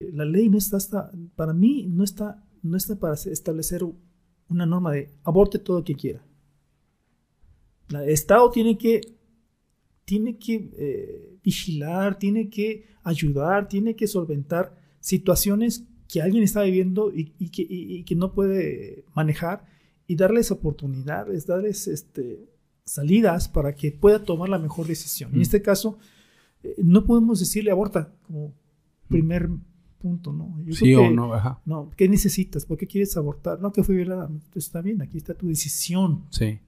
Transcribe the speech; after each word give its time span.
La 0.00 0.24
ley 0.24 0.48
no 0.48 0.58
está, 0.58 0.78
hasta, 0.78 1.12
para 1.36 1.52
mí, 1.52 1.86
no 1.86 2.04
está, 2.04 2.42
no 2.62 2.76
está 2.76 2.98
para 2.98 3.14
establecer 3.14 3.84
una 4.48 4.66
norma 4.66 4.92
de 4.92 5.10
aborte 5.24 5.58
todo 5.58 5.78
lo 5.78 5.84
que 5.84 5.94
quiera. 5.94 6.24
El 7.90 8.08
Estado 8.08 8.50
tiene 8.50 8.78
que, 8.78 9.00
tiene 10.04 10.38
que 10.38 10.70
eh, 10.76 11.38
vigilar, 11.42 12.18
tiene 12.18 12.48
que 12.48 12.86
ayudar, 13.02 13.68
tiene 13.68 13.94
que 13.94 14.06
solventar 14.06 14.74
situaciones 15.00 15.84
que 16.08 16.22
alguien 16.22 16.42
está 16.42 16.62
viviendo 16.62 17.12
y, 17.14 17.26
que, 17.50 18.04
que, 18.04 18.16
no 18.16 18.32
puede 18.32 19.04
manejar 19.14 19.64
y 20.06 20.16
darles 20.16 20.50
oportunidades, 20.50 21.46
darles 21.46 21.86
este, 21.86 22.48
salidas 22.84 23.48
para 23.48 23.74
que 23.74 23.92
pueda 23.92 24.24
tomar 24.24 24.48
la 24.48 24.58
mejor 24.58 24.86
decisión. 24.86 25.32
En 25.32 25.38
mm. 25.38 25.42
este 25.42 25.62
caso, 25.62 25.98
eh, 26.62 26.74
no 26.78 27.04
podemos 27.04 27.38
decirle 27.38 27.70
aborta 27.70 28.12
como 28.26 28.52
primer 29.08 29.48
punto, 30.00 30.32
¿no? 30.32 30.56
sí 30.72 30.94
o 30.94 31.10
no, 31.10 31.34
ajá. 31.34 31.60
No, 31.64 31.90
¿qué 31.96 32.08
necesitas? 32.08 32.64
¿Por 32.64 32.78
qué 32.78 32.86
quieres 32.86 33.16
abortar? 33.16 33.60
No, 33.60 33.72
que 33.72 33.84
fue 33.84 33.94
violada. 33.94 34.30
Está 34.54 34.80
bien, 34.80 35.02
aquí 35.02 35.18
está 35.18 35.34
tu 35.34 35.46
decisión. 35.46 36.24
Sí. 36.30 36.58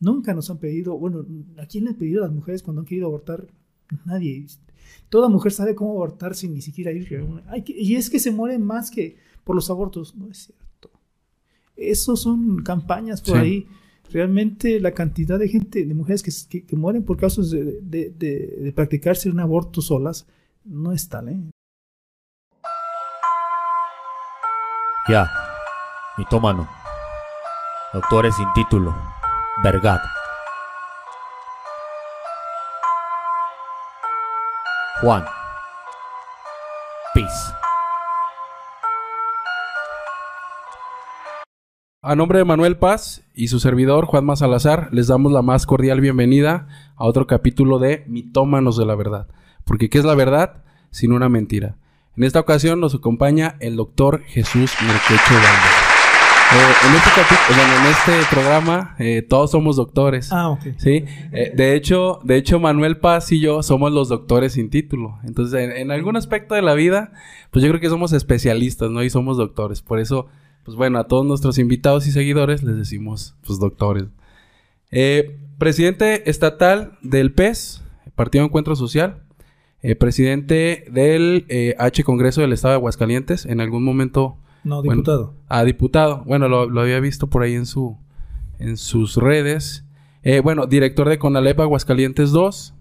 Nunca 0.00 0.34
nos 0.34 0.50
han 0.50 0.58
pedido, 0.58 0.98
bueno, 0.98 1.24
¿a 1.58 1.66
quién 1.66 1.84
le 1.84 1.90
han 1.90 1.96
pedido 1.96 2.22
a 2.22 2.26
las 2.26 2.34
mujeres 2.34 2.62
cuando 2.62 2.80
han 2.80 2.86
querido 2.86 3.06
abortar? 3.06 3.46
Nadie. 4.04 4.46
Toda 5.08 5.28
mujer 5.28 5.52
sabe 5.52 5.74
cómo 5.74 5.92
abortar 5.92 6.34
sin 6.34 6.54
ni 6.54 6.60
siquiera 6.60 6.90
ir. 6.90 7.08
y 7.66 7.94
es 7.94 8.10
que 8.10 8.18
se 8.18 8.30
mueren 8.30 8.62
más 8.62 8.90
que 8.90 9.16
por 9.44 9.54
los 9.54 9.70
abortos. 9.70 10.16
No 10.16 10.28
es 10.28 10.38
cierto. 10.38 10.90
Eso 11.76 12.16
son 12.16 12.62
campañas 12.62 13.20
por 13.22 13.36
ahí. 13.36 13.66
Realmente 14.10 14.80
la 14.80 14.92
cantidad 14.92 15.38
de 15.38 15.48
gente, 15.48 15.84
de 15.84 15.94
mujeres 15.94 16.22
que, 16.22 16.64
que, 16.64 16.76
mueren 16.76 17.04
por 17.04 17.16
casos 17.16 17.50
de, 17.50 17.80
de, 17.82 18.10
de, 18.10 18.72
practicarse 18.72 19.28
un 19.28 19.40
aborto 19.40 19.82
solas, 19.82 20.26
no 20.66 20.92
es 20.92 21.08
tal, 21.08 21.28
¿eh? 21.28 21.40
Ya, 25.08 25.30
mitómano. 26.18 26.68
Doctores 27.92 28.34
sin 28.34 28.52
título. 28.52 28.94
Vergat. 29.62 30.00
Juan. 35.00 35.24
Peace. 37.14 37.52
A 42.02 42.14
nombre 42.14 42.38
de 42.38 42.44
Manuel 42.44 42.78
Paz 42.78 43.24
y 43.34 43.48
su 43.48 43.60
servidor 43.60 44.06
Juan 44.06 44.36
Salazar, 44.36 44.88
les 44.92 45.08
damos 45.08 45.32
la 45.32 45.42
más 45.42 45.66
cordial 45.66 46.00
bienvenida 46.00 46.68
a 46.96 47.04
otro 47.04 47.26
capítulo 47.26 47.78
de 47.78 48.04
Mitómanos 48.08 48.76
de 48.76 48.86
la 48.86 48.94
Verdad. 48.94 49.28
Porque 49.66 49.90
¿qué 49.90 49.98
es 49.98 50.04
la 50.04 50.14
verdad? 50.14 50.62
Sin 50.90 51.12
una 51.12 51.28
mentira. 51.28 51.76
En 52.16 52.24
esta 52.24 52.40
ocasión 52.40 52.80
nos 52.80 52.94
acompaña 52.94 53.56
el 53.60 53.76
doctor 53.76 54.22
Jesús 54.24 54.72
Merquecho 54.80 55.34
Valdez. 55.34 55.86
Eh, 56.46 56.72
en, 56.88 56.94
este 56.94 58.12
en 58.12 58.20
este 58.20 58.34
programa 58.34 58.94
eh, 59.00 59.22
todos 59.22 59.50
somos 59.50 59.74
doctores. 59.74 60.32
Ah, 60.32 60.50
ok. 60.50 60.60
Sí. 60.76 61.04
Eh, 61.32 61.52
de 61.56 61.74
hecho, 61.74 62.20
de 62.22 62.36
hecho 62.36 62.60
Manuel 62.60 62.98
Paz 62.98 63.32
y 63.32 63.40
yo 63.40 63.64
somos 63.64 63.92
los 63.92 64.08
doctores 64.08 64.52
sin 64.52 64.70
título. 64.70 65.18
Entonces, 65.24 65.76
en, 65.76 65.90
algún 65.90 66.16
aspecto 66.16 66.54
de 66.54 66.62
la 66.62 66.74
vida, 66.74 67.12
pues 67.50 67.64
yo 67.64 67.68
creo 67.70 67.80
que 67.80 67.88
somos 67.88 68.12
especialistas, 68.12 68.90
¿no? 68.90 69.02
Y 69.02 69.10
somos 69.10 69.36
doctores. 69.36 69.82
Por 69.82 69.98
eso, 69.98 70.28
pues 70.64 70.76
bueno, 70.76 71.00
a 71.00 71.08
todos 71.08 71.26
nuestros 71.26 71.58
invitados 71.58 72.06
y 72.06 72.12
seguidores 72.12 72.62
les 72.62 72.76
decimos, 72.76 73.34
pues 73.44 73.58
doctores. 73.58 74.04
presidente 75.58 76.30
estatal 76.30 76.96
del 77.02 77.32
PES, 77.32 77.82
Partido 78.14 78.44
Encuentro 78.44 78.76
Social. 78.76 79.25
Presidente 79.94 80.84
del 80.90 81.46
H 81.78 82.02
Congreso 82.02 82.40
del 82.40 82.52
Estado 82.52 82.72
de 82.72 82.76
Aguascalientes. 82.78 83.46
En 83.46 83.60
algún 83.60 83.84
momento 83.84 84.36
no, 84.66 84.82
diputado. 84.82 85.34
ah, 85.48 85.64
diputado. 85.64 86.24
Bueno, 86.24 86.48
lo, 86.48 86.80
había 86.80 86.98
visto 86.98 87.28
por 87.28 87.44
ahí 87.44 87.54
en 87.54 87.66
su 87.66 87.96
en 88.58 88.76
sus 88.76 89.16
redes. 89.16 89.84
Eh, 90.24 90.40
bueno, 90.40 90.66
director 90.66 91.08
de 91.08 91.18
Conalep 91.18 91.60
Aguascalientes 91.60 92.32
2. 92.32 92.74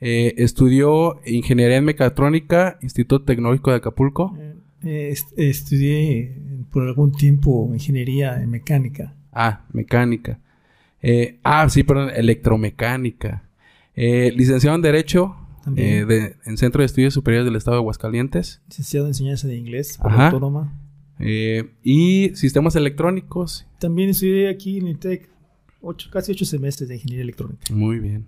Eh, 0.00 0.34
estudió 0.38 1.20
Ingeniería 1.24 1.76
en 1.76 1.84
Mecatrónica, 1.84 2.76
Instituto 2.82 3.24
Tecnológico 3.24 3.70
de 3.70 3.76
Acapulco. 3.76 4.36
Eh, 4.82 5.14
estudié 5.36 6.36
por 6.72 6.82
algún 6.82 7.12
tiempo 7.12 7.70
Ingeniería 7.72 8.42
en 8.42 8.50
Mecánica. 8.50 9.14
Ah, 9.32 9.64
Mecánica. 9.72 10.40
ah, 11.44 11.68
sí, 11.68 11.84
perdón, 11.84 12.10
Electromecánica. 12.16 13.44
licenciado 13.94 14.74
en 14.74 14.82
Derecho 14.82 15.36
de, 15.66 16.36
en 16.44 16.56
Centro 16.56 16.80
de 16.80 16.86
Estudios 16.86 17.14
Superiores 17.14 17.44
del 17.44 17.56
Estado 17.56 17.76
de 17.76 17.80
Aguascalientes. 17.80 18.62
Licenciado 18.68 19.06
en 19.06 19.10
Enseñanza 19.10 19.48
de 19.48 19.56
Inglés 19.56 19.98
por 20.00 20.12
Autónoma. 20.12 20.78
Eh, 21.18 21.70
y 21.82 22.30
sistemas 22.34 22.74
electrónicos. 22.76 23.66
También 23.78 24.10
estudié 24.10 24.48
aquí 24.48 24.78
en 24.78 24.88
INTEC 24.88 25.28
ocho, 25.80 26.10
casi 26.10 26.32
ocho 26.32 26.44
semestres 26.44 26.88
de 26.88 26.96
ingeniería 26.96 27.22
electrónica. 27.22 27.72
Muy 27.72 27.98
bien. 27.98 28.26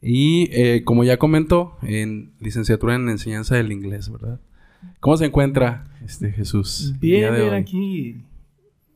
Y 0.00 0.48
eh, 0.52 0.84
como 0.84 1.04
ya 1.04 1.18
comentó, 1.18 1.76
en 1.82 2.32
licenciatura 2.40 2.94
en 2.94 3.08
enseñanza 3.08 3.56
del 3.56 3.72
inglés, 3.72 4.10
¿verdad? 4.10 4.40
¿Cómo 5.00 5.16
se 5.16 5.26
encuentra 5.26 5.90
este 6.04 6.30
Jesús? 6.30 6.94
Bien, 7.00 7.34
bien 7.34 7.54
aquí 7.54 8.24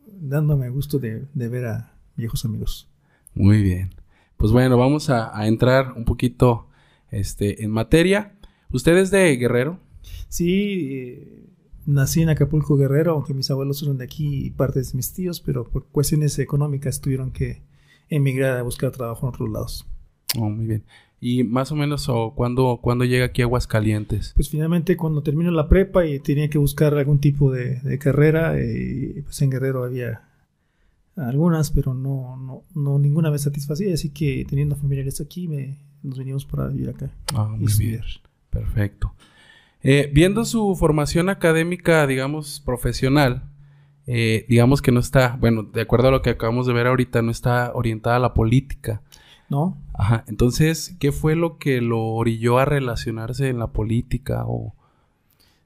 dándome 0.06 0.68
gusto 0.70 0.98
de, 0.98 1.26
ver 1.34 1.66
a 1.66 1.92
viejos 2.16 2.44
amigos. 2.44 2.88
Muy 3.34 3.62
bien. 3.62 3.90
Pues 4.36 4.52
bueno, 4.52 4.76
vamos 4.78 5.10
a, 5.10 5.36
a 5.36 5.48
entrar 5.48 5.92
un 5.96 6.04
poquito 6.04 6.68
este, 7.12 7.62
en 7.62 7.70
materia. 7.70 8.34
¿Usted 8.72 8.96
es 8.96 9.12
de 9.12 9.36
Guerrero? 9.36 9.78
Sí, 10.28 10.88
eh, 10.90 11.42
Nací 11.84 12.22
en 12.22 12.28
Acapulco 12.28 12.76
Guerrero, 12.76 13.12
aunque 13.12 13.34
mis 13.34 13.50
abuelos 13.50 13.78
son 13.78 13.98
de 13.98 14.04
aquí 14.04 14.46
y 14.46 14.50
partes 14.50 14.92
de 14.92 14.96
mis 14.96 15.12
tíos, 15.12 15.40
pero 15.40 15.64
por 15.64 15.86
cuestiones 15.86 16.38
económicas 16.38 17.00
tuvieron 17.00 17.32
que 17.32 17.62
emigrar 18.08 18.56
a 18.56 18.62
buscar 18.62 18.92
trabajo 18.92 19.26
en 19.26 19.34
otros 19.34 19.50
lados. 19.50 19.86
Oh, 20.38 20.48
muy 20.48 20.66
bien. 20.66 20.84
¿Y 21.20 21.44
más 21.44 21.70
o 21.72 21.76
menos 21.76 22.08
o 22.08 22.34
cuándo, 22.34 23.04
llega 23.04 23.26
aquí 23.26 23.42
a 23.42 23.44
Aguascalientes? 23.44 24.32
Pues 24.34 24.48
finalmente 24.48 24.96
cuando 24.96 25.22
termino 25.22 25.50
la 25.50 25.68
prepa 25.68 26.06
y 26.06 26.18
tenía 26.20 26.48
que 26.48 26.58
buscar 26.58 26.94
algún 26.94 27.20
tipo 27.20 27.52
de, 27.52 27.98
carrera, 27.98 28.56
y 28.56 29.18
eh, 29.18 29.22
pues 29.24 29.40
en 29.42 29.50
Guerrero 29.50 29.84
había 29.84 30.28
algunas, 31.16 31.70
pero 31.70 31.94
no, 31.94 32.36
no, 32.36 32.62
no 32.74 32.98
ninguna 32.98 33.30
me 33.30 33.38
satisfacía, 33.38 33.94
así 33.94 34.10
que 34.10 34.44
teniendo 34.48 34.76
familiares 34.76 35.20
aquí 35.20 35.46
me, 35.46 35.78
nos 36.02 36.18
venimos 36.18 36.44
para 36.44 36.68
vivir 36.68 36.90
acá. 36.90 37.10
Ah, 37.34 37.48
muy 37.48 37.72
bien. 37.78 38.02
Perfecto. 38.50 39.14
Eh, 39.82 40.10
viendo 40.12 40.44
su 40.44 40.76
formación 40.76 41.28
académica, 41.28 42.06
digamos, 42.06 42.60
profesional, 42.60 43.44
eh, 44.06 44.46
digamos 44.48 44.82
que 44.82 44.92
no 44.92 45.00
está, 45.00 45.36
bueno, 45.40 45.62
de 45.62 45.80
acuerdo 45.80 46.08
a 46.08 46.10
lo 46.10 46.22
que 46.22 46.30
acabamos 46.30 46.66
de 46.66 46.72
ver 46.72 46.86
ahorita, 46.86 47.22
no 47.22 47.30
está 47.30 47.72
orientada 47.74 48.16
a 48.16 48.20
la 48.20 48.34
política. 48.34 49.02
¿No? 49.48 49.76
Ajá. 49.92 50.24
Entonces, 50.28 50.96
¿qué 50.98 51.12
fue 51.12 51.36
lo 51.36 51.58
que 51.58 51.82
lo 51.82 52.00
orilló 52.00 52.58
a 52.58 52.64
relacionarse 52.64 53.48
en 53.48 53.58
la 53.58 53.68
política 53.68 54.44
o...? 54.46 54.74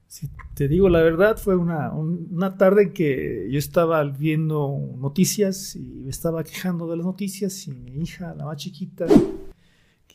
Si 0.07 0.29
te 0.53 0.67
digo 0.67 0.87
la 0.89 1.01
verdad, 1.01 1.37
fue 1.37 1.55
una, 1.57 1.91
una 1.91 2.57
tarde 2.57 2.83
en 2.83 2.93
que 2.93 3.47
yo 3.49 3.59
estaba 3.59 4.03
viendo 4.05 4.77
noticias 4.97 5.75
y 5.75 6.01
me 6.03 6.09
estaba 6.09 6.43
quejando 6.43 6.89
de 6.89 6.97
las 6.97 7.05
noticias 7.05 7.67
y 7.67 7.71
mi 7.71 8.03
hija, 8.03 8.33
la 8.33 8.45
más 8.45 8.57
chiquita, 8.57 9.05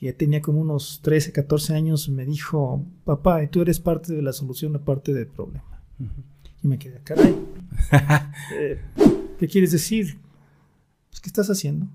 que 0.02 0.12
tenía 0.12 0.42
como 0.42 0.60
unos 0.60 0.98
13, 1.04 1.30
14 1.30 1.76
años, 1.76 2.08
me 2.08 2.24
dijo, 2.24 2.84
papá, 3.04 3.46
tú 3.46 3.62
eres 3.62 3.78
parte 3.78 4.12
de 4.12 4.20
la 4.20 4.32
solución, 4.32 4.72
no 4.72 4.84
parte 4.84 5.14
del 5.14 5.28
problema. 5.28 5.80
Y 6.60 6.66
me 6.66 6.76
quedé, 6.76 7.00
caray, 7.04 7.36
eh, 8.58 8.80
¿qué 9.38 9.46
quieres 9.46 9.70
decir? 9.70 10.18
Pues, 11.08 11.20
¿Qué 11.20 11.28
estás 11.28 11.48
haciendo? 11.50 11.86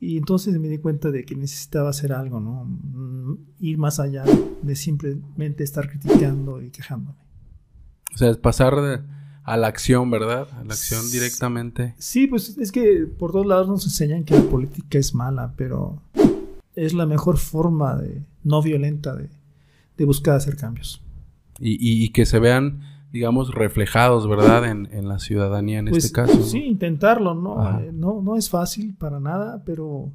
Y 0.00 0.16
entonces 0.16 0.58
me 0.58 0.66
di 0.66 0.78
cuenta 0.78 1.12
de 1.12 1.24
que 1.24 1.36
necesitaba 1.36 1.90
hacer 1.90 2.12
algo, 2.12 2.40
¿no? 2.40 2.64
Mm, 2.64 3.38
ir 3.60 3.78
más 3.78 4.00
allá 4.00 4.24
de 4.62 4.74
simplemente 4.74 5.62
estar 5.62 5.88
criticando 5.88 6.60
y 6.60 6.70
quejándome. 6.70 7.20
O 8.14 8.18
sea, 8.18 8.34
pasar 8.34 8.74
a 9.44 9.56
la 9.56 9.68
acción, 9.68 10.10
¿verdad? 10.10 10.48
A 10.54 10.64
la 10.64 10.74
acción 10.74 11.08
directamente. 11.12 11.94
Sí, 11.98 12.26
pues 12.26 12.58
es 12.58 12.72
que 12.72 13.06
por 13.06 13.30
todos 13.30 13.46
lados 13.46 13.68
nos 13.68 13.84
enseñan 13.84 14.24
que 14.24 14.34
la 14.34 14.42
política 14.42 14.98
es 14.98 15.14
mala, 15.14 15.54
pero 15.56 16.02
es 16.76 16.94
la 16.94 17.06
mejor 17.06 17.38
forma 17.38 17.96
de, 17.96 18.22
no 18.44 18.62
violenta 18.62 19.14
de, 19.16 19.28
buscar 20.04 20.36
hacer 20.36 20.56
cambios. 20.56 21.02
Y, 21.58 22.10
que 22.10 22.26
se 22.26 22.38
vean, 22.38 22.82
digamos, 23.12 23.54
reflejados, 23.54 24.28
¿verdad? 24.28 24.70
En, 24.70 25.08
la 25.08 25.18
ciudadanía 25.18 25.78
en 25.78 25.86
pues, 25.86 26.04
este 26.04 26.14
caso. 26.14 26.42
Sí, 26.42 26.64
intentarlo, 26.64 27.34
¿no? 27.34 27.80
Eh, 27.80 27.90
¿no? 27.92 28.20
No 28.20 28.36
es 28.36 28.50
fácil 28.50 28.94
para 28.94 29.20
nada, 29.20 29.62
pero, 29.64 30.12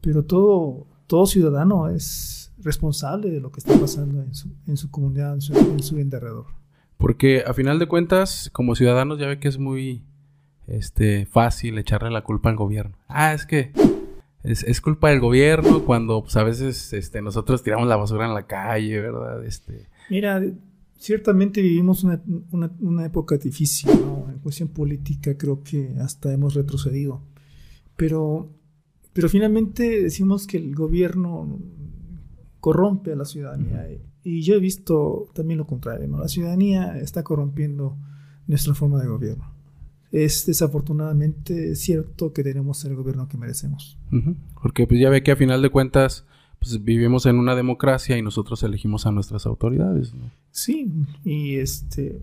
pero 0.00 0.24
todo, 0.24 0.88
todo 1.06 1.26
ciudadano 1.26 1.88
es 1.88 2.52
responsable 2.58 3.30
de 3.30 3.40
lo 3.40 3.52
que 3.52 3.60
está 3.60 3.78
pasando 3.78 4.20
en 4.20 4.34
su, 4.34 4.48
en 4.66 4.76
su 4.76 4.90
comunidad, 4.90 5.34
en 5.34 5.40
su, 5.40 5.56
en 5.56 5.82
su 5.82 5.96
alrededor. 5.96 6.46
Porque 6.96 7.44
a 7.46 7.54
final 7.54 7.78
de 7.78 7.86
cuentas, 7.86 8.50
como 8.52 8.74
ciudadanos 8.74 9.20
ya 9.20 9.28
ve 9.28 9.38
que 9.38 9.48
es 9.48 9.58
muy 9.58 10.02
este, 10.66 11.26
fácil 11.26 11.78
echarle 11.78 12.10
la 12.10 12.22
culpa 12.22 12.50
al 12.50 12.56
gobierno. 12.56 12.96
Ah, 13.06 13.32
es 13.32 13.46
que 13.46 13.72
es, 14.44 14.80
culpa 14.80 15.08
del 15.08 15.20
gobierno 15.20 15.84
cuando 15.84 16.22
pues, 16.22 16.36
a 16.36 16.44
veces 16.44 16.92
este, 16.92 17.22
nosotros 17.22 17.62
tiramos 17.62 17.88
la 17.88 17.96
basura 17.96 18.26
en 18.26 18.34
la 18.34 18.46
calle, 18.46 19.00
¿verdad? 19.00 19.44
Este, 19.44 19.88
Mira, 20.10 20.42
ciertamente 20.98 21.62
vivimos 21.62 22.04
una, 22.04 22.22
una, 22.50 22.70
una 22.80 23.06
época 23.06 23.38
difícil, 23.38 23.90
¿no? 24.00 24.30
En 24.30 24.38
cuestión 24.40 24.68
política 24.68 25.36
creo 25.36 25.62
que 25.62 25.94
hasta 25.98 26.32
hemos 26.32 26.54
retrocedido. 26.54 27.22
Pero, 27.96 28.50
pero 29.14 29.28
finalmente 29.30 30.02
decimos 30.02 30.46
que 30.46 30.58
el 30.58 30.74
gobierno 30.74 31.58
corrompe 32.60 33.12
a 33.12 33.16
la 33.16 33.24
ciudadanía. 33.24 33.88
Y 34.22 34.42
yo 34.42 34.54
he 34.54 34.60
visto 34.60 35.28
también 35.34 35.58
lo 35.58 35.66
contrario, 35.66 36.06
¿no? 36.08 36.18
La 36.18 36.28
ciudadanía 36.28 36.98
está 36.98 37.22
corrompiendo 37.22 37.96
nuestra 38.46 38.74
forma 38.74 39.00
de 39.00 39.08
gobierno. 39.08 39.53
Es 40.14 40.46
desafortunadamente 40.46 41.74
cierto 41.74 42.32
que 42.32 42.44
tenemos 42.44 42.84
el 42.84 42.94
gobierno 42.94 43.28
que 43.28 43.36
merecemos. 43.36 43.98
Porque 44.62 44.86
pues 44.86 45.00
ya 45.00 45.10
ve 45.10 45.24
que 45.24 45.32
a 45.32 45.36
final 45.36 45.60
de 45.60 45.70
cuentas 45.70 46.24
pues 46.60 46.82
vivimos 46.84 47.26
en 47.26 47.36
una 47.36 47.56
democracia 47.56 48.16
y 48.16 48.22
nosotros 48.22 48.62
elegimos 48.62 49.06
a 49.06 49.10
nuestras 49.10 49.44
autoridades. 49.44 50.14
¿no? 50.14 50.30
Sí, 50.52 50.90
y 51.24 51.56
este, 51.56 52.22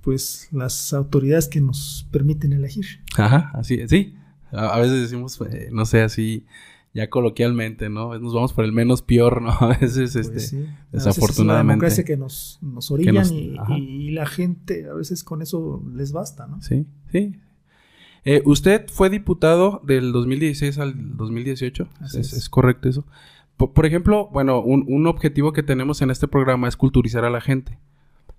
pues 0.00 0.48
las 0.50 0.94
autoridades 0.94 1.46
que 1.46 1.60
nos 1.60 2.08
permiten 2.10 2.54
elegir. 2.54 2.86
Ajá, 3.18 3.50
así 3.52 3.74
es, 3.74 3.90
sí. 3.90 4.14
A, 4.50 4.68
a 4.74 4.80
veces 4.80 5.02
decimos, 5.02 5.38
eh, 5.50 5.68
no 5.70 5.84
sé, 5.84 6.00
así 6.00 6.46
ya 6.96 7.10
coloquialmente, 7.10 7.88
¿no? 7.90 8.18
Nos 8.18 8.32
vamos 8.34 8.52
por 8.54 8.64
el 8.64 8.72
menos 8.72 9.02
peor, 9.02 9.42
¿no? 9.42 9.50
A 9.60 9.76
veces, 9.78 10.12
Pues 10.14 10.16
este, 10.16 10.40
sí. 10.40 10.56
A 10.56 10.60
veces 10.60 10.70
Es 10.92 11.04
desafortunadamente. 11.04 11.62
una 11.62 11.72
democracia 11.74 12.04
que 12.04 12.16
nos, 12.16 12.58
nos 12.62 12.90
orillan 12.90 13.14
nos- 13.16 13.30
y, 13.32 14.10
la 14.10 14.26
gente 14.26 14.88
a 14.88 14.94
veces 14.94 15.22
con 15.22 15.42
eso 15.42 15.82
les 15.94 16.12
basta, 16.12 16.46
¿no? 16.46 16.60
Sí, 16.62 16.86
sí. 17.12 17.36
Eh, 18.24 18.42
¿Usted 18.44 18.86
fue 18.88 19.08
diputado 19.10 19.80
del 19.84 20.10
2016 20.10 20.78
al 20.78 21.16
2018? 21.16 21.88
Así 22.00 22.18
¿Es, 22.18 22.32
es. 22.32 22.38
es 22.38 22.48
correcto 22.48 22.88
eso? 22.88 23.04
Por, 23.56 23.72
por 23.72 23.86
ejemplo, 23.86 24.28
bueno, 24.32 24.60
un, 24.60 24.84
un 24.88 25.06
objetivo 25.06 25.52
que 25.52 25.62
tenemos 25.62 26.02
en 26.02 26.10
este 26.10 26.26
programa 26.26 26.66
es 26.66 26.76
culturizar 26.76 27.24
a 27.24 27.30
la 27.30 27.40
gente. 27.40 27.78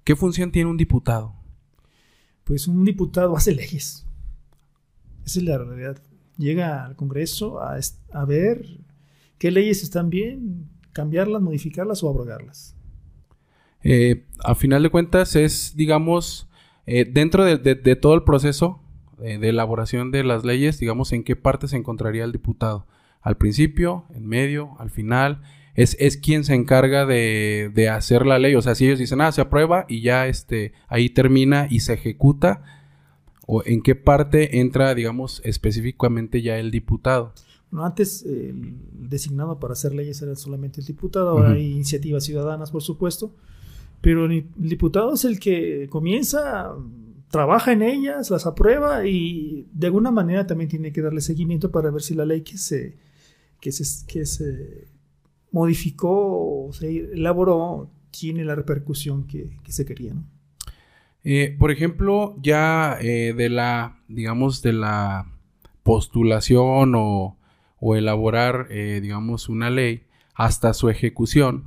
¿Qué 0.03 0.15
función 0.15 0.51
tiene 0.51 0.69
un 0.69 0.77
diputado? 0.77 1.33
Pues 2.43 2.67
un 2.67 2.83
diputado 2.85 3.35
hace 3.37 3.53
leyes. 3.53 4.05
Esa 5.25 5.39
es 5.39 5.45
la 5.45 5.57
realidad. 5.57 5.97
Llega 6.37 6.85
al 6.85 6.95
Congreso 6.95 7.61
a, 7.61 7.77
est- 7.79 7.99
a 8.17 8.25
ver 8.25 8.65
qué 9.37 9.51
leyes 9.51 9.83
están 9.83 10.09
bien, 10.09 10.67
cambiarlas, 10.91 11.41
modificarlas 11.41 12.03
o 12.03 12.09
abrogarlas. 12.09 12.75
Eh, 13.83 14.25
a 14.43 14.55
final 14.55 14.81
de 14.81 14.89
cuentas 14.89 15.35
es, 15.35 15.75
digamos, 15.75 16.49
eh, 16.87 17.05
dentro 17.05 17.45
de, 17.45 17.95
todo 17.95 18.15
el 18.15 18.23
proceso 18.23 18.81
de 19.19 19.49
elaboración 19.49 20.11
de 20.11 20.23
las 20.23 20.43
leyes, 20.43 20.79
digamos, 20.79 21.13
en 21.13 21.23
qué 21.23 21.35
parte 21.35 21.67
se 21.67 21.77
encontraría 21.77 22.23
el 22.23 22.31
diputado. 22.31 22.87
Al 23.21 23.37
principio, 23.37 24.05
en 24.13 24.25
medio, 24.27 24.75
al 24.79 24.89
final. 24.89 25.41
Es, 25.75 25.95
es 25.99 26.17
quien 26.17 26.43
se 26.43 26.55
encarga 26.55 27.05
de, 27.05 27.69
de 27.73 27.89
hacer 27.89 28.25
la 28.25 28.39
ley. 28.39 28.55
O 28.55 28.63
sea, 28.63 28.73
si 28.73 28.85
ellos 28.85 28.97
dicen, 28.97 29.21
ah, 29.21 29.31
se 29.31 29.41
aprueba 29.41 29.85
y 29.87 30.01
ya 30.01 30.27
este, 30.27 30.73
ahí 30.87 31.09
termina 31.09 31.67
y 31.69 31.81
se 31.81 31.93
ejecuta. 31.93 32.63
¿O 33.45 33.63
en 33.63 33.81
qué 33.81 33.93
parte 33.93 34.59
entra, 34.59 34.95
digamos, 34.95 35.41
específicamente 35.45 36.41
ya 36.41 36.57
el 36.57 36.71
diputado? 36.71 37.33
Bueno, 37.69 37.85
antes 37.85 38.23
eh, 38.25 38.49
el 38.49 39.09
designado 39.09 39.59
para 39.59 39.73
hacer 39.73 39.93
leyes 39.93 40.21
era 40.21 40.35
solamente 40.35 40.81
el 40.81 40.87
diputado, 40.87 41.29
ahora 41.29 41.51
hay 41.51 41.71
iniciativas 41.71 42.23
ciudadanas, 42.23 42.71
por 42.71 42.81
supuesto, 42.81 43.35
pero 44.01 44.25
el 44.25 44.31
el 44.31 44.69
diputado 44.69 45.13
es 45.13 45.25
el 45.25 45.39
que 45.39 45.87
comienza, 45.89 46.73
trabaja 47.29 47.73
en 47.73 47.81
ellas, 47.81 48.29
las 48.29 48.45
aprueba 48.45 49.05
y 49.05 49.67
de 49.73 49.87
alguna 49.87 50.11
manera 50.11 50.47
también 50.47 50.69
tiene 50.69 50.91
que 50.91 51.01
darle 51.01 51.21
seguimiento 51.21 51.71
para 51.71 51.91
ver 51.91 52.01
si 52.01 52.13
la 52.13 52.25
ley 52.25 52.41
que 52.41 52.57
se, 52.57 52.97
que 53.59 53.71
se, 53.71 54.05
que 54.07 54.25
se 54.25 54.87
modificó 55.51 56.67
o 56.67 56.73
se 56.73 57.11
elaboró 57.13 57.89
tiene 58.11 58.45
la 58.45 58.55
repercusión 58.55 59.27
que, 59.27 59.57
que 59.63 59.71
se 59.71 59.85
quería. 59.85 60.13
¿no? 60.13 60.23
Eh, 61.29 61.55
por 61.59 61.71
ejemplo, 61.71 62.37
ya 62.41 62.97
eh, 63.01 63.33
de 63.33 63.49
la, 63.49 63.99
digamos, 64.07 64.61
de 64.61 64.73
la 64.73 65.29
postulación 65.83 66.93
o, 66.95 67.36
o 67.79 67.95
elaborar, 67.95 68.67
eh, 68.69 68.99
digamos, 69.01 69.49
una 69.49 69.69
ley 69.69 70.03
hasta 70.35 70.73
su 70.73 70.89
ejecución. 70.89 71.65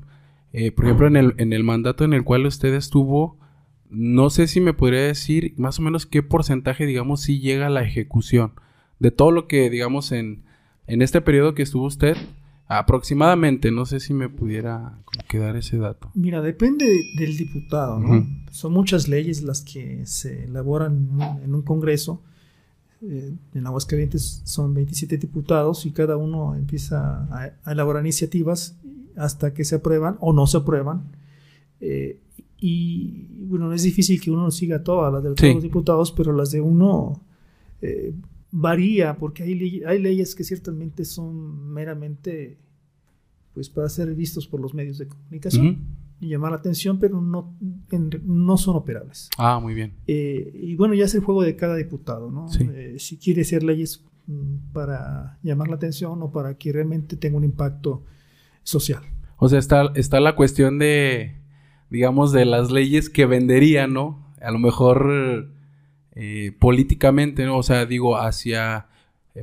eh, 0.53 0.73
por 0.73 0.85
ejemplo, 0.87 1.07
en 1.07 1.17
el, 1.17 1.35
en 1.39 1.53
el 1.53 1.63
mandato 1.65 2.05
en 2.05 2.13
el 2.13 2.25
cual 2.25 2.45
usted 2.47 2.75
estuvo, 2.75 3.39
no 3.89 4.31
sé 4.31 4.47
si 4.49 4.61
me 4.61 4.73
podría 4.75 5.01
decir 5.03 5.55
más 5.57 5.79
o 5.79 5.83
menos 5.83 6.07
qué 6.07 6.23
porcentaje, 6.23 6.87
digamos, 6.87 7.21
si 7.23 7.39
llega 7.41 7.67
a 7.67 7.71
la 7.71 7.83
ejecución 7.83 8.53
de 8.99 9.11
todo 9.13 9.31
lo 9.31 9.47
que, 9.49 9.71
digamos, 9.71 10.11
en, 10.13 10.43
en 10.89 11.03
este 11.03 11.21
periodo 11.21 11.55
que 11.55 11.63
estuvo 11.63 11.87
usted, 11.87 12.17
aproximadamente, 12.75 13.71
no 13.71 13.85
sé 13.87 13.99
si 14.01 14.15
me 14.15 14.29
pudiera 14.29 14.99
como 15.05 15.27
que 15.29 15.39
dar 15.39 15.57
ese 15.57 15.77
dato. 15.79 16.11
Mira, 16.15 16.41
depende 16.41 16.87
de- 16.87 17.03
del 17.19 17.37
diputado, 17.37 17.99
¿no? 17.99 18.27
Son 18.53 18.73
muchas 18.73 19.09
leyes 19.09 19.43
las 19.43 19.63
que 19.63 20.07
se 20.07 20.45
elaboran 20.45 20.93
en 20.97 21.11
un, 21.11 21.43
en 21.45 21.55
un 21.55 21.63
congreso. 21.63 22.23
Eh, 23.03 23.33
en 23.55 23.67
Aguascalientes 23.67 24.43
son 24.45 24.75
27 24.75 25.17
diputados 25.17 25.87
y 25.87 25.91
cada 25.91 26.17
uno 26.17 26.55
empieza 26.55 27.25
a, 27.33 27.53
a 27.65 27.73
elaborar 27.73 28.03
iniciativas 28.03 28.77
hasta 29.17 29.55
que 29.55 29.65
se 29.65 29.77
aprueban 29.77 30.17
o 30.21 30.33
no 30.33 30.47
se 30.47 30.59
aprueban. 30.59 31.03
Eh, 31.81 32.19
y 32.59 33.27
bueno, 33.47 33.73
es 33.73 33.83
difícil 33.85 34.21
que 34.21 34.31
uno 34.31 34.51
siga 34.51 34.85
todas 34.85 35.11
las 35.13 35.23
de 35.23 35.29
todos 35.31 35.41
Sí. 35.41 35.55
los 35.55 35.63
diputados, 35.63 36.13
pero 36.13 36.33
las 36.35 36.51
de 36.51 36.61
uno 36.61 37.23
eh, 37.81 38.13
varía 38.53 39.17
porque 39.17 39.45
hay, 39.45 39.55
ley- 39.55 39.83
hay 39.87 39.99
leyes 39.99 40.35
que 40.35 40.45
ciertamente 40.45 41.05
son 41.07 41.73
meramente 41.73 42.59
pues 43.55 43.69
para 43.71 43.89
ser 43.89 44.15
vistos 44.15 44.47
por 44.47 44.61
los 44.61 44.75
medios 44.75 44.99
de 44.99 45.09
comunicación 45.09 45.79
llamar 46.29 46.51
la 46.53 46.59
atención, 46.59 46.99
pero 46.99 47.21
no, 47.21 47.55
en- 47.91 48.11
no 48.25 48.57
son 48.59 48.77
operables. 48.77 49.31
Ah, 49.39 49.59
muy 49.61 49.75
bien. 49.75 49.95
Eh, 50.07 50.53
y 50.55 50.75
bueno, 50.77 50.95
ya 50.95 51.05
es 51.07 51.15
el 51.15 51.23
juego 51.23 51.43
de 51.43 51.57
cada 51.57 51.77
diputado, 51.77 52.31
¿no? 52.31 52.49
Sí. 52.49 52.69
Eh, 52.73 52.97
si 52.99 53.17
quiere 53.17 53.43
hacer 53.43 53.63
leyes 53.63 54.05
mm, 54.27 54.73
para 54.73 55.39
llamar 55.43 55.69
la 55.69 55.77
atención 55.77 56.23
o 56.23 56.31
para 56.31 56.55
que 56.59 56.73
realmente 56.73 57.17
tenga 57.17 57.37
un 57.39 57.45
impacto 57.45 58.05
social. 58.63 59.01
O 59.39 59.49
sea, 59.49 59.59
está, 59.59 59.91
está 59.95 60.21
la 60.21 60.37
cuestión 60.37 60.79
de, 60.79 61.37
digamos, 61.89 62.33
de 62.33 62.45
las 62.45 62.71
leyes 62.71 63.09
que 63.09 63.25
venderían, 63.27 63.93
¿no? 63.95 64.27
A 64.43 64.51
lo 64.51 64.59
mejor 64.59 65.49
eh, 66.15 66.53
políticamente, 66.59 67.47
¿no? 67.47 67.57
O 67.57 67.63
sea, 67.63 67.87
digo, 67.87 68.17
hacia, 68.19 68.87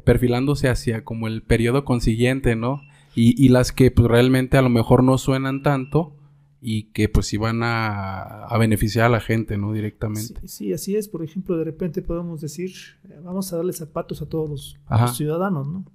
perfilándose 0.03 0.69
hacia 0.69 1.03
como 1.03 1.27
el 1.27 1.41
periodo 1.41 1.85
consiguiente, 1.85 2.55
¿no? 2.55 2.81
Y, 3.15 3.43
y 3.43 3.49
las 3.49 3.71
que 3.71 3.89
pues 3.89 4.07
realmente 4.07 4.57
a 4.57 4.61
lo 4.61 4.69
mejor 4.69 5.03
no 5.03 5.17
suenan 5.17 5.63
tanto 5.63 6.13
y 6.59 6.83
que 6.91 7.07
pues 7.07 7.31
iban 7.33 7.61
a, 7.63 8.45
a 8.45 8.57
beneficiar 8.57 9.05
a 9.05 9.09
la 9.09 9.19
gente, 9.19 9.57
¿no? 9.57 9.73
Directamente. 9.73 10.47
sí, 10.47 10.73
así 10.73 10.95
es. 10.95 11.07
Por 11.07 11.23
ejemplo, 11.23 11.57
de 11.57 11.63
repente 11.63 12.01
podemos 12.01 12.41
decir, 12.41 12.71
eh, 13.09 13.19
vamos 13.23 13.51
a 13.53 13.57
darle 13.57 13.73
zapatos 13.73 14.21
a 14.21 14.25
todos 14.27 14.49
los, 14.89 15.15
ciudadanos, 15.15 15.67
¿no? 15.67 15.85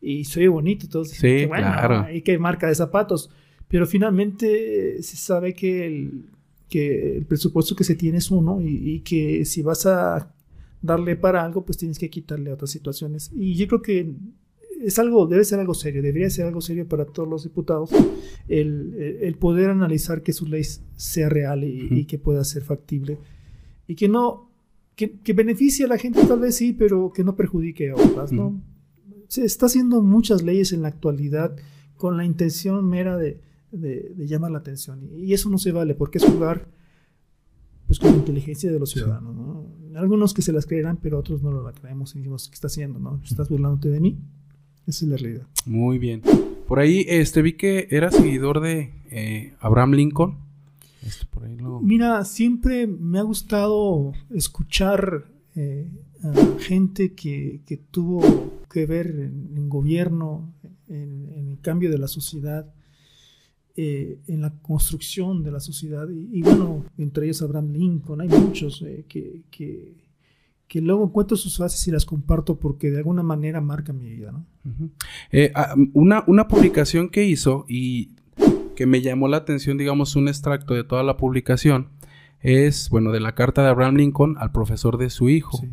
Y 0.00 0.24
soy 0.24 0.46
bonito, 0.46 0.88
todos 0.88 1.08
dicen, 1.10 1.20
Sí, 1.30 1.36
"Qué 1.42 1.46
bueno, 1.46 1.66
claro. 1.66 2.00
hay 2.02 2.22
que 2.22 2.38
marca 2.38 2.68
de 2.68 2.74
zapatos. 2.74 3.30
Pero 3.68 3.86
finalmente 3.86 4.98
eh, 4.98 5.02
se 5.02 5.16
sabe 5.16 5.54
que 5.54 5.86
el, 5.86 6.26
que 6.68 7.16
el 7.16 7.24
presupuesto 7.26 7.74
que 7.74 7.82
se 7.84 7.94
tiene 7.96 8.18
es 8.18 8.30
uno 8.30 8.60
y, 8.60 8.66
y 8.96 9.00
que 9.00 9.44
si 9.46 9.62
vas 9.62 9.86
a 9.86 10.32
darle 10.82 11.16
para 11.16 11.42
algo, 11.42 11.64
pues 11.64 11.78
tienes 11.78 11.98
que 11.98 12.10
quitarle 12.10 12.50
a 12.50 12.54
otras 12.54 12.70
situaciones. 12.70 13.30
Y 13.34 13.54
yo 13.54 13.66
creo 13.66 13.82
que 13.82 14.12
es 14.82 14.98
algo, 14.98 15.26
debe 15.26 15.44
ser 15.44 15.60
algo 15.60 15.74
serio, 15.74 16.02
debería 16.02 16.28
ser 16.30 16.46
algo 16.46 16.60
serio 16.60 16.86
para 16.88 17.04
todos 17.04 17.28
los 17.28 17.42
diputados 17.44 17.90
el, 18.48 18.94
el- 18.98 19.16
el 19.22 19.34
poder 19.36 19.70
analizar 19.70 20.22
que 20.22 20.32
su 20.32 20.46
ley 20.46 20.62
sea 20.96 21.28
real 21.28 21.64
y, 21.64 21.84
Ujú. 21.86 21.94
y 21.94 22.04
que 22.06 22.18
pueda 22.18 22.44
ser 22.44 22.62
factible 22.62 23.18
y 23.86 23.94
que 23.94 24.08
no, 24.08 24.50
que, 24.96 25.18
que 25.20 25.32
beneficie 25.32 25.84
a 25.84 25.88
la 25.88 25.98
gente 25.98 26.24
tal 26.26 26.40
vez 26.40 26.56
sí, 26.56 26.72
pero 26.72 27.12
que 27.12 27.24
no 27.24 27.34
perjudique 27.36 27.90
a 27.90 27.94
otras, 27.94 28.32
¿no? 28.32 28.48
Ujú. 28.48 28.60
Se 29.28 29.44
está 29.44 29.66
haciendo 29.66 30.02
muchas 30.02 30.42
leyes 30.42 30.72
en 30.72 30.82
la 30.82 30.88
actualidad 30.88 31.56
con 31.96 32.16
la 32.16 32.24
intención 32.24 32.86
mera 32.88 33.16
de, 33.16 33.40
de- 33.72 34.12
de 34.14 34.26
llamar 34.26 34.50
la 34.50 34.58
atención 34.58 35.08
y 35.16 35.32
eso 35.32 35.48
no 35.50 35.58
se 35.58 35.72
vale 35.72 35.94
porque 35.94 36.18
es 36.18 36.24
jugar 36.24 36.68
pues 37.86 37.98
con 37.98 38.12
la 38.12 38.16
inteligencia 38.16 38.72
de 38.72 38.78
los 38.78 38.90
ciudadanos, 38.90 39.34
¿no? 39.36 39.66
Algunos 39.98 40.32
que 40.34 40.40
se 40.42 40.52
las 40.52 40.64
creerán, 40.66 40.98
pero 41.02 41.18
otros 41.18 41.42
no 41.42 41.62
la 41.62 41.72
creemos 41.72 42.14
y 42.14 42.18
decimos, 42.18 42.48
¿qué 42.48 42.54
estás 42.54 42.72
haciendo, 42.72 42.98
no? 42.98 43.20
¿Estás 43.24 43.48
burlándote 43.50 43.90
de 43.90 44.00
mí? 44.00 44.18
Esa 44.86 45.04
es 45.04 45.10
la 45.10 45.16
realidad. 45.16 45.46
Muy 45.66 45.98
bien. 45.98 46.22
Por 46.68 46.78
ahí, 46.78 47.04
este, 47.08 47.42
vi 47.42 47.54
que 47.54 47.88
era 47.90 48.10
seguidor 48.10 48.60
de 48.60 48.92
eh, 49.10 49.54
Abraham 49.60 49.92
Lincoln. 49.92 50.38
Este, 51.02 51.26
por 51.26 51.44
ahí 51.44 51.56
lo... 51.56 51.80
Mira, 51.80 52.24
siempre 52.24 52.86
me 52.86 53.18
ha 53.18 53.22
gustado 53.22 54.12
escuchar 54.30 55.26
eh, 55.54 55.88
a 56.22 56.60
gente 56.60 57.12
que, 57.12 57.60
que 57.66 57.76
tuvo 57.76 58.62
que 58.70 58.86
ver 58.86 59.08
en, 59.08 59.52
en 59.56 59.68
gobierno, 59.68 60.52
en, 60.88 61.28
en 61.34 61.48
el 61.48 61.60
cambio 61.60 61.90
de 61.90 61.98
la 61.98 62.08
sociedad, 62.08 62.72
eh, 63.76 64.18
en 64.26 64.40
la 64.40 64.50
construcción 64.62 65.42
de 65.42 65.50
la 65.50 65.60
sociedad. 65.60 66.08
Y, 66.08 66.38
y 66.38 66.42
bueno, 66.42 66.84
entre 66.96 67.26
ellos 67.26 67.42
Abraham 67.42 67.72
Lincoln, 67.72 68.20
hay 68.20 68.28
muchos 68.28 68.84
que, 69.08 69.42
que, 69.50 69.92
que 70.68 70.80
luego 70.80 71.04
encuentro 71.04 71.36
sus 71.36 71.56
frases 71.56 71.86
y 71.86 71.90
las 71.90 72.04
comparto 72.04 72.58
porque 72.58 72.90
de 72.90 72.98
alguna 72.98 73.22
manera 73.22 73.60
marcan 73.60 73.98
mi 73.98 74.10
vida, 74.10 74.32
¿no? 74.32 74.46
Eh, 75.30 75.52
ah, 75.54 75.74
una, 75.92 76.24
una 76.26 76.48
publicación 76.48 77.08
que 77.10 77.24
hizo 77.24 77.64
y 77.68 78.10
que 78.74 78.86
me 78.86 79.02
llamó 79.02 79.28
la 79.28 79.38
atención, 79.38 79.78
digamos, 79.78 80.16
un 80.16 80.28
extracto 80.28 80.74
de 80.74 80.84
toda 80.84 81.02
la 81.02 81.16
publicación, 81.16 81.88
es, 82.40 82.90
bueno, 82.90 83.12
de 83.12 83.20
la 83.20 83.34
carta 83.34 83.62
de 83.62 83.68
Abraham 83.68 83.96
Lincoln 83.96 84.36
al 84.38 84.52
profesor 84.52 84.98
de 84.98 85.10
su 85.10 85.28
hijo. 85.30 85.64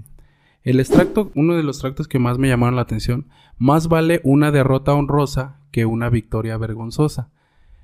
El 0.63 0.79
extracto, 0.79 1.31
uno 1.35 1.55
de 1.55 1.63
los 1.63 1.77
extractos 1.77 2.07
que 2.07 2.19
más 2.19 2.37
me 2.37 2.47
llamaron 2.47 2.75
la 2.75 2.83
atención, 2.83 3.27
más 3.57 3.87
vale 3.87 4.21
una 4.23 4.51
derrota 4.51 4.93
honrosa 4.93 5.59
que 5.71 5.85
una 5.85 6.09
victoria 6.09 6.57
vergonzosa. 6.57 7.29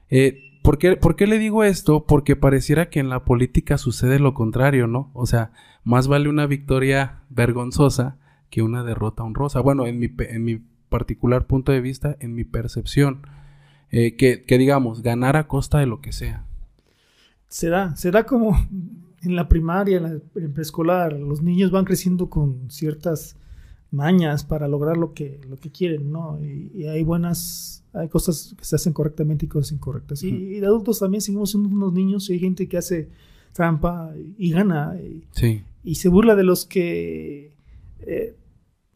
Eh, 0.09 0.46
¿por, 0.67 0.79
qué, 0.79 0.97
¿Por 0.97 1.15
qué 1.15 1.27
le 1.27 1.39
digo 1.39 1.63
esto? 1.63 2.05
Porque 2.05 2.35
pareciera 2.35 2.89
que 2.89 2.99
en 2.99 3.07
la 3.07 3.23
política 3.23 3.77
sucede 3.77 4.19
lo 4.19 4.33
contrario, 4.33 4.85
¿no? 4.85 5.11
O 5.13 5.25
sea, 5.25 5.53
más 5.85 6.09
vale 6.09 6.27
una 6.27 6.45
victoria 6.45 7.21
vergonzosa 7.29 8.17
que 8.49 8.61
una 8.61 8.83
derrota 8.83 9.23
honrosa. 9.23 9.61
Bueno, 9.61 9.87
en 9.87 9.97
mi, 9.97 10.09
en 10.19 10.43
mi 10.43 10.61
particular 10.89 11.47
punto 11.47 11.71
de 11.71 11.79
vista, 11.79 12.17
en 12.19 12.35
mi 12.35 12.43
percepción, 12.43 13.21
eh, 13.91 14.17
que, 14.17 14.43
que 14.43 14.57
digamos, 14.57 15.03
ganar 15.03 15.37
a 15.37 15.47
costa 15.47 15.79
de 15.79 15.85
lo 15.85 16.01
que 16.01 16.11
sea. 16.11 16.45
Será, 17.47 17.95
será 17.95 18.25
como 18.25 18.57
en 19.21 19.37
la 19.37 19.47
primaria, 19.47 19.95
en, 19.95 20.03
la, 20.03 20.49
preescolar, 20.53 21.13
los 21.13 21.41
niños 21.41 21.71
van 21.71 21.85
creciendo 21.85 22.29
con 22.29 22.69
ciertas 22.69 23.37
mañas 23.91 24.43
para 24.43 24.67
lograr 24.67 24.97
lo 24.97 25.13
que, 25.13 25.39
lo 25.49 25.57
que 25.57 25.71
quieren, 25.71 26.11
¿no? 26.11 26.39
Y, 26.43 26.85
hay 26.85 27.03
buenas, 27.03 27.85
hay 27.93 28.09
cosas 28.09 28.55
que 28.57 28.65
se 28.65 28.75
hacen 28.75 28.93
correctamente 28.93 29.45
y 29.45 29.49
cosas 29.49 29.71
incorrectas. 29.71 30.23
Y, 30.23 30.59
de 30.59 30.65
adultos 30.65 30.99
también 30.99 31.21
seguimos 31.21 31.51
siendo 31.51 31.69
unos 31.69 31.93
niños 31.93 32.29
y 32.29 32.33
hay 32.33 32.39
gente 32.39 32.67
que 32.67 32.77
hace 32.77 33.09
trampa 33.53 34.13
y, 34.37 34.51
gana. 34.51 34.95
Y, 35.83 35.95
se 35.95 36.09
burla 36.09 36.35
de 36.35 36.43
los 36.43 36.65
que 36.65 37.55
eh, 37.99 38.35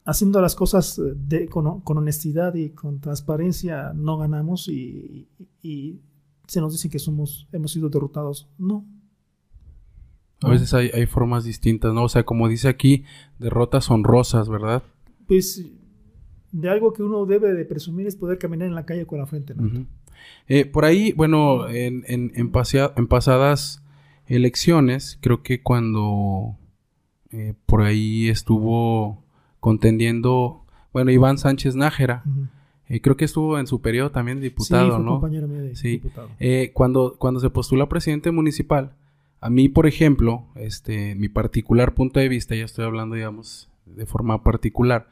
haciendo 0.06 0.42
las 0.42 0.56
cosas 0.56 1.00
de, 1.16 1.48
con, 1.48 1.82
con, 1.82 1.98
honestidad 1.98 2.54
y 2.56 2.72
con 2.72 3.00
transparencia 3.00 3.94
no 3.94 4.18
ganamos 4.18 4.68
y, 4.68 5.28
se 6.48 6.60
nos 6.60 6.74
dice 6.74 6.90
que 6.90 7.00
somos, 7.00 7.48
hemos 7.54 7.72
sido 7.72 7.88
derrotados. 7.88 8.50
No, 8.58 8.86
a 10.42 10.50
veces 10.50 10.74
hay, 10.74 10.90
hay, 10.94 11.06
formas 11.06 11.44
distintas, 11.44 11.94
¿no? 11.94 12.04
O 12.04 12.10
sea, 12.10 12.24
como 12.24 12.48
dice 12.48 12.68
aquí, 12.68 13.04
derrotas 13.40 13.92
honrosas, 13.92 14.50
¿verdad? 14.50 14.84
Pues 15.28 15.64
de 16.52 16.70
algo 16.70 16.94
que 16.94 17.04
uno 17.04 17.26
debe 17.26 17.54
de 17.54 17.66
presumir 17.66 18.08
es 18.08 18.16
poder 18.16 18.38
caminar 18.38 18.68
en 18.68 18.76
la 18.76 18.86
calle 18.86 19.06
con 19.06 19.20
la 19.20 19.26
frente, 19.26 19.56
¿no? 19.56 19.86
Eh, 20.48 20.66
por 20.66 20.86
ahí, 20.86 21.14
bueno, 21.14 21.68
en, 21.70 22.04
en, 22.08 22.32
en, 22.36 22.52
pasadas 22.52 23.84
elecciones, 24.28 25.18
creo 25.22 25.42
que 25.44 25.62
cuando 25.62 26.58
eh, 27.32 27.54
por 27.66 27.82
ahí 27.82 28.30
estuvo 28.30 29.24
contendiendo, 29.60 30.66
bueno, 30.94 31.12
Iván 31.12 31.38
Sánchez 31.38 31.76
Nájera, 31.76 32.24
eh, 32.88 33.02
creo 33.02 33.16
que 33.16 33.26
estuvo 33.26 33.58
en 33.58 33.68
su 33.68 33.82
periodo 33.82 34.12
también 34.12 34.42
diputado, 34.42 34.98
sí, 34.98 35.04
¿no? 35.04 35.14
Compañero 35.14 35.48
mío 35.48 35.62
de 35.62 35.76
sí. 35.76 35.92
Diputado. 35.92 36.30
cuando, 36.74 37.16
cuando 37.18 37.40
se 37.40 37.50
postula 37.50 37.88
presidente 37.88 38.32
municipal, 38.32 38.94
a 39.42 39.50
mí, 39.50 39.70
por 39.70 39.88
ejemplo, 39.88 40.46
este, 40.56 41.16
mi 41.16 41.28
particular 41.28 41.96
punto 41.96 42.20
de 42.20 42.30
vista, 42.30 42.56
ya 42.56 42.64
estoy 42.64 42.86
hablando, 42.86 43.16
digamos, 43.16 43.70
de 43.88 44.06
forma 44.06 44.44
particular, 44.44 45.10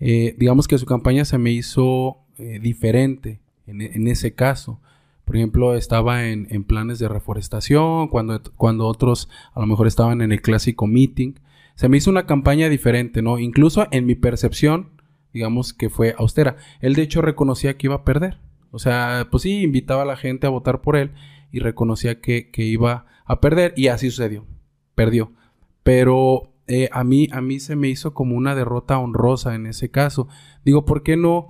eh, 0.00 0.34
digamos 0.36 0.66
que 0.66 0.78
su 0.78 0.84
campaña 0.84 1.24
se 1.24 1.38
me 1.38 1.52
hizo 1.52 2.18
eh, 2.38 2.58
diferente 2.60 3.38
en, 3.68 4.08
ese 4.08 4.34
caso. 4.34 4.80
Por 5.24 5.36
ejemplo, 5.36 5.74
estaba 5.74 6.26
en, 6.26 6.64
planes 6.64 6.98
de 6.98 7.08
reforestación, 7.08 8.08
cuando, 8.08 8.42
cuando 8.56 8.86
otros 8.86 9.28
a 9.54 9.60
lo 9.60 9.66
mejor 9.66 9.86
estaban 9.86 10.22
en 10.22 10.32
el 10.32 10.42
clásico 10.42 10.86
meeting. 10.86 11.34
Se 11.74 11.88
me 11.88 11.98
hizo 11.98 12.10
una 12.10 12.26
campaña 12.26 12.68
diferente, 12.68 13.22
¿no? 13.22 13.38
Incluso 13.38 13.86
en 13.92 14.06
mi 14.06 14.14
percepción, 14.14 14.88
digamos 15.32 15.72
que 15.72 15.90
fue 15.90 16.14
austera. 16.18 16.56
Él 16.80 16.94
de 16.94 17.02
hecho 17.02 17.22
reconocía 17.22 17.76
que 17.76 17.86
iba 17.86 17.96
a 17.96 18.04
perder. 18.04 18.38
O 18.70 18.78
sea, 18.78 19.28
pues 19.30 19.42
sí, 19.44 19.62
invitaba 19.62 20.02
a 20.02 20.06
la 20.06 20.16
gente 20.16 20.46
a 20.46 20.50
votar 20.50 20.80
por 20.80 20.96
él 20.96 21.12
y 21.50 21.60
reconocía 21.60 22.20
que, 22.20 22.50
que 22.50 22.64
iba 22.64 23.06
a 23.24 23.40
perder 23.40 23.74
y 23.76 23.88
así 23.88 24.10
sucedió. 24.10 24.46
Perdió. 24.94 25.32
Pero 25.82 26.52
eh, 26.66 26.90
a, 26.92 27.02
mí, 27.02 27.28
a 27.32 27.40
mí 27.40 27.60
se 27.60 27.76
me 27.76 27.88
hizo 27.88 28.12
como 28.12 28.36
una 28.36 28.54
derrota 28.54 28.98
honrosa 28.98 29.54
en 29.54 29.66
ese 29.66 29.90
caso. 29.90 30.28
Digo, 30.64 30.84
¿por 30.84 31.02
qué 31.02 31.16
no? 31.16 31.48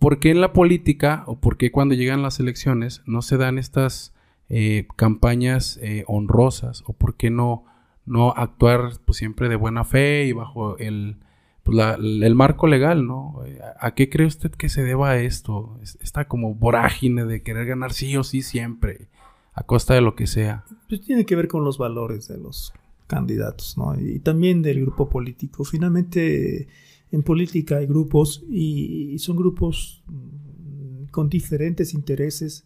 ¿Por 0.00 0.18
qué 0.18 0.30
en 0.30 0.40
la 0.40 0.52
política 0.52 1.24
o 1.26 1.40
por 1.40 1.56
qué 1.56 1.70
cuando 1.70 1.94
llegan 1.94 2.22
las 2.22 2.40
elecciones 2.40 3.02
no 3.06 3.22
se 3.22 3.36
dan 3.36 3.58
estas 3.58 4.14
eh, 4.48 4.86
campañas 4.96 5.78
eh, 5.82 6.04
honrosas? 6.06 6.82
¿O 6.86 6.92
por 6.92 7.16
qué 7.16 7.30
no, 7.30 7.64
no 8.04 8.30
actuar 8.30 8.92
pues, 9.04 9.18
siempre 9.18 9.48
de 9.48 9.56
buena 9.56 9.84
fe 9.84 10.24
y 10.26 10.32
bajo 10.32 10.76
el, 10.78 11.18
pues, 11.62 11.78
el 11.98 12.34
marco 12.34 12.66
legal, 12.66 13.06
¿no? 13.06 13.40
¿A 13.80 13.94
qué 13.94 14.08
cree 14.08 14.26
usted 14.26 14.50
que 14.50 14.68
se 14.68 14.82
deba 14.82 15.18
esto? 15.18 15.78
Esta 15.82 16.26
como 16.26 16.54
vorágine 16.54 17.24
de 17.24 17.42
querer 17.42 17.66
ganar 17.66 17.92
sí 17.92 18.16
o 18.16 18.24
sí 18.24 18.42
siempre 18.42 19.08
a 19.58 19.64
costa 19.64 19.94
de 19.94 20.00
lo 20.00 20.14
que 20.14 20.26
sea. 20.26 20.64
Pues 20.88 21.00
tiene 21.00 21.26
que 21.26 21.34
ver 21.34 21.48
con 21.48 21.64
los 21.64 21.78
valores 21.78 22.28
de 22.28 22.38
los 22.38 22.72
candidatos, 23.08 23.76
¿no? 23.76 23.98
Y 23.98 24.20
también 24.20 24.62
del 24.62 24.80
grupo 24.82 25.08
político. 25.08 25.64
Finalmente, 25.64 26.68
en 27.10 27.22
política 27.22 27.78
hay 27.78 27.86
grupos 27.86 28.44
y 28.48 29.18
son 29.18 29.36
grupos 29.36 30.02
mm, 30.06 31.06
con 31.10 31.28
diferentes 31.28 31.92
intereses 31.92 32.64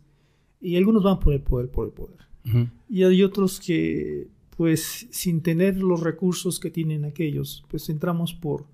y 0.60 0.76
algunos 0.76 1.02
van 1.02 1.18
por 1.18 1.32
el 1.32 1.40
poder, 1.40 1.70
por 1.70 1.86
el 1.86 1.92
poder. 1.92 2.18
Y 2.88 3.04
hay 3.04 3.22
otros 3.22 3.60
que, 3.60 4.26
pues, 4.56 5.06
sin 5.10 5.42
tener 5.42 5.76
los 5.76 6.00
recursos 6.00 6.58
que 6.58 6.72
tienen 6.72 7.04
aquellos, 7.04 7.64
pues 7.68 7.88
entramos 7.88 8.34
por, 8.34 8.66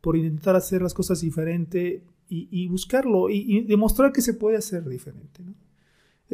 por 0.00 0.16
intentar 0.16 0.56
hacer 0.56 0.80
las 0.80 0.94
cosas 0.94 1.20
diferente 1.20 2.02
y, 2.28 2.66
buscarlo 2.68 3.28
y, 3.28 3.44
y, 3.46 3.60
demostrar 3.60 4.10
que 4.10 4.22
se 4.22 4.32
puede 4.32 4.56
hacer 4.56 4.88
diferente, 4.88 5.42
¿no? 5.42 5.54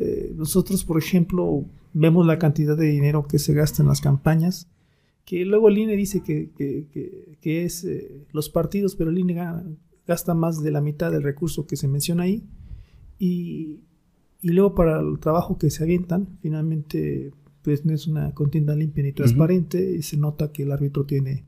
Eh, 0.01 0.33
nosotros, 0.37 0.85
por 0.85 0.97
ejemplo, 0.97 1.65
vemos 1.93 2.25
la 2.25 2.39
cantidad 2.39 2.77
de 2.77 2.87
dinero 2.87 3.27
que 3.27 3.41
se 3.41 3.53
gasta 3.53 3.83
en 3.83 3.89
las 3.89 4.01
campañas, 4.01 4.69
que 5.25 5.45
luego 5.45 5.69
el 5.69 5.79
INE 5.79 5.97
dice 5.97 6.23
que, 6.23 6.51
que, 7.41 7.65
es 7.65 7.85
eh, 7.85 8.25
los 8.33 8.49
partidos, 8.49 8.95
pero 8.95 9.11
el 9.11 9.19
INE 9.19 9.35
gasta 10.07 10.35
más 10.35 10.63
de 10.63 10.71
la 10.71 10.81
mitad 10.81 11.11
del 11.11 11.25
recurso 11.25 11.67
que 11.67 11.77
se 11.77 11.89
menciona 11.89 12.23
ahí. 12.23 12.45
Y, 13.19 13.81
y 14.41 14.51
luego 14.51 14.77
para 14.77 15.01
el 15.01 15.19
trabajo 15.19 15.59
que 15.59 15.71
se 15.71 15.83
avientan, 15.83 16.39
finalmente 16.41 17.33
pues 17.63 17.85
no 17.85 17.93
es 17.93 18.07
una 18.07 18.33
contienda 18.35 18.77
limpia 18.77 19.03
ni 19.03 19.13
transparente 19.13 19.97
y 19.99 20.03
se 20.03 20.17
nota 20.17 20.53
que 20.53 20.63
el 20.63 20.71
árbitro 20.71 21.05
tiene 21.05 21.45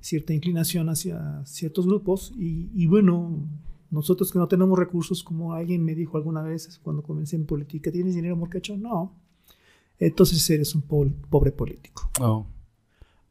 cierta 0.00 0.34
inclinación 0.34 0.88
hacia 0.88 1.44
ciertos 1.46 1.86
grupos 1.86 2.34
y, 2.36 2.68
y 2.74 2.86
bueno, 2.88 3.46
nosotros 3.90 4.32
que 4.32 4.38
no 4.38 4.48
tenemos 4.48 4.78
recursos, 4.78 5.22
como 5.22 5.52
alguien 5.52 5.84
me 5.84 5.94
dijo 5.94 6.16
alguna 6.16 6.42
vez 6.42 6.80
cuando 6.82 7.02
comencé 7.02 7.36
en 7.36 7.46
política, 7.46 7.90
¿tienes 7.90 8.14
dinero, 8.14 8.36
morcacho? 8.36 8.76
No. 8.76 9.14
Entonces 9.98 10.48
eres 10.50 10.74
un 10.74 10.82
pobre, 10.82 11.52
político. 11.52 12.10
Oh. 12.20 12.46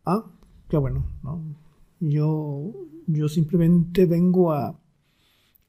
Ah, 0.05 0.25
qué 0.69 0.77
bueno, 0.77 1.05
¿no? 1.23 1.41
Yo, 1.99 2.71
yo 3.07 3.27
simplemente 3.29 4.05
vengo 4.05 4.51
a, 4.51 4.79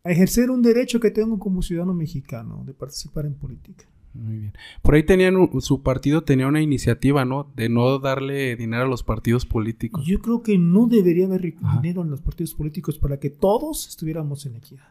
a 0.05 0.11
ejercer 0.11 0.50
un 0.50 0.62
derecho 0.62 1.00
que 1.00 1.11
tengo 1.11 1.38
como 1.38 1.62
ciudadano 1.62 1.95
mexicano 1.95 2.62
de 2.64 2.75
participar 2.75 3.26
en 3.26 3.35
política. 3.35 3.87
Muy 4.16 4.38
bien. 4.38 4.52
Por 4.82 4.94
ahí 4.94 5.02
tenían 5.02 5.35
su 5.61 5.82
partido 5.82 6.25
tenía 6.25 6.46
una 6.46 6.62
iniciativa, 6.62 7.25
¿no? 7.25 7.52
De 7.54 7.68
no 7.68 7.99
darle 7.99 8.56
dinero 8.56 8.85
a 8.85 8.88
los 8.88 9.02
partidos 9.02 9.46
políticos. 9.46 10.06
Yo 10.06 10.20
creo 10.20 10.42
que 10.42 10.58
no 10.58 10.87
debería 10.87 11.26
haber 11.26 11.54
dinero 11.82 12.02
en 12.02 12.11
los 12.11 12.20
partidos 12.20 12.54
políticos 12.54 12.99
para 12.99 13.18
que 13.18 13.30
todos 13.30 13.88
estuviéramos 13.88 14.46
en 14.46 14.56
equidad. 14.56 14.88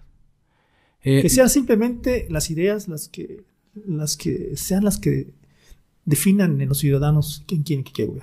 Eh, 1.02 1.22
que 1.22 1.30
sean 1.30 1.50
simplemente 1.50 2.28
las 2.30 2.50
ideas 2.50 2.88
las 2.88 3.10
que, 3.10 3.44
las 3.74 4.18
que 4.18 4.56
sean 4.58 4.84
las 4.84 4.98
que 4.98 5.34
definan 6.04 6.60
en 6.62 6.70
los 6.70 6.80
ciudadanos 6.80 7.44
quién 7.48 7.62
quiere 7.62 7.84
que 7.84 7.92
quiere 7.92 8.14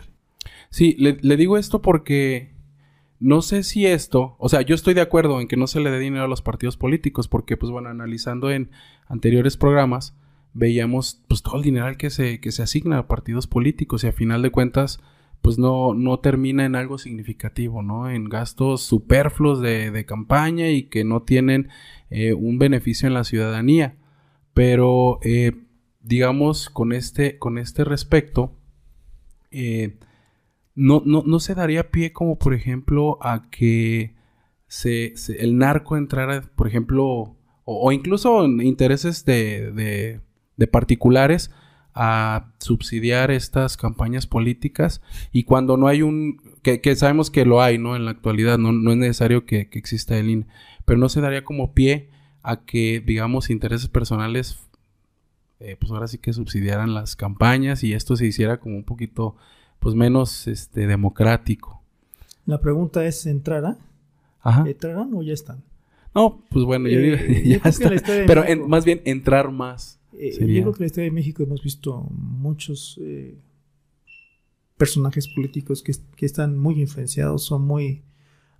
Sí, 0.71 0.97
le, 0.99 1.17
le 1.21 1.37
digo 1.37 1.59
esto 1.59 1.81
porque 1.81 2.53
no 3.23 3.41
sé 3.41 3.63
si 3.63 3.87
esto, 3.87 4.35
o 4.41 4.49
sea, 4.49 4.63
yo 4.63 4.75
estoy 4.75 4.95
de 4.95 5.01
acuerdo 5.01 5.41
en 5.41 5.47
que 5.47 5.57
no 5.57 5.69
se 5.69 5.79
le 5.79 5.93
dé 5.93 6.01
dinero 6.01 6.25
a 6.25 6.29
los 6.29 6.43
partidos 6.43 6.77
políticos, 6.77 7.29
porque, 7.29 7.57
pues 7.57 7.71
bueno, 7.71 7.89
analizando 7.89 8.51
en 8.51 8.69
anteriores 9.07 9.57
programas, 9.57 10.17
veíamos 10.55 11.23
pues 11.29 11.43
todo 11.43 11.57
el 11.57 11.63
dinero 11.63 11.97
que 11.97 12.11
se, 12.11 12.41
que 12.41 12.53
se 12.53 12.63
asigna 12.63 12.99
a 12.99 13.09
partidos 13.09 13.47
políticos 13.47 14.05
y 14.05 14.09
a 14.09 14.13
final 14.13 14.43
de 14.43 14.51
cuentas 14.51 15.01
pues 15.43 15.59
no, 15.59 15.93
no 15.93 16.21
termina 16.21 16.65
en 16.65 16.77
algo 16.77 16.99
significativo, 16.99 17.83
¿no? 17.83 18.09
En 18.09 18.29
gastos 18.29 18.83
superfluos 18.83 19.61
de, 19.61 19.91
de 19.91 20.07
campaña 20.07 20.71
y 20.71 20.85
que 20.85 21.03
no 21.03 21.23
tienen 21.23 21.69
eh, 22.11 22.33
un 22.33 22.59
beneficio 22.59 23.09
en 23.09 23.15
la 23.15 23.25
ciudadanía. 23.25 23.97
Pero, 24.55 25.19
eh, 25.23 25.53
digamos, 26.01 26.71
con 26.71 26.93
este, 26.93 27.39
con 27.39 27.59
este 27.59 27.83
respecto, 27.83 28.53
eh, 29.51 29.99
no, 30.77 31.03
no, 31.05 31.25
no, 31.27 31.41
se 31.41 31.57
daría 31.57 31.91
pie 31.91 32.13
como, 32.13 32.39
por 32.39 32.55
ejemplo, 32.55 33.19
a 33.21 33.51
que 33.51 34.15
se, 34.69 35.15
el 35.39 35.59
narco 35.59 35.97
entrara, 35.97 36.43
por 36.55 36.69
ejemplo, 36.69 37.05
o, 37.05 37.37
o 37.65 37.93
incluso 37.93 38.47
intereses 38.47 39.25
de 39.25 40.21
particulares 40.67 41.51
a 41.95 42.53
subsidiar 42.59 43.31
estas 43.31 43.77
campañas 43.77 44.27
políticas 44.27 45.03
y 45.31 45.45
cuando 45.45 45.77
no 45.77 45.89
hay 45.89 46.03
un 46.03 46.41
que, 46.63 46.81
sabemos 46.97 47.31
que 47.31 47.45
lo 47.45 47.61
hay 47.61 47.77
no 47.79 47.97
en 47.97 48.07
la 48.07 48.13
actualidad 48.13 48.57
no, 48.59 48.73
no 48.73 48.93
es 48.93 48.97
necesario 48.97 49.45
que, 49.45 49.69
exista 49.73 50.17
el 50.17 50.31
INE 50.31 50.47
pero 50.87 50.99
no 50.99 51.09
se 51.11 51.21
daría 51.21 51.45
como 51.45 51.75
pie 51.75 52.09
a 52.43 52.65
que 52.65 53.03
digamos 53.05 53.51
intereses 53.51 53.89
personales 53.89 54.59
eh, 55.65 55.77
pues 55.79 55.93
ahora 55.93 56.09
sí 56.09 56.19
que 56.19 56.33
subsidiaran 56.33 56.93
las 56.93 57.15
campañas 57.15 57.85
y 57.85 57.93
esto 57.95 58.17
se 58.17 58.27
hiciera 58.27 58.59
como 58.59 58.75
un 58.77 58.83
poquito, 58.83 59.37
pues 59.79 59.95
menos 59.95 60.49
este, 60.49 60.89
democrático. 60.89 61.81
La 62.47 62.61
pregunta 62.61 63.05
es, 63.07 63.27
¿entrará? 63.27 63.79
Ajá. 64.41 64.65
¿Entrarán 64.67 65.15
o 65.15 65.23
ya 65.23 65.33
están? 65.33 65.63
No, 66.17 66.43
pues 66.51 66.65
bueno, 66.65 66.89
yo 66.89 66.99
Eh, 67.01 67.17
digo, 67.45 67.45
ya 67.45 67.61
que 67.61 67.69
está. 67.69 68.13
de 68.13 68.25
Pero 68.27 68.45
en- 68.45 68.69
más 68.69 68.85
bien 68.85 69.03
entrar 69.05 69.53
más. 69.53 70.01
Eh, 70.19 70.33
Yo 70.39 70.63
creo 70.63 70.73
que 70.73 70.79
en 70.79 70.81
la 70.81 70.87
historia 70.87 71.11
de 71.11 71.15
México 71.15 71.43
hemos 71.43 71.63
visto 71.63 72.07
muchos 72.11 72.99
eh, 73.01 73.35
personajes 74.77 75.29
políticos 75.29 75.83
que, 75.83 75.93
que 76.17 76.27
están 76.27 76.59
muy 76.59 76.81
influenciados, 76.81 77.45
son 77.45 77.63
muy 77.63 78.03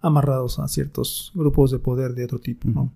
amarrados 0.01 0.59
a 0.59 0.69
ciertos 0.69 1.31
grupos 1.35 1.71
de 1.71 1.79
poder 1.79 2.15
de 2.15 2.25
otro 2.25 2.41
tipo. 2.41 2.91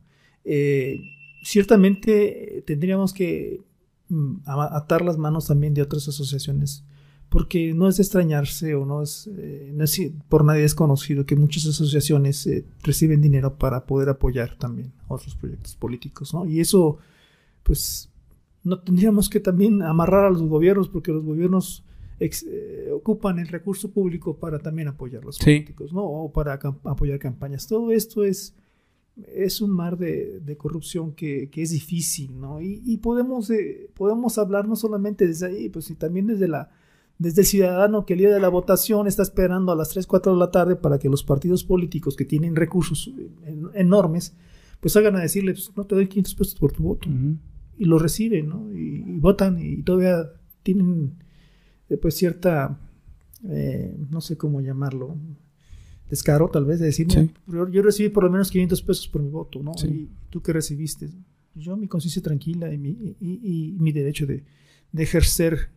Eh, 0.44 1.00
ciertamente 1.42 2.58
eh, 2.58 2.62
tendríamos 2.62 3.12
que 3.12 3.60
mm, 4.08 4.36
atar 4.46 5.02
las 5.02 5.18
manos 5.18 5.46
también 5.46 5.75
de 5.75 5.82
otras 5.82 6.08
asociaciones, 6.08 6.84
porque 7.28 7.75
no 7.75 7.88
es 7.88 7.96
de 7.96 8.04
extrañarse 8.04 8.75
o 8.75 8.86
no 8.86 9.02
es, 9.02 9.28
no 9.72 9.84
es 9.84 10.00
por 10.28 10.44
nadie 10.44 10.62
desconocido 10.62 11.26
que 11.26 11.36
muchas 11.36 11.66
asociaciones 11.66 12.48
reciben 12.82 13.20
dinero 13.20 13.58
para 13.58 13.84
poder 13.84 14.08
apoyar 14.08 14.56
también 14.56 14.92
otros 15.08 15.34
proyectos 15.34 15.75
políticos, 15.75 16.32
¿no? 16.32 16.46
Y 16.46 16.60
eso, 16.60 16.98
pues, 17.64 18.08
no 18.66 18.80
tendríamos 18.80 19.28
que 19.30 19.40
también 19.40 19.80
amarrar 19.82 20.25
a 20.26 20.30
los 20.30 20.42
gobiernos, 20.42 20.88
porque 20.88 21.12
los 21.12 21.25
gobiernos 21.25 21.85
ex- 22.20 22.44
eh, 22.49 22.90
ocupan 22.92 23.38
el 23.38 23.49
recurso 23.49 23.90
público 23.90 24.37
para 24.38 24.58
también 24.58 24.88
apoyar 24.88 25.23
a 25.23 25.26
los 25.26 25.37
Sí. 25.37 25.44
políticos, 25.44 25.92
¿no? 25.92 26.02
O 26.04 26.32
para 26.32 26.54
apoyar 26.85 27.18
campañas. 27.18 27.66
Todo 27.66 27.92
esto 27.92 28.25
es 28.25 28.54
es 29.35 29.62
un 29.62 29.70
mar 29.70 29.96
de, 29.96 30.40
de 30.40 30.56
corrupción 30.58 31.12
que, 31.12 31.49
que 31.49 31.62
es 31.62 31.70
difícil, 31.70 32.38
¿no? 32.38 32.61
Y, 32.61 32.82
y 32.85 32.99
podemos, 32.99 33.49
eh, 33.49 33.88
podemos 33.94 34.37
hablar 34.37 34.68
no 34.68 34.76
solamente 34.76 35.26
desde 35.26 35.46
ahí, 35.46 35.68
pues 35.70 35.88
y 35.90 35.94
también 35.94 36.26
desde, 36.26 36.49
la, 36.49 36.68
desde 37.18 37.40
el 37.40 37.46
ciudadano 37.46 38.04
que 38.04 38.12
el 38.12 38.18
día 38.18 38.30
de 38.30 38.40
la 38.40 38.50
votación 38.50 39.06
está 39.06 39.23
esperando 39.23 39.73
a 39.73 39.75
las 39.75 39.88
3, 39.88 40.06
4 40.06 40.32
de 40.35 40.38
la 40.38 40.50
tarde 40.50 40.76
para 40.76 40.99
que 40.99 41.08
los 41.08 41.25
partidos 41.25 41.64
políticos 41.64 42.14
que 42.14 42.26
tienen 42.26 42.54
recursos 42.56 43.11
en- 43.46 43.70
enormes, 43.73 44.37
pues 44.80 44.94
hagan 44.99 45.16
a 45.16 45.20
decirle, 45.20 45.52
pues, 45.54 45.73
no 45.75 45.85
te 45.87 45.94
doy 45.94 46.08
500 46.08 46.35
pesos 46.35 46.54
por 46.56 46.73
tu 46.73 46.82
voto. 46.82 47.08
Y 47.78 47.85
lo 47.85 47.99
reciben, 47.99 48.49
¿no? 48.49 48.73
Y, 48.73 49.04
y 49.06 49.18
votan 49.18 49.59
y 49.61 49.83
todavía 49.83 50.30
tienen, 50.62 51.14
eh, 51.88 51.97
pues, 51.97 52.14
cierta, 52.16 52.78
eh, 53.49 53.95
no 54.11 54.21
sé 54.21 54.37
cómo 54.37 54.61
llamarlo, 54.61 55.16
descaro 56.09 56.49
tal 56.49 56.64
vez 56.64 56.78
de 56.80 56.87
decir, 56.87 57.11
Sí. 57.11 57.30
yo, 57.47 57.68
yo 57.68 57.83
recibí 57.83 58.09
por 58.09 58.25
lo 58.25 58.30
menos 58.30 58.50
500 58.50 58.83
pesos 58.83 59.09
por 59.09 59.23
mi 59.23 59.28
voto, 59.30 59.62
¿no? 59.62 59.75
Sí. 59.75 59.87
Y 59.88 60.11
tú 60.30 60.40
qué 60.42 60.52
recibiste. 60.52 61.09
Yo 61.54 61.76
mi 61.76 61.88
conciencia 61.88 62.23
tranquila 62.23 62.73
y 62.73 62.78
mi, 62.78 62.90
y, 62.90 63.16
y- 63.21 63.40
y 63.42 63.73
mi 63.78 63.92
derecho 63.92 64.26
de, 64.26 64.45
de 64.92 65.02
ejercer 65.02 65.71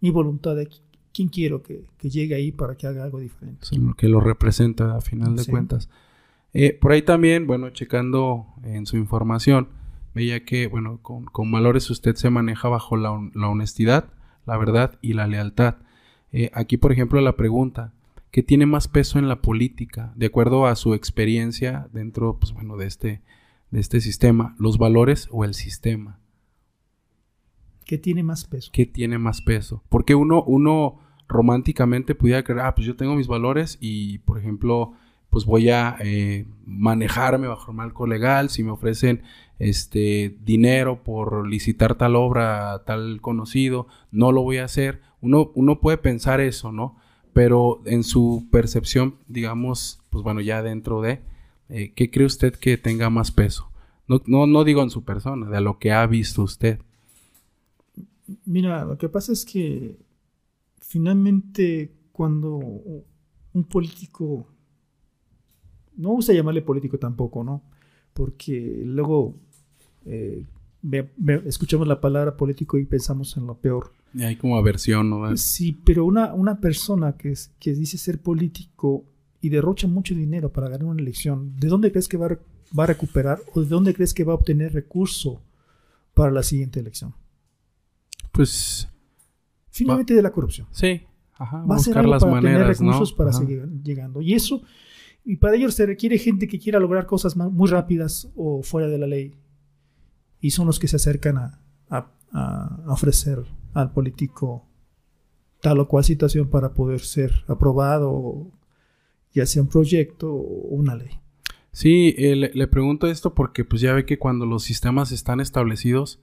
mi 0.00 0.10
voluntad 0.10 0.56
de 0.56 0.68
qui- 0.68 0.80
quién 1.12 1.28
quiero 1.28 1.62
que, 1.62 1.84
que 1.98 2.10
llegue 2.10 2.34
ahí 2.34 2.52
para 2.52 2.76
que 2.76 2.86
haga 2.86 3.04
algo 3.04 3.20
diferente. 3.20 3.60
Eso 3.62 3.74
es 3.74 3.80
lo 3.80 3.94
que 3.94 4.08
lo 4.08 4.20
representa 4.20 4.96
a 4.96 5.00
final 5.00 5.36
de 5.36 5.44
cuentas. 5.46 5.88
Eh, 6.52 6.76
por 6.80 6.92
ahí 6.92 7.02
también, 7.02 7.46
bueno, 7.46 7.70
checando 7.70 8.46
en 8.64 8.86
su 8.86 8.96
información, 8.96 9.68
veía 10.14 10.44
que, 10.44 10.66
bueno, 10.66 10.98
con, 11.02 11.24
con 11.24 11.50
valores 11.50 11.90
usted 11.90 12.14
se 12.14 12.30
maneja 12.30 12.68
bajo 12.68 12.96
la, 12.96 13.30
la 13.34 13.48
honestidad, 13.48 14.12
la 14.46 14.56
verdad 14.56 14.98
y 15.00 15.12
la 15.12 15.26
lealtad. 15.26 15.76
Eh, 16.32 16.50
aquí, 16.54 16.76
por 16.76 16.92
ejemplo, 16.92 17.20
la 17.20 17.36
pregunta, 17.36 17.92
¿qué 18.30 18.42
tiene 18.42 18.66
más 18.66 18.88
peso 18.88 19.18
en 19.18 19.28
la 19.28 19.42
política? 19.42 20.12
De 20.16 20.26
acuerdo 20.26 20.66
a 20.66 20.76
su 20.76 20.94
experiencia 20.94 21.88
dentro, 21.92 22.38
pues 22.38 22.52
bueno, 22.52 22.76
de 22.76 22.86
este, 22.86 23.22
de 23.70 23.80
este 23.80 24.00
sistema, 24.00 24.54
¿los 24.58 24.78
valores 24.78 25.28
o 25.30 25.44
el 25.44 25.54
sistema? 25.54 26.18
¿Qué 27.84 27.98
tiene 27.98 28.22
más 28.22 28.44
peso? 28.44 28.70
¿Qué 28.72 28.86
tiene 28.86 29.18
más 29.18 29.42
peso? 29.42 29.82
Porque 29.88 30.14
uno, 30.14 30.44
uno 30.44 31.00
románticamente 31.28 32.14
pudiera 32.14 32.44
creer, 32.44 32.60
ah, 32.60 32.74
pues 32.74 32.86
yo 32.86 32.96
tengo 32.96 33.16
mis 33.16 33.26
valores 33.26 33.78
y, 33.80 34.18
por 34.18 34.38
ejemplo, 34.38 34.92
pues 35.30 35.44
voy 35.44 35.70
a 35.70 35.96
eh, 36.00 36.46
manejarme 36.66 37.46
bajo 37.46 37.70
el 37.70 37.76
marco 37.76 38.06
legal. 38.06 38.50
Si 38.50 38.62
me 38.62 38.72
ofrecen 38.72 39.22
este 39.58 40.36
dinero 40.44 41.02
por 41.02 41.46
licitar 41.46 41.94
tal 41.94 42.16
obra 42.16 42.82
tal 42.84 43.20
conocido, 43.20 43.86
no 44.10 44.32
lo 44.32 44.42
voy 44.42 44.58
a 44.58 44.64
hacer. 44.64 45.00
Uno, 45.20 45.52
uno 45.54 45.80
puede 45.80 45.98
pensar 45.98 46.40
eso, 46.40 46.72
¿no? 46.72 46.96
Pero 47.32 47.80
en 47.86 48.02
su 48.02 48.48
percepción, 48.50 49.16
digamos, 49.28 50.00
pues 50.10 50.24
bueno, 50.24 50.40
ya 50.40 50.62
dentro 50.62 51.00
de, 51.00 51.20
eh, 51.68 51.92
¿qué 51.94 52.10
cree 52.10 52.26
usted 52.26 52.54
que 52.54 52.76
tenga 52.76 53.08
más 53.08 53.30
peso? 53.30 53.70
No, 54.08 54.20
no, 54.26 54.46
no 54.48 54.64
digo 54.64 54.82
en 54.82 54.90
su 54.90 55.04
persona, 55.04 55.48
de 55.48 55.60
lo 55.60 55.78
que 55.78 55.92
ha 55.92 56.04
visto 56.06 56.42
usted. 56.42 56.80
Mira, 58.44 58.84
lo 58.84 58.98
que 58.98 59.08
pasa 59.08 59.32
es 59.32 59.44
que 59.44 59.96
finalmente 60.80 61.92
cuando 62.12 62.58
un 62.58 63.64
político, 63.64 64.48
no 66.00 66.10
gusta 66.10 66.32
llamarle 66.32 66.62
político 66.62 66.98
tampoco, 66.98 67.44
¿no? 67.44 67.62
Porque 68.12 68.82
luego 68.84 69.36
eh, 70.06 70.44
escuchamos 71.44 71.86
la 71.86 72.00
palabra 72.00 72.36
político 72.36 72.78
y 72.78 72.84
pensamos 72.86 73.36
en 73.36 73.46
lo 73.46 73.54
peor. 73.56 73.92
Y 74.14 74.22
hay 74.22 74.36
como 74.36 74.56
aversión, 74.58 75.08
¿no? 75.10 75.36
Sí, 75.36 75.72
pero 75.84 76.04
una, 76.04 76.34
una 76.34 76.58
persona 76.60 77.16
que, 77.16 77.32
es- 77.32 77.52
que 77.60 77.74
dice 77.74 77.96
ser 77.98 78.20
político 78.20 79.04
y 79.40 79.48
derrocha 79.48 79.86
mucho 79.86 80.14
dinero 80.14 80.50
para 80.52 80.68
ganar 80.68 80.86
una 80.86 81.00
elección, 81.00 81.54
¿de 81.58 81.68
dónde 81.68 81.90
crees 81.92 82.08
que 82.08 82.16
va 82.16 82.26
a, 82.26 82.38
va 82.78 82.84
a 82.84 82.86
recuperar 82.88 83.40
o 83.54 83.60
de 83.62 83.68
dónde 83.68 83.94
crees 83.94 84.12
que 84.12 84.24
va 84.24 84.32
a 84.32 84.36
obtener 84.36 84.72
recurso 84.72 85.40
para 86.14 86.30
la 86.32 86.42
siguiente 86.42 86.80
elección? 86.80 87.14
Pues 88.32 88.88
Finalmente 89.70 90.14
de 90.14 90.22
la 90.22 90.32
corrupción. 90.32 90.66
sí, 90.72 91.02
ajá, 91.34 91.64
va 91.64 91.76
a 91.76 91.78
ser 91.78 91.96
algo 91.96 92.10
las 92.10 92.22
para 92.24 92.40
tener 92.40 92.54
maneras, 92.58 92.78
recursos 92.80 93.10
¿no? 93.12 93.16
para 93.16 93.30
Ajá. 93.30 93.38
seguir 93.38 93.66
llegando. 93.82 94.20
Y 94.20 94.34
eso, 94.34 94.62
y 95.30 95.36
para 95.36 95.54
ello 95.54 95.70
se 95.70 95.86
requiere 95.86 96.18
gente 96.18 96.48
que 96.48 96.58
quiera 96.58 96.80
lograr 96.80 97.06
cosas 97.06 97.36
muy 97.36 97.68
rápidas 97.68 98.28
o 98.34 98.64
fuera 98.64 98.88
de 98.88 98.98
la 98.98 99.06
ley. 99.06 99.36
Y 100.40 100.50
son 100.50 100.66
los 100.66 100.80
que 100.80 100.88
se 100.88 100.96
acercan 100.96 101.38
a 101.38 101.60
ofrecer 102.88 103.44
al 103.72 103.92
político 103.92 104.66
tal 105.60 105.78
o 105.78 105.86
cual 105.86 106.02
situación 106.02 106.48
para 106.48 106.74
poder 106.74 107.00
ser 107.00 107.32
aprobado, 107.46 108.50
ya 109.32 109.46
sea 109.46 109.62
un 109.62 109.68
proyecto 109.68 110.32
o 110.32 110.68
una 110.74 110.96
ley. 110.96 111.10
Sí, 111.70 112.12
eh, 112.18 112.34
le, 112.34 112.50
le 112.52 112.66
pregunto 112.66 113.06
esto 113.06 113.32
porque 113.32 113.64
pues 113.64 113.80
ya 113.82 113.92
ve 113.92 114.04
que 114.04 114.18
cuando 114.18 114.46
los 114.46 114.64
sistemas 114.64 115.12
están 115.12 115.38
establecidos 115.38 116.18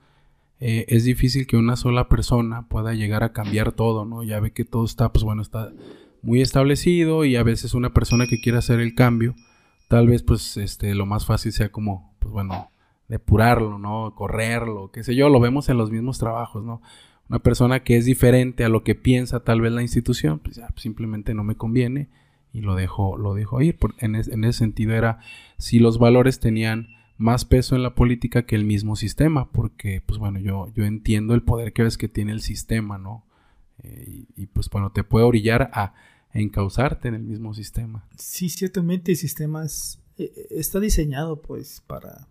eh, 0.60 0.86
es 0.90 1.04
difícil 1.04 1.46
que 1.46 1.56
una 1.56 1.76
sola 1.76 2.10
persona 2.10 2.68
pueda 2.68 2.94
llegar 2.94 3.24
a 3.24 3.32
cambiar 3.32 3.72
todo, 3.72 4.06
¿no? 4.06 4.24
Ya 4.24 4.40
ve 4.40 4.52
que 4.52 4.66
todo 4.66 4.86
está, 4.86 5.14
pues 5.14 5.24
bueno, 5.24 5.42
está 5.42 5.72
muy 6.28 6.42
establecido 6.42 7.24
y 7.24 7.38
a 7.38 7.44
veces 7.44 7.74
una 7.74 7.94
persona 7.94 8.28
que 8.28 8.42
quiera 8.42 8.60
hacer 8.60 8.82
el 8.82 8.96
cambio, 8.96 9.34
tal 9.88 10.08
vez 10.08 10.24
pues 10.24 10.58
este 10.58 10.94
lo 10.94 11.06
más 11.06 11.26
fácil 11.26 11.54
sea 11.54 11.70
como, 11.70 12.14
pues 12.20 12.34
bueno, 12.34 12.70
depurarlo, 13.08 13.80
¿no? 13.80 14.14
Correrlo, 14.14 14.92
qué 14.92 15.06
sé 15.06 15.16
yo, 15.16 15.30
lo 15.30 15.40
vemos 15.40 15.70
en 15.70 15.78
los 15.78 15.90
mismos 15.90 16.18
trabajos, 16.18 16.66
¿no? 16.66 16.82
Una 17.30 17.40
persona 17.40 17.82
que 17.82 17.96
es 17.96 18.04
diferente 18.04 18.66
a 18.66 18.70
lo 18.70 18.84
que 18.84 18.94
piensa 18.94 19.40
tal 19.46 19.62
vez 19.62 19.72
la 19.72 19.82
institución, 19.82 20.40
pues 20.40 20.58
ya 20.58 20.68
simplemente 20.76 21.34
no 21.34 21.46
me 21.46 21.56
conviene 21.56 22.10
y 22.52 22.60
lo 22.60 22.76
dejo, 22.76 23.18
lo 23.18 23.34
dejo 23.34 23.62
ir. 23.62 23.78
En, 24.00 24.16
en 24.16 24.44
ese 24.44 24.60
sentido 24.60 24.96
era 24.96 25.20
si 25.58 25.80
los 25.80 25.98
valores 25.98 26.42
tenían 26.42 26.90
más 27.16 27.46
peso 27.46 27.78
en 27.78 27.84
la 27.84 27.96
política 27.96 28.46
que 28.46 28.58
el 28.58 28.66
mismo 28.66 28.98
sistema, 28.98 29.50
porque 29.50 30.04
pues 30.06 30.20
bueno, 30.20 30.40
yo, 30.40 30.74
yo 30.76 30.84
entiendo 30.84 31.36
el 31.36 31.44
poder 31.44 31.72
que 31.72 31.84
ves 31.84 31.98
que 31.98 32.10
tiene 32.10 32.34
el 32.34 32.42
sistema, 32.42 32.98
¿no? 32.98 33.24
Eh, 33.82 34.26
y, 34.36 34.44
y, 34.44 34.48
pues 34.48 34.70
bueno, 34.70 34.92
te 34.92 35.06
puede 35.06 35.24
orillar 35.24 35.70
a 35.72 35.94
encauzarte 36.42 37.08
en 37.08 37.16
el 37.16 37.24
mismo 37.24 37.54
sistema. 37.54 38.08
Sí, 38.18 38.50
ciertamente 38.50 39.12
el 39.12 39.18
sistema 39.18 39.66
es- 39.66 40.00
eh, 40.18 40.48
está 40.52 40.80
diseñado 40.80 41.42
pues 41.42 41.82
para, 41.88 42.28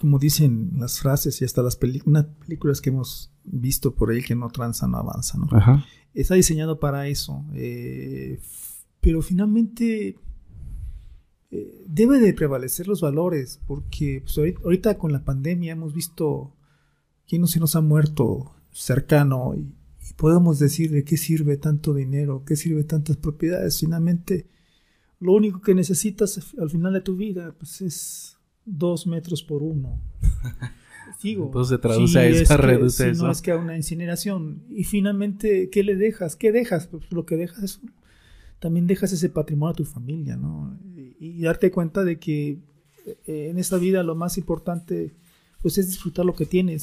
como 0.00 0.18
dicen 0.18 0.72
las 0.78 0.98
frases 1.00 1.40
y 1.40 1.44
hasta 1.44 1.62
las 1.62 1.76
películas 1.76 2.80
que 2.80 2.90
hemos 2.90 3.30
visto 3.44 3.94
por 3.94 4.10
ahí 4.10 4.22
que 4.22 4.34
no 4.34 4.48
tranza, 4.50 4.88
no 4.88 4.98
avanza, 4.98 5.38
¿no? 5.38 5.46
Ajá. 5.52 5.84
Está 6.14 6.34
diseñado 6.34 6.80
para 6.80 7.06
eso. 7.08 7.44
eh, 7.54 8.40
pero 9.00 9.20
finalmente 9.22 10.16
eh, 11.50 11.84
debe 11.88 12.18
de 12.20 12.32
prevalecer 12.34 12.86
los 12.88 13.00
valores, 13.00 13.60
porque 13.66 14.20
pues, 14.24 14.36
ahorita, 14.38 14.60
ahorita 14.64 14.98
con 14.98 15.12
la 15.12 15.24
pandemia 15.24 15.72
hemos 15.72 15.92
visto 15.92 16.54
quién 17.28 17.40
no 17.42 17.46
se 17.48 17.60
nos 17.60 17.74
ha 17.76 17.80
muerto 17.80 18.54
cercano 18.70 19.54
y, 19.56 19.74
y 20.08 20.14
podemos 20.14 20.58
decir 20.58 20.90
de 20.90 21.04
qué 21.04 21.16
sirve 21.16 21.56
tanto 21.56 21.94
dinero, 21.94 22.44
qué 22.46 22.56
sirve 22.56 22.84
tantas 22.84 23.16
propiedades. 23.16 23.78
Finalmente, 23.78 24.46
lo 25.20 25.32
único 25.32 25.60
que 25.60 25.74
necesitas 25.74 26.40
al 26.58 26.70
final 26.70 26.92
de 26.92 27.00
tu 27.00 27.16
vida 27.16 27.54
pues, 27.58 27.80
es 27.80 28.36
dos 28.64 29.06
metros 29.06 29.42
por 29.42 29.62
uno. 29.62 30.00
Digo, 31.22 31.46
Entonces 31.46 31.76
se 31.76 31.78
traduce 31.78 32.18
a 32.18 32.26
es 32.26 32.40
eso, 32.42 32.56
que- 32.56 32.62
reduce 32.62 33.04
si 33.04 33.10
eso. 33.10 33.26
No 33.26 33.30
es 33.32 33.42
que 33.42 33.52
a 33.52 33.56
una 33.56 33.76
incineración. 33.76 34.64
Y 34.70 34.84
finalmente, 34.84 35.70
¿qué 35.70 35.84
le 35.84 35.94
dejas? 35.96 36.34
¿Qué 36.36 36.50
dejas? 36.50 36.88
Pues 36.88 37.04
lo 37.12 37.24
que 37.26 37.36
dejas 37.36 37.62
es 37.62 37.80
también 38.58 38.86
dejas 38.86 39.12
ese 39.12 39.28
patrimonio 39.28 39.72
a 39.72 39.76
tu 39.76 39.84
familia, 39.84 40.36
¿no? 40.36 40.76
Y, 40.96 41.16
y 41.20 41.42
darte 41.42 41.70
cuenta 41.72 42.04
de 42.04 42.18
que 42.18 42.58
eh, 43.26 43.48
en 43.50 43.58
esta 43.58 43.76
vida 43.76 44.02
lo 44.04 44.14
más 44.14 44.38
importante 44.38 45.12
pues 45.60 45.78
es 45.78 45.86
disfrutar 45.88 46.24
lo 46.24 46.34
que 46.34 46.46
tienes, 46.46 46.82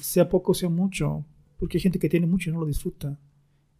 sea 0.00 0.28
poco, 0.30 0.54
sea 0.54 0.68
mucho, 0.70 1.24
porque 1.58 1.78
hay 1.78 1.82
gente 1.82 1.98
que 1.98 2.08
tiene 2.08 2.26
mucho 2.26 2.50
y 2.50 2.52
no 2.52 2.60
lo 2.60 2.66
disfruta. 2.66 3.18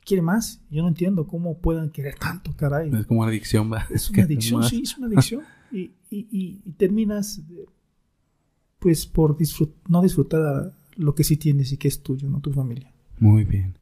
Quiere 0.05 0.23
más. 0.23 0.63
Yo 0.71 0.83
no 0.83 0.89
entiendo 0.89 1.27
cómo 1.27 1.59
puedan 1.59 1.91
querer 1.91 2.15
tanto, 2.17 2.55
caray. 2.57 2.91
Es 2.95 3.07
como 3.07 3.21
una 3.23 3.31
adicción, 3.31 3.73
¿va? 3.73 3.87
Es 3.91 4.11
una 4.11 4.25
adicción, 4.25 4.63
sí, 4.65 4.83
es 4.85 4.97
una 4.99 5.07
adicción. 5.13 5.43
Y, 5.73 5.93
y- 6.11 6.29
y- 6.31 6.63
y 6.65 6.73
terminas, 6.73 7.41
pues, 8.79 9.07
por 9.07 9.37
disfrut- 9.37 9.75
no 9.89 10.03
disfrutar 10.03 10.73
lo 10.97 11.15
que 11.15 11.25
sí 11.25 11.37
tienes 11.37 11.73
y 11.73 11.77
que 11.79 11.89
es 11.89 12.03
tuyo, 12.03 12.29
no 12.29 12.41
tu 12.41 12.53
familia. 12.53 12.93
Muy 13.19 13.45
bien. 13.45 13.79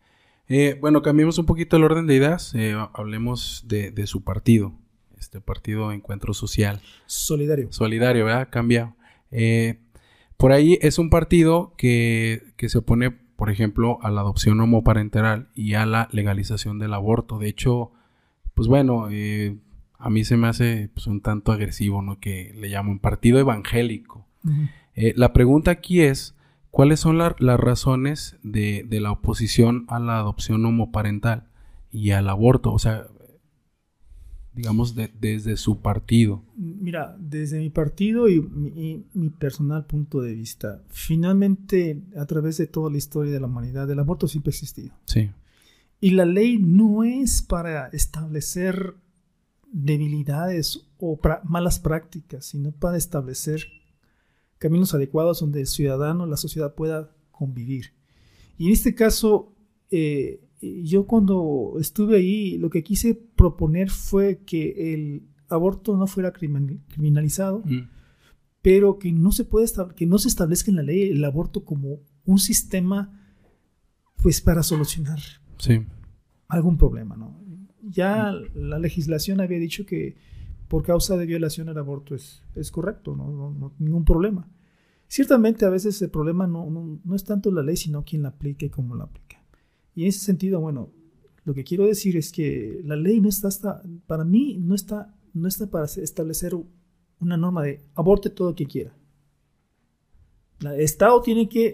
Eh, 0.49 0.79
bueno, 0.81 1.03
cambiemos 1.03 1.39
un 1.39 1.47
poquito 1.47 1.77
el 1.77 1.85
orden 1.85 2.07
de 2.07 2.15
ideas. 2.17 2.55
eh, 2.55 2.75
hablemos 2.95 3.65
de, 3.67 3.91
de 3.91 4.07
su 4.07 4.23
partido. 4.23 4.75
Este 5.19 5.41
partido 5.41 5.93
Encuentro 5.93 6.35
Social. 6.35 6.81
Solidario. 7.07 7.73
Solidario, 7.73 8.25
¿verdad? 8.25 8.49
Cambia. 8.51 8.95
Eh, 9.31 9.79
por 10.37 10.53
ahí 10.53 10.79
es 10.83 10.99
un 10.99 11.11
partido 11.11 11.75
que, 11.77 12.53
que 12.57 12.69
se 12.69 12.79
opone, 12.79 13.19
por 13.43 13.51
ejemplo, 13.51 13.99
a 14.03 14.11
la 14.13 14.21
adopción 14.21 14.61
homoparental 14.61 15.49
y 15.57 15.75
a 15.75 15.85
la 15.85 16.07
legalización 16.13 16.79
del 16.79 16.95
aborto. 16.95 17.41
De 17.41 17.49
hecho, 17.49 17.91
pues 18.55 18.69
bueno, 18.69 19.09
eh, 19.11 19.57
a 19.99 20.11
mí 20.11 20.23
se 20.23 20.37
me 20.37 20.47
hace 20.47 20.91
pues, 20.95 21.09
un 21.09 21.21
tanto 21.21 21.51
agresivo, 21.51 22.03
¿no? 22.03 22.21
Que 22.21 22.55
le 22.57 22.71
llaman 22.71 23.01
partido 23.01 23.41
evangélico. 23.41 24.29
Eh, 24.95 25.13
la 25.17 25.33
pregunta 25.33 25.73
aquí 25.73 26.03
es, 26.03 26.37
¿cuáles 26.71 27.01
son 27.01 27.19
la- 27.19 27.35
las 27.41 27.59
razones 27.59 28.37
de, 28.45 28.85
de 28.89 29.01
la 29.01 29.11
oposición 29.11 29.87
a 29.89 29.99
la 29.99 30.19
adopción 30.19 30.65
homoparental 30.65 31.49
y 31.91 32.13
al 32.13 32.29
aborto? 32.29 32.73
O 32.73 32.79
sea, 32.79 33.09
digamos, 34.55 34.95
de- 34.95 35.11
desde 35.21 35.57
su 35.57 35.81
partido. 35.81 36.43
Mira, 36.57 37.17
desde 37.19 37.59
mi 37.59 37.71
partido 37.71 38.29
y 38.29 38.41
mi, 38.41 39.31
personal 39.31 39.87
punto 39.87 40.21
de 40.21 40.35
vista, 40.35 40.83
finalmente, 40.89 42.03
a 42.17 42.27
través 42.27 42.59
de 42.59 42.67
toda 42.67 42.91
la 42.91 42.99
historia 42.99 43.33
de 43.33 43.41
la 43.41 43.47
humanidad, 43.47 43.91
el 43.91 43.99
aborto 43.99 44.29
siempre 44.29 44.51
ha 44.51 44.55
existido. 44.55 44.95
Sí. 45.07 45.31
Y 46.01 46.11
la 46.11 46.25
ley 46.25 46.59
no 46.59 47.05
es 47.05 47.43
para 47.43 47.87
establecer 47.89 48.95
debilidades 49.73 50.87
o 50.99 51.19
malas 51.45 51.79
prácticas, 51.79 52.45
sino 52.47 52.73
para 52.73 52.97
establecer 52.99 53.65
caminos 54.59 54.95
adecuados 54.95 55.41
donde 55.41 55.61
el 55.61 55.67
ciudadano, 55.67 56.27
la 56.27 56.37
sociedad 56.37 56.75
pueda 56.75 57.11
convivir. 57.31 57.93
Y 58.59 58.67
en 58.67 58.73
este 58.73 58.95
caso, 58.95 59.55
eh, 59.91 60.41
yo 60.85 61.07
cuando 61.07 61.75
estuve 61.81 62.17
ahí, 62.19 62.57
lo 62.59 62.71
que 62.71 62.83
quise 62.83 63.15
proponer 63.15 63.91
fue 63.91 64.39
que 64.45 64.95
el 64.95 65.23
aborto 65.49 65.97
no 65.97 66.07
fuera 66.07 66.33
crimin- 66.33 66.81
criminalizado, 66.89 67.63
Mm. 67.65 67.89
pero 68.63 68.99
que 68.99 69.13
no 69.13 69.33
se 69.33 69.45
puede 69.45 69.67
que 69.97 70.07
no 70.07 70.19
se 70.19 70.29
establezca 70.29 70.71
en 70.71 70.77
la 70.77 70.83
ley 70.83 71.11
el 71.11 71.25
aborto 71.25 71.65
como 71.65 71.99
un 72.25 72.39
sistema 72.39 73.19
pues 74.23 74.41
para 74.41 74.63
solucionar 74.63 75.19
Sí. 75.59 75.85
algún 76.49 76.77
problema, 76.79 77.17
¿no? 77.17 77.37
Ya 77.83 78.33
la 78.55 78.79
legislación 78.79 79.41
había 79.41 79.59
dicho 79.59 79.85
que 79.85 80.15
por 80.69 80.85
causa 80.85 81.17
de 81.17 81.27
violación 81.27 81.69
el 81.69 81.77
aborto 81.79 82.15
es, 82.15 82.45
es 82.55 82.71
correcto, 82.71 83.17
¿no? 83.17 83.31
No- 83.33 83.51
no- 83.51 83.73
ningún 83.81 84.05
problema. 84.05 84.49
Ciertamente 85.09 85.65
a 85.67 85.71
veces 85.71 86.01
el 86.01 86.11
problema 86.11 86.47
no, 86.47 86.71
no, 86.71 87.01
no 87.05 87.15
es 87.17 87.25
tanto 87.25 87.51
la 87.51 87.63
ley, 87.63 87.77
sino 87.77 88.05
quién 88.05 88.23
la 88.23 88.29
aplica 88.29 88.65
y 88.65 88.71
cómo 88.71 88.95
la 88.95 89.05
aplica. 89.05 89.42
Y 89.95 90.03
en 90.03 90.09
ese 90.09 90.21
sentido, 90.21 90.61
bueno, 90.61 90.91
lo 91.45 91.55
que 91.55 91.65
quiero 91.65 91.87
decir 91.87 92.17
es 92.17 92.31
que 92.33 92.81
la 92.85 92.97
ley 92.97 93.21
no 93.21 93.29
está, 93.29 93.49
hasta, 93.49 93.83
para 94.07 94.25
mí, 94.25 94.57
no 94.61 94.75
está, 94.75 95.15
no 95.35 95.49
está 95.49 95.69
para 95.71 95.85
establecer 95.87 96.53
una 97.21 97.37
norma 97.37 97.63
de 97.63 97.81
aborte 97.95 98.31
todo 98.31 98.51
el 98.51 98.55
que 98.55 98.67
quiera. 98.67 98.97
El 100.61 100.81
Estado 100.81 101.21
tiene 101.23 101.49
que 101.49 101.73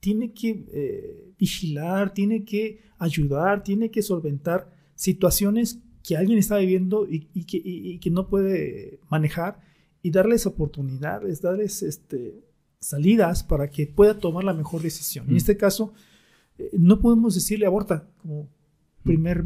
tiene 0.00 0.32
que 0.32 0.64
eh, 0.72 1.32
vigilar, 1.38 2.14
tiene 2.14 2.44
que 2.44 2.80
ayudar, 2.98 3.64
tiene 3.64 3.90
que 3.90 4.02
solventar 4.02 4.70
situaciones 4.94 5.80
que 6.04 6.16
alguien 6.16 6.38
está 6.38 6.58
viviendo 6.58 7.08
y, 7.10 7.28
y 7.34 7.44
que, 7.44 7.56
y- 7.56 7.90
y 7.92 7.98
que 7.98 8.10
no 8.10 8.28
puede 8.28 9.00
manejar 9.10 9.58
y 10.02 10.10
darles 10.12 10.46
oportunidades, 10.46 11.40
darles 11.42 11.82
este, 11.82 12.44
salidas 12.78 13.42
para 13.42 13.68
que 13.70 13.86
pueda 13.88 14.16
tomar 14.18 14.44
la 14.44 14.54
mejor 14.54 14.82
decisión. 14.82 15.26
En 15.26 15.34
Mm. 15.34 15.38
este 15.38 15.56
caso, 15.56 15.92
eh, 16.58 16.70
no 16.78 17.00
podemos 17.00 17.34
decirle 17.34 17.66
aborta 17.66 18.08
como 18.22 18.48
primer 19.02 19.44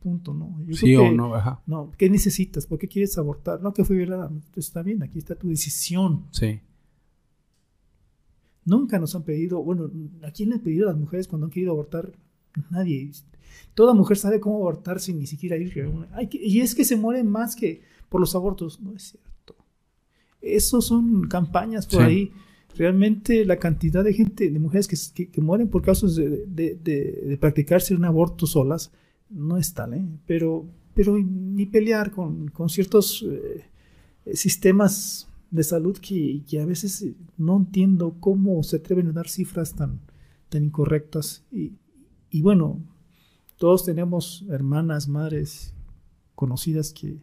punto, 0.00 0.34
¿no? 0.34 0.58
Yo 0.66 0.74
Sí 0.74 0.86
creo 0.86 1.04
o 1.04 1.12
no, 1.12 1.34
ajá. 1.34 1.62
No, 1.66 1.92
¿qué 1.96 2.08
necesitas? 2.10 2.66
¿Por 2.66 2.78
qué 2.78 2.88
quieres 2.88 3.16
abortar? 3.18 3.62
No, 3.62 3.72
que 3.72 3.84
fue 3.84 3.96
violada. 3.96 4.30
Está 4.56 4.82
bien, 4.82 5.02
aquí 5.02 5.18
está 5.18 5.34
tu 5.36 5.48
decisión. 5.48 6.26
Sí. 6.32 6.60
Nunca 8.64 8.98
nos 8.98 9.14
han 9.14 9.22
pedido, 9.24 9.62
bueno, 9.62 9.90
¿a 10.22 10.30
quién 10.30 10.50
le 10.50 10.56
han 10.56 10.60
pedido 10.60 10.88
a 10.88 10.92
las 10.92 11.00
mujeres 11.00 11.26
cuando 11.26 11.46
han 11.46 11.50
querido 11.50 11.72
abortar? 11.72 12.12
Nadie. 12.70 13.10
Toda 13.74 13.92
mujer 13.94 14.16
sabe 14.16 14.40
cómo 14.40 14.56
abortar 14.56 15.00
sin 15.00 15.18
ni 15.18 15.26
siquiera 15.26 15.56
ir. 15.56 15.72
a 15.82 15.88
una- 15.88 16.08
Ay, 16.12 16.28
que- 16.28 16.40
y 16.44 16.60
es 16.60 16.74
que 16.74 16.84
se 16.84 16.96
mueren 16.96 17.28
más 17.28 17.56
que 17.56 17.82
por 18.08 18.20
los 18.20 18.34
abortos. 18.34 18.80
No 18.80 18.94
es 18.94 19.02
cierto. 19.02 19.56
Esos 20.40 20.86
son 20.86 21.26
campañas 21.28 21.86
por 21.86 22.00
Sí. 22.00 22.06
ahí. 22.06 22.32
Realmente 22.76 23.44
la 23.44 23.58
cantidad 23.58 24.02
de 24.02 24.14
gente, 24.14 24.50
de 24.50 24.58
mujeres 24.58 24.88
que, 24.88 25.28
que- 25.28 25.40
mueren 25.40 25.68
por 25.68 25.82
casos 25.82 26.16
de, 26.16 26.44
de- 26.46 26.74
de- 26.82 27.36
practicarse 27.38 27.94
un 27.94 28.04
aborto 28.04 28.46
solas, 28.46 28.90
no 29.28 29.56
es 29.58 29.74
tal, 29.74 29.94
¿eh? 29.94 30.04
Pero, 30.26 30.66
pero 30.94 31.18
ni 31.18 31.66
pelear 31.66 32.10
con, 32.10 32.48
con 32.48 32.68
ciertos 32.68 33.24
eh, 33.28 33.64
sistemas 34.34 35.28
de 35.50 35.62
salud 35.64 35.98
que, 35.98 36.42
que 36.48 36.60
a 36.60 36.66
veces 36.66 37.02
eh, 37.02 37.14
no 37.36 37.56
entiendo 37.58 38.16
cómo 38.20 38.62
se 38.62 38.76
atreven 38.76 39.08
a 39.08 39.12
dar 39.12 39.28
cifras 39.28 39.74
tan, 39.74 40.00
tan 40.48 40.64
incorrectas. 40.64 41.44
Y, 41.52 41.72
y 42.30 42.40
bueno, 42.42 42.80
todos 43.58 43.84
tenemos 43.84 44.44
hermanas, 44.48 45.08
madres, 45.08 45.74
conocidas 46.34 46.92
que, 46.92 47.18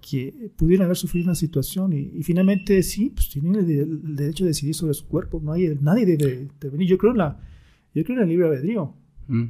que 0.00 0.50
pudieran 0.56 0.86
haber 0.86 0.96
sufrido 0.96 1.24
una 1.26 1.34
situación 1.34 1.92
y, 1.92 2.10
y 2.14 2.22
finalmente 2.22 2.82
sí, 2.82 3.10
pues 3.10 3.28
tienen 3.30 3.54
el, 3.56 3.66
de- 3.66 3.80
el 3.82 4.16
derecho 4.16 4.44
de 4.44 4.48
decidir 4.50 4.74
sobre 4.74 4.94
su 4.94 5.06
cuerpo. 5.06 5.40
No 5.42 5.52
hay, 5.52 5.76
nadie 5.80 6.06
debe 6.06 6.42
intervenir. 6.42 6.88
Yo 6.88 6.98
creo 6.98 7.12
en 7.12 7.18
la, 7.18 7.40
yo 7.94 8.02
creo 8.04 8.16
en 8.18 8.22
el 8.24 8.28
libre 8.28 8.46
albedrío. 8.48 8.94
Mm. 9.28 9.44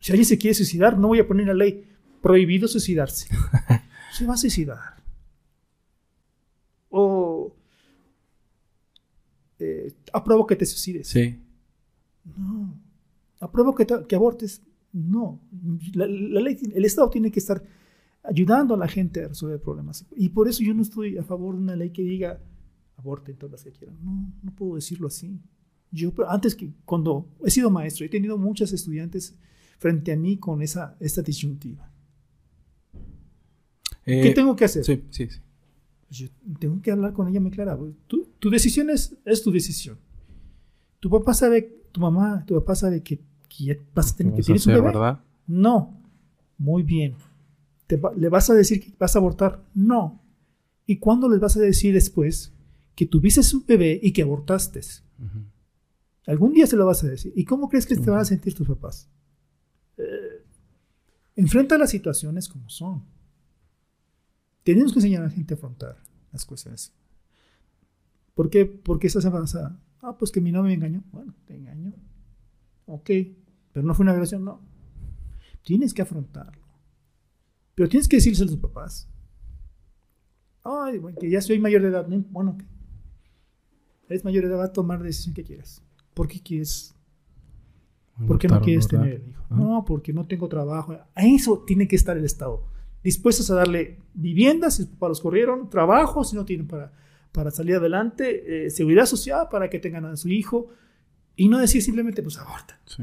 Si 0.00 0.12
alguien 0.12 0.26
se 0.26 0.38
quiere 0.38 0.54
suicidar, 0.54 0.98
no 0.98 1.08
voy 1.08 1.18
a 1.20 1.26
poner 1.26 1.46
la 1.46 1.54
ley 1.54 1.84
prohibido 2.20 2.68
suicidarse. 2.68 3.28
se 4.12 4.26
va 4.26 4.34
a 4.34 4.36
suicidar. 4.36 4.78
O 6.90 7.54
eh, 9.58 9.92
apruebo 10.12 10.46
que 10.46 10.56
te 10.56 10.66
suicides. 10.66 11.08
Sí. 11.08 11.38
No. 12.36 12.74
Apruebo 13.40 13.74
que, 13.74 13.84
te- 13.84 14.06
que 14.08 14.16
abortes. 14.16 14.62
No. 14.92 15.40
La, 15.94 16.06
la 16.06 16.40
ley, 16.40 16.58
el 16.74 16.84
Estado 16.84 17.08
tiene 17.10 17.30
que 17.30 17.38
estar 17.40 17.62
ayudando 18.22 18.74
a 18.74 18.76
la 18.78 18.88
gente 18.88 19.24
a 19.24 19.28
resolver 19.28 19.60
problemas. 19.60 20.06
Y 20.16 20.28
por 20.30 20.48
eso 20.48 20.62
yo 20.62 20.74
no 20.74 20.82
estoy 20.82 21.18
a 21.18 21.22
favor 21.24 21.54
de 21.56 21.62
una 21.62 21.76
ley 21.76 21.90
que 21.90 22.02
diga 22.02 22.40
aborten 22.96 23.36
todas 23.36 23.52
las 23.52 23.64
que 23.64 23.72
quieran. 23.72 23.96
No, 24.02 24.32
no 24.42 24.54
puedo 24.54 24.76
decirlo 24.76 25.08
así. 25.08 25.40
Yo 25.90 26.14
pero 26.14 26.30
antes 26.30 26.54
que 26.54 26.70
cuando 26.84 27.28
he 27.44 27.50
sido 27.50 27.70
maestro, 27.70 28.06
he 28.06 28.08
tenido 28.08 28.38
muchas 28.38 28.72
estudiantes 28.72 29.34
frente 29.78 30.12
a 30.12 30.16
mí 30.16 30.36
con 30.38 30.62
esa 30.62 30.96
esta 31.00 31.22
disyuntiva. 31.22 31.90
¿Qué 34.04 34.30
Eh, 34.30 34.34
tengo 34.34 34.54
que 34.56 34.64
hacer? 34.64 34.84
Sí, 34.84 35.02
sí, 35.10 35.28
sí. 35.28 35.38
Pues 36.08 36.18
yo 36.18 36.28
tengo 36.58 36.80
que 36.82 36.90
hablar 36.90 37.12
con 37.12 37.28
ella 37.28 37.40
muy 37.40 37.50
clara. 37.50 37.74
güey. 37.74 37.94
Tu, 38.06 38.24
tu 38.38 38.50
decisión 38.50 38.90
es, 38.90 39.16
es 39.24 39.42
tu 39.42 39.50
decisión. 39.50 39.98
Tu 41.00 41.08
papá 41.10 41.34
sabe, 41.34 41.82
tu 41.92 42.00
mamá, 42.00 42.44
tu 42.46 42.54
papá 42.54 42.74
sabe 42.74 43.02
que, 43.02 43.18
que 43.48 43.64
ya 43.64 43.74
vas 43.94 44.12
a 44.12 44.16
tener 44.16 44.34
que 44.34 44.42
tienes 44.42 44.66
un 44.66 44.74
bebé. 44.74 44.86
¿verdad? 44.86 45.20
No. 45.46 46.00
Muy 46.58 46.82
bien. 46.82 47.14
¿Te 47.92 47.98
va- 47.98 48.14
¿Le 48.16 48.30
vas 48.30 48.48
a 48.48 48.54
decir 48.54 48.80
que 48.82 48.94
vas 48.98 49.14
a 49.14 49.18
abortar? 49.18 49.62
No. 49.74 50.24
¿Y 50.86 50.96
cuándo 50.98 51.28
les 51.28 51.40
vas 51.40 51.58
a 51.58 51.60
decir 51.60 51.92
después 51.92 52.54
que 52.94 53.04
tuviste 53.04 53.42
un 53.54 53.66
bebé 53.66 54.00
y 54.02 54.12
que 54.14 54.22
abortaste? 54.22 54.80
Algún 56.26 56.54
día 56.54 56.66
se 56.66 56.76
lo 56.76 56.86
vas 56.86 57.04
a 57.04 57.08
decir. 57.08 57.34
¿Y 57.36 57.44
cómo 57.44 57.68
crees 57.68 57.84
que 57.84 57.94
te 57.96 58.08
van 58.10 58.20
a 58.20 58.24
sentir 58.24 58.54
tus 58.54 58.66
papás? 58.66 59.10
Eh, 59.98 60.42
enfrenta 61.36 61.76
las 61.76 61.90
situaciones 61.90 62.48
como 62.48 62.66
son. 62.70 63.04
Tenemos 64.62 64.92
que 64.94 65.00
enseñar 65.00 65.20
a 65.20 65.26
la 65.26 65.30
gente 65.30 65.52
a 65.52 65.56
afrontar 65.58 65.98
las 66.32 66.46
cuestiones. 66.46 66.94
¿Por 68.34 68.48
qué? 68.48 68.64
Porque 68.64 69.08
estás 69.08 69.26
embarazada. 69.26 69.78
Ah, 70.00 70.16
pues 70.16 70.32
que 70.32 70.40
mi 70.40 70.50
novio 70.50 70.68
me 70.68 70.74
engañó. 70.74 71.04
Bueno, 71.12 71.34
te 71.44 71.56
engañó. 71.56 71.92
Ok. 72.86 73.10
Pero 73.74 73.86
no 73.86 73.94
fue 73.94 74.04
una 74.04 74.12
violación, 74.12 74.44
no. 74.46 74.62
Tienes 75.62 75.92
que 75.92 76.00
afrontarlo. 76.00 76.61
Pero 77.74 77.88
tienes 77.88 78.08
que 78.08 78.16
decirles 78.16 78.42
a 78.42 78.46
tus 78.46 78.56
papás. 78.56 79.08
Ay, 80.64 80.98
bueno, 80.98 81.18
que 81.18 81.28
ya 81.28 81.40
soy 81.40 81.58
mayor 81.58 81.82
de 81.82 81.88
edad. 81.88 82.06
No, 82.06 82.24
bueno, 82.30 82.56
que 82.56 82.64
eres 84.08 84.24
mayor 84.24 84.44
de 84.44 84.50
edad, 84.50 84.58
va 84.58 84.64
a 84.64 84.72
tomar 84.72 85.00
la 85.00 85.06
decisión 85.06 85.34
que 85.34 85.42
quieras. 85.42 85.82
¿Por 86.14 86.28
qué 86.28 86.40
quieres? 86.40 86.94
¿Por 88.26 88.38
qué 88.38 88.46
no 88.46 88.60
quieres 88.60 88.86
¿verdad? 88.88 89.04
tener 89.04 89.20
el 89.22 89.28
hijo? 89.28 89.44
Ah. 89.50 89.54
No, 89.56 89.84
porque 89.86 90.12
no 90.12 90.26
tengo 90.26 90.48
trabajo. 90.48 90.92
A 90.92 91.26
eso 91.26 91.64
tiene 91.66 91.88
que 91.88 91.96
estar 91.96 92.16
el 92.16 92.24
Estado. 92.24 92.64
Dispuestos 93.02 93.50
a 93.50 93.56
darle 93.56 93.98
viviendas 94.14 94.74
si 94.74 94.82
sus 94.82 94.92
papás 94.92 95.08
los 95.08 95.20
corrieron, 95.20 95.68
trabajo 95.70 96.22
si 96.22 96.36
no 96.36 96.44
tienen 96.44 96.68
para, 96.68 96.92
para 97.32 97.50
salir 97.50 97.76
adelante, 97.76 98.66
eh, 98.66 98.70
seguridad 98.70 99.06
social 99.06 99.48
para 99.50 99.68
que 99.68 99.80
tengan 99.80 100.04
a 100.04 100.16
su 100.16 100.28
hijo 100.28 100.68
y 101.34 101.48
no 101.48 101.58
decir 101.58 101.82
simplemente, 101.82 102.22
pues 102.22 102.38
aborta. 102.38 102.80
Sí. 102.84 103.02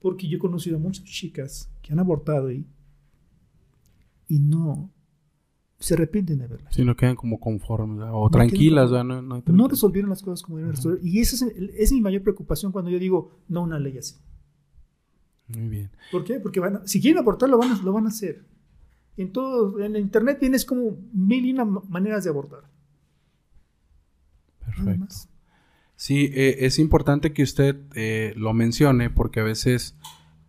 Porque 0.00 0.28
yo 0.28 0.36
he 0.36 0.40
conocido 0.40 0.76
a 0.76 0.80
muchas 0.80 1.04
chicas 1.04 1.70
que 1.80 1.92
han 1.92 1.98
abortado 1.98 2.50
y, 2.50 2.66
y 4.28 4.38
no 4.38 4.90
se 5.80 5.94
arrepienten 5.94 6.38
de 6.38 6.46
verlas. 6.48 6.74
Sí, 6.74 6.84
no 6.84 6.96
quedan 6.96 7.16
como 7.16 7.38
conformes 7.40 8.04
o 8.12 8.24
No 8.24 8.30
tranquilas. 8.30 8.90
quedan. 8.90 9.08
No, 9.08 9.22
no 9.22 9.42
No 9.46 9.68
resolvieron 9.68 10.10
las 10.10 10.22
cosas 10.22 10.42
como 10.42 10.58
deben 10.58 10.72
resolver. 10.72 11.00
Y 11.04 11.20
esa 11.20 11.34
es, 11.46 11.52
es 11.76 11.92
mi 11.92 12.00
mayor 12.00 12.22
preocupación 12.22 12.72
cuando 12.72 12.90
yo 12.90 12.98
digo, 12.98 13.38
no 13.48 13.62
una 13.62 13.78
ley 13.78 13.96
así. 13.98 14.16
Muy 15.48 15.68
bien. 15.68 15.90
¿Por 16.12 16.24
qué? 16.24 16.40
Porque 16.40 16.60
van 16.60 16.76
a- 16.76 16.86
si 16.86 17.00
quieren 17.00 17.18
abortar, 17.18 17.48
lo 17.48 17.58
van 17.58 17.72
a, 17.72 17.82
lo 17.82 17.92
van 17.92 18.04
a 18.06 18.08
hacer. 18.08 18.44
En 19.16 19.32
todo, 19.32 19.80
en 19.80 19.96
internet 19.96 20.38
tienes 20.40 20.64
como 20.64 20.96
mil 21.12 21.44
y 21.46 21.52
una 21.52 21.64
ma- 21.64 21.82
maneras 21.88 22.24
de 22.24 22.30
abortar. 22.30 22.64
Perfecto. 24.64 25.06
Sí, 25.96 26.30
eh, 26.32 26.66
es 26.66 26.78
importante 26.78 27.32
que 27.32 27.42
usted 27.42 27.76
eh, 27.94 28.32
lo 28.36 28.52
mencione 28.54 29.10
porque 29.10 29.40
a 29.40 29.44
veces 29.44 29.96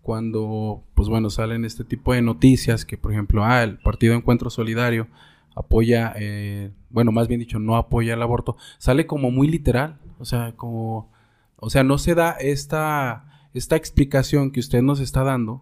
cuando, 0.10 0.82
pues 0.96 1.08
bueno, 1.08 1.30
salen 1.30 1.66
este 1.66 1.84
tipo 1.84 2.14
de 2.14 2.24
noticias 2.24 2.84
que, 2.84 2.98
por 2.98 3.12
ejemplo, 3.12 3.46
ah, 3.46 3.62
el 3.62 3.78
Partido 3.78 4.16
Encuentro 4.16 4.50
Solidario 4.50 5.08
apoya, 5.56 6.14
eh, 6.16 6.72
bueno, 6.90 7.12
más 7.12 7.28
bien 7.28 7.40
dicho, 7.40 7.60
no 7.60 7.76
apoya 7.76 8.16
el 8.16 8.22
aborto, 8.24 8.58
sale 8.80 9.06
como 9.06 9.30
muy 9.30 9.48
literal, 9.48 10.00
o 10.18 10.26
sea, 10.26 10.54
como, 10.56 11.12
o 11.58 11.70
sea, 11.70 11.84
no 11.84 12.00
se 12.00 12.16
da 12.16 12.32
esta, 12.32 13.50
esta 13.54 13.76
explicación 13.76 14.50
que 14.50 14.62
usted 14.62 14.82
nos 14.82 15.00
está 15.00 15.24
dando, 15.24 15.62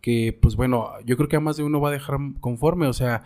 que, 0.00 0.38
pues 0.40 0.54
bueno, 0.54 0.90
yo 1.04 1.16
creo 1.16 1.28
que 1.28 1.34
a 1.34 1.40
más 1.40 1.56
de 1.56 1.64
uno 1.64 1.80
va 1.80 1.88
a 1.88 1.92
dejar 1.92 2.18
conforme, 2.38 2.86
o 2.86 2.92
sea, 2.92 3.24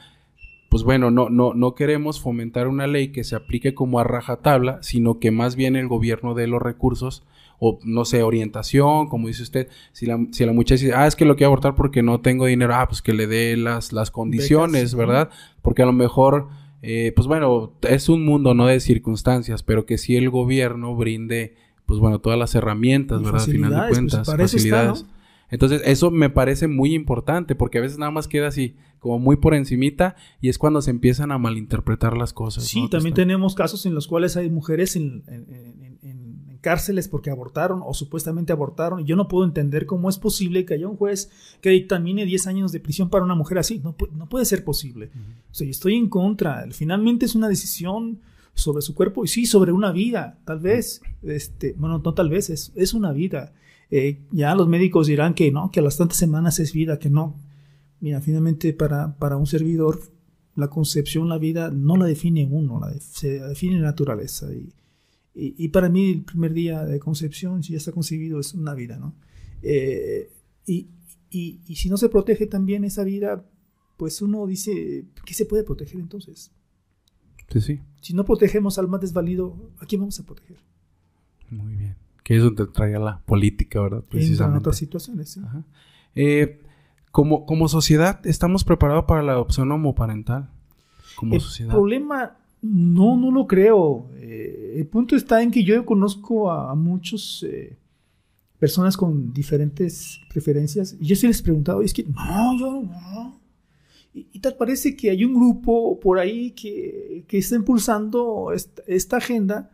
pues 0.70 0.84
bueno, 0.84 1.10
no, 1.10 1.28
no, 1.28 1.52
no 1.52 1.74
queremos 1.74 2.18
fomentar 2.18 2.66
una 2.66 2.86
ley 2.86 3.08
que 3.08 3.24
se 3.24 3.36
aplique 3.36 3.74
como 3.74 4.00
a 4.00 4.04
rajatabla, 4.04 4.82
sino 4.82 5.18
que 5.18 5.30
más 5.30 5.54
bien 5.54 5.76
el 5.76 5.86
gobierno 5.86 6.32
dé 6.32 6.46
los 6.46 6.62
recursos 6.62 7.26
o 7.58 7.78
no 7.84 8.04
sé, 8.04 8.22
orientación, 8.22 9.08
como 9.08 9.28
dice 9.28 9.42
usted, 9.42 9.68
si 9.92 10.06
la, 10.06 10.18
si 10.32 10.44
la 10.44 10.52
muchacha 10.52 10.82
dice, 10.84 10.94
ah, 10.94 11.06
es 11.06 11.16
que 11.16 11.24
lo 11.24 11.36
quiero 11.36 11.48
abortar 11.48 11.74
porque 11.74 12.02
no 12.02 12.20
tengo 12.20 12.46
dinero, 12.46 12.74
ah, 12.74 12.86
pues 12.88 13.02
que 13.02 13.12
le 13.14 13.26
dé 13.26 13.56
las, 13.56 13.92
las 13.92 14.10
condiciones, 14.10 14.94
Becas, 14.94 14.94
¿verdad? 14.94 15.30
Porque 15.62 15.82
a 15.82 15.86
lo 15.86 15.92
mejor, 15.92 16.48
eh, 16.82 17.12
pues 17.16 17.26
bueno, 17.26 17.72
es 17.88 18.08
un 18.08 18.24
mundo, 18.24 18.54
no 18.54 18.66
de 18.66 18.80
circunstancias, 18.80 19.62
pero 19.62 19.86
que 19.86 19.98
si 19.98 20.16
el 20.16 20.30
gobierno 20.30 20.94
brinde, 20.94 21.54
pues 21.86 22.00
bueno, 22.00 22.20
todas 22.20 22.38
las 22.38 22.54
herramientas, 22.54 23.22
¿verdad? 23.22 23.40
Al 23.42 23.50
final 23.50 23.70
de 23.70 23.76
pues, 23.78 23.90
cuentas, 23.90 24.20
está, 24.28 24.36
facilidades. 24.36 25.02
¿no? 25.04 25.16
Entonces, 25.48 25.80
eso 25.84 26.10
me 26.10 26.28
parece 26.28 26.66
muy 26.66 26.92
importante 26.92 27.54
porque 27.54 27.78
a 27.78 27.80
veces 27.80 27.98
nada 27.98 28.10
más 28.10 28.26
queda 28.26 28.48
así, 28.48 28.74
como 28.98 29.20
muy 29.20 29.36
por 29.36 29.54
encimita, 29.54 30.16
y 30.40 30.48
es 30.48 30.58
cuando 30.58 30.82
se 30.82 30.90
empiezan 30.90 31.30
a 31.30 31.38
malinterpretar 31.38 32.16
las 32.16 32.32
cosas. 32.32 32.64
Sí, 32.64 32.88
también 32.90 33.14
tenemos 33.14 33.54
casos 33.54 33.86
en 33.86 33.94
los 33.94 34.08
cuales 34.08 34.36
hay 34.36 34.50
mujeres 34.50 34.96
en, 34.96 35.22
en- 35.28 35.46
en- 35.48 35.96
en- 36.56 36.60
cárceles 36.60 37.08
porque 37.08 37.30
abortaron 37.30 37.80
o 37.84 37.94
supuestamente 37.94 38.52
abortaron. 38.52 39.00
Y 39.00 39.04
yo 39.04 39.16
no 39.16 39.28
puedo 39.28 39.44
entender 39.44 39.86
cómo 39.86 40.08
es 40.08 40.18
posible 40.18 40.64
que 40.64 40.74
haya 40.74 40.88
un 40.88 40.96
juez 40.96 41.30
que 41.60 41.70
dictamine 41.70 42.24
10 42.24 42.46
años 42.46 42.72
de 42.72 42.80
prisión 42.80 43.08
para 43.10 43.24
una 43.24 43.34
mujer 43.34 43.58
así. 43.58 43.80
No, 43.84 43.94
no 44.14 44.28
puede 44.28 44.44
ser 44.44 44.64
posible. 44.64 45.10
O 45.50 45.54
sea, 45.54 45.66
yo 45.66 45.70
estoy 45.70 45.94
en 45.94 46.08
contra. 46.08 46.66
Finalmente 46.72 47.26
es 47.26 47.34
una 47.34 47.48
decisión 47.48 48.20
sobre 48.54 48.82
su 48.82 48.94
cuerpo 48.94 49.24
y 49.24 49.28
sí, 49.28 49.44
sobre 49.46 49.72
una 49.72 49.92
vida, 49.92 50.38
tal 50.44 50.60
vez. 50.60 51.02
Este, 51.22 51.74
bueno, 51.78 52.00
no 52.04 52.14
tal 52.14 52.30
vez, 52.30 52.48
es, 52.50 52.72
es 52.74 52.94
una 52.94 53.12
vida. 53.12 53.52
Eh, 53.90 54.20
ya 54.32 54.54
los 54.54 54.66
médicos 54.66 55.06
dirán 55.06 55.34
que 55.34 55.52
no, 55.52 55.70
que 55.70 55.80
a 55.80 55.82
las 55.82 55.96
tantas 55.96 56.16
semanas 56.18 56.58
es 56.58 56.72
vida, 56.72 56.98
que 56.98 57.10
no. 57.10 57.36
Mira, 58.00 58.20
finalmente 58.20 58.72
para, 58.72 59.16
para 59.18 59.36
un 59.36 59.46
servidor 59.46 60.00
la 60.54 60.68
concepción, 60.68 61.28
la 61.28 61.36
vida, 61.38 61.70
no 61.70 61.96
la 61.98 62.06
define 62.06 62.46
uno, 62.50 62.80
la 62.80 62.88
de- 62.90 63.00
se 63.00 63.40
define 63.40 63.76
la 63.78 63.88
naturaleza. 63.88 64.46
Y, 64.52 64.70
y, 65.36 65.54
y 65.64 65.68
para 65.68 65.88
mí 65.88 66.10
el 66.10 66.22
primer 66.24 66.52
día 66.54 66.84
de 66.84 66.98
concepción, 66.98 67.62
si 67.62 67.72
ya 67.72 67.78
está 67.78 67.92
concebido, 67.92 68.40
es 68.40 68.54
una 68.54 68.74
vida, 68.74 68.96
¿no? 68.98 69.14
Eh, 69.62 70.30
y, 70.66 70.88
y- 71.30 71.60
y 71.66 71.76
si 71.76 71.88
no 71.90 71.96
se 71.98 72.08
protege 72.08 72.46
también 72.46 72.84
esa 72.84 73.04
vida, 73.04 73.44
pues 73.98 74.22
uno 74.22 74.46
dice, 74.46 75.04
¿qué 75.24 75.34
se 75.34 75.44
puede 75.46 75.62
proteger 75.64 76.00
entonces? 76.00 76.50
Sí, 77.52 77.60
sí. 77.60 77.80
Si 78.00 78.14
no 78.14 78.24
protegemos 78.24 78.78
al 78.78 78.88
más 78.88 79.00
desvalido, 79.00 79.70
¿a 79.78 79.86
quién 79.86 80.00
vamos 80.00 80.18
a 80.18 80.24
proteger? 80.24 80.56
Muy 81.50 81.74
bien. 81.76 81.96
Que 82.24 82.36
es 82.36 82.42
donde 82.42 82.66
traía 82.66 82.98
la 82.98 83.20
política, 83.20 83.80
¿verdad? 83.80 84.00
En 84.00 84.08
Precisamente. 84.08 84.58
otras 84.60 84.76
situaciones. 84.78 85.30
¿sí? 85.30 85.40
Ajá. 85.44 85.64
Eh, 86.14 86.60
como, 87.12 87.46
como 87.46 87.68
sociedad, 87.68 88.20
¿estamos 88.26 88.64
preparados 88.64 89.04
para 89.06 89.22
la 89.22 89.32
adopción 89.32 89.70
homoparental? 89.70 90.50
Como 91.14 91.34
El 91.34 91.40
sociedad. 91.40 91.70
problema, 91.72 92.36
no, 92.62 93.16
no 93.16 93.30
lo 93.30 93.46
creo. 93.46 94.08
Eh, 94.16 94.74
el 94.78 94.86
punto 94.86 95.16
está 95.16 95.42
en 95.42 95.50
que 95.50 95.64
yo 95.64 95.84
conozco 95.84 96.50
a, 96.50 96.70
a 96.70 96.74
muchos 96.74 97.44
eh, 97.48 97.76
personas 98.58 98.96
con 98.96 99.32
diferentes 99.32 100.20
preferencias 100.30 100.96
y 101.00 101.06
yo 101.06 101.16
sí 101.16 101.26
les 101.26 101.42
y 101.82 101.84
es 101.84 101.92
que 101.94 102.04
no, 102.04 102.58
yo 102.58 102.82
no. 102.82 103.40
Y, 104.14 104.26
y 104.32 104.38
tal 104.40 104.54
parece 104.56 104.96
que 104.96 105.10
hay 105.10 105.24
un 105.24 105.34
grupo 105.34 106.00
por 106.00 106.18
ahí 106.18 106.52
que, 106.52 107.24
que 107.28 107.38
está 107.38 107.56
impulsando 107.56 108.50
esta, 108.52 108.82
agenda, 109.18 109.70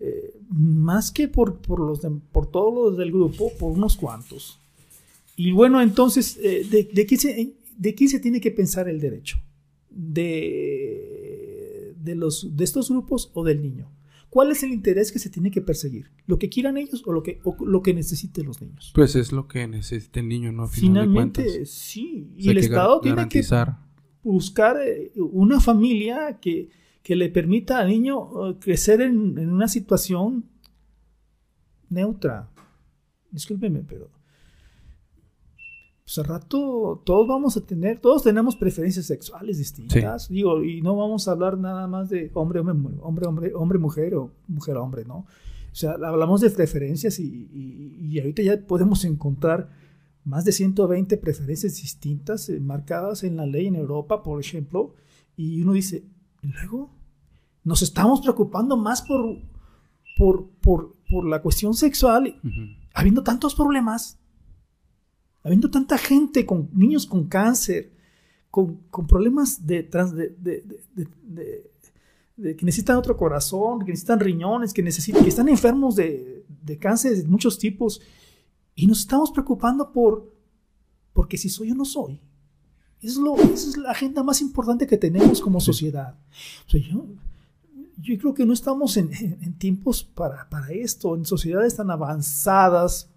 eh, 0.00 0.34
más 0.48 1.10
que 1.12 1.28
por, 1.28 1.58
por, 1.58 1.78
los 1.80 2.00
de- 2.00 2.10
por 2.32 2.46
todos 2.50 2.72
los 2.92 2.98
del 2.98 3.12
grupo, 3.12 3.52
por 3.58 3.72
unos 3.72 3.96
cuantos. 3.96 4.58
Y 5.36 5.52
bueno, 5.52 5.80
entonces, 5.82 6.38
eh, 6.42 6.66
¿de, 6.70 6.84
de 6.92 7.06
qué 7.06 7.16
se, 7.16 7.52
¿de 7.76 7.94
quién 7.94 8.08
se 8.08 8.18
tiene 8.20 8.40
que 8.40 8.50
pensar 8.50 8.88
el 8.88 8.98
derecho? 9.00 9.38
¿De, 9.90 11.21
de, 12.02 12.14
los, 12.14 12.56
¿De 12.56 12.64
estos 12.64 12.90
grupos 12.90 13.30
o 13.34 13.44
del 13.44 13.62
niño? 13.62 13.90
¿Cuál 14.30 14.50
es 14.50 14.62
el 14.62 14.72
interés 14.72 15.12
que 15.12 15.18
se 15.18 15.28
tiene 15.28 15.50
que 15.50 15.60
perseguir? 15.60 16.10
¿Lo 16.26 16.38
que 16.38 16.48
quieran 16.48 16.78
ellos 16.78 17.02
o 17.06 17.12
lo 17.12 17.22
que, 17.22 17.40
o 17.44 17.54
lo 17.66 17.82
que 17.82 17.92
necesiten 17.92 18.46
los 18.46 18.62
niños? 18.62 18.90
Pues 18.94 19.14
es 19.14 19.30
lo 19.30 19.46
que 19.46 19.68
necesita 19.68 20.20
el 20.20 20.28
niño, 20.28 20.52
¿no? 20.52 20.64
A 20.64 20.66
de 20.68 20.72
Finalmente, 20.72 21.66
sí. 21.66 22.30
O 22.34 22.38
Y 22.38 22.42
sea, 22.44 22.52
el 22.52 22.58
Estado 22.58 23.00
tiene 23.02 23.28
que 23.28 23.44
buscar 24.22 24.78
eh, 24.80 25.12
una 25.16 25.60
familia 25.60 26.38
que, 26.40 26.70
que 27.02 27.14
le 27.14 27.28
permita 27.28 27.78
al 27.78 27.88
niño 27.88 28.48
eh, 28.48 28.56
crecer 28.58 29.02
en, 29.02 29.36
en 29.36 29.50
una 29.50 29.68
situación 29.68 30.46
neutra. 31.90 32.48
Discúlpeme, 33.30 33.82
pero 33.86 34.10
pues 36.04 36.18
al 36.18 36.24
rato 36.24 37.02
todos 37.04 37.28
vamos 37.28 37.56
a 37.56 37.60
tener, 37.64 38.00
todos 38.00 38.22
tenemos 38.24 38.56
preferencias 38.56 39.06
sexuales 39.06 39.58
distintas, 39.58 40.28
digo, 40.28 40.62
y 40.64 40.82
no 40.82 40.96
vamos 40.96 41.28
a 41.28 41.32
hablar 41.32 41.56
nada 41.58 41.86
más 41.86 42.08
de 42.10 42.30
hombre, 42.34 42.60
hombre, 42.60 42.74
hombre, 43.00 43.26
hombre, 43.28 43.52
hombre, 43.54 43.78
mujer 43.78 44.14
o 44.16 44.30
mujer, 44.48 44.76
hombre, 44.76 45.04
¿no? 45.04 45.18
O 45.70 45.74
sea, 45.74 45.92
hablamos 45.92 46.40
de 46.40 46.50
preferencias 46.50 47.18
y, 47.18 47.24
y- 47.52 48.08
y 48.10 48.18
ahorita 48.20 48.42
ya 48.42 48.60
podemos 48.66 49.04
encontrar 49.04 49.70
más 50.24 50.44
de 50.44 50.52
120 50.52 51.16
preferencias 51.16 51.76
distintas 51.76 52.48
eh, 52.48 52.60
marcadas 52.60 53.24
en 53.24 53.36
la 53.36 53.46
ley 53.46 53.66
en 53.68 53.76
Europa, 53.76 54.22
por 54.22 54.38
ejemplo, 54.40 54.94
y 55.36 55.62
uno 55.62 55.72
dice, 55.72 56.04
¿y 56.42 56.48
luego? 56.48 56.90
Nos 57.64 57.80
estamos 57.82 58.20
preocupando 58.20 58.76
más 58.76 59.02
por, 59.02 59.38
por, 60.18 60.48
por, 60.60 60.96
por 61.10 61.26
la 61.26 61.40
cuestión 61.40 61.74
sexual, 61.74 62.38
habiendo 62.92 63.22
tantos 63.22 63.54
problemas, 63.54 64.18
habiendo 65.42 65.70
tanta 65.70 65.98
gente 65.98 66.44
con 66.46 66.68
niños 66.72 67.06
con 67.06 67.26
cáncer, 67.26 67.92
con, 68.50 68.76
con 68.90 69.06
problemas 69.06 69.66
de, 69.66 69.82
trans- 69.82 70.14
de, 70.14 70.28
de- 70.38 70.64
de- 72.36 72.56
que 72.56 72.64
necesitan 72.64 72.96
otro 72.96 73.16
corazón, 73.16 73.80
que 73.80 73.86
necesitan 73.92 74.18
riñones, 74.20 74.72
que, 74.72 74.82
necesitan, 74.82 75.22
que 75.22 75.28
están 75.28 75.48
enfermos 75.48 75.94
de, 75.96 76.44
de 76.64 76.78
cáncer 76.78 77.16
de 77.16 77.24
muchos 77.28 77.58
tipos, 77.58 78.00
y 78.74 78.86
nos 78.86 79.00
estamos 79.00 79.30
preocupando 79.30 79.92
por, 79.92 80.32
porque 81.12 81.36
si 81.38 81.48
soy 81.48 81.70
o 81.70 81.74
no 81.74 81.84
soy. 81.84 82.20
Es 83.00 83.16
lo, 83.16 83.36
esa 83.36 83.68
es 83.68 83.76
la 83.76 83.90
agenda 83.90 84.22
más 84.22 84.40
importante 84.40 84.86
que 84.86 84.96
tenemos 84.96 85.40
como 85.40 85.60
sociedad. 85.60 86.16
O 86.66 86.70
sea, 86.70 86.80
yo, 86.80 87.04
yo 88.00 88.18
creo 88.18 88.32
que 88.34 88.46
no 88.46 88.52
estamos 88.54 88.96
en, 88.96 89.12
en- 89.12 89.38
en 89.42 89.58
tiempos 89.58 90.02
para, 90.02 90.48
para 90.48 90.70
esto, 90.72 91.14
en 91.16 91.24
sociedades 91.24 91.76
tan 91.76 91.90
avanzadas, 91.90 93.10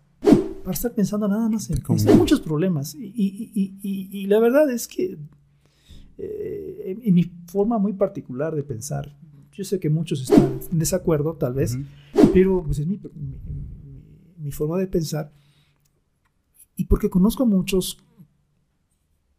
para 0.66 0.74
estar 0.74 0.94
pensando 0.94 1.28
nada 1.28 1.48
más 1.48 1.70
en. 1.70 1.82
Hay 2.10 2.18
muchos 2.18 2.42
problemas. 2.42 2.96
Y, 2.96 3.06
y- 3.06 3.76
y- 3.82 4.10
y- 4.12 4.28
la 4.28 4.40
verdad 4.40 4.70
es 4.72 4.88
que, 4.88 5.18
eh, 6.18 6.84
en, 6.86 7.02
en 7.04 7.14
mi 7.14 7.24
forma 7.48 7.78
muy 7.78 7.94
particular 7.94 8.56
de 8.56 8.64
pensar, 8.64 9.18
yo 9.54 9.64
sé 9.64 9.80
que 9.80 9.90
muchos 9.90 10.22
están 10.22 10.60
en 10.72 10.80
desacuerdo, 10.80 11.36
tal 11.36 11.54
vez, 11.54 11.76
Ujú. 11.76 12.32
pero 12.34 12.64
pues, 12.66 12.80
es 12.80 12.88
mi- 12.88 12.98
mi- 13.16 13.40
mi 14.40 14.52
forma 14.52 14.78
de 14.78 14.88
pensar. 14.88 15.32
Y 16.76 16.86
porque 16.86 17.10
conozco 17.10 17.44
a 17.44 17.46
muchos 17.46 17.98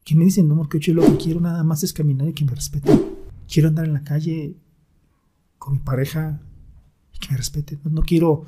que 0.05 0.15
me 0.15 0.25
dicen, 0.25 0.49
no, 0.49 0.57
porque 0.57 0.79
yo 0.79 0.95
lo 0.95 1.03
que 1.05 1.17
quiero 1.17 1.41
nada 1.41 1.63
más 1.65 1.83
es 1.83 1.93
caminar 1.93 2.29
y 2.29 2.33
que 2.33 2.45
me 2.45 2.55
respeten. 2.55 2.99
Quiero 3.53 3.69
andar 3.69 3.85
en 3.87 3.93
la 3.93 4.05
calle 4.05 4.57
con 5.59 5.75
mi 5.75 5.79
pareja 5.81 6.41
y 7.17 7.19
que 7.19 7.31
me 7.33 7.37
respeten. 7.39 7.81
No, 7.85 7.91
no 7.91 8.03
quiero, 8.03 8.45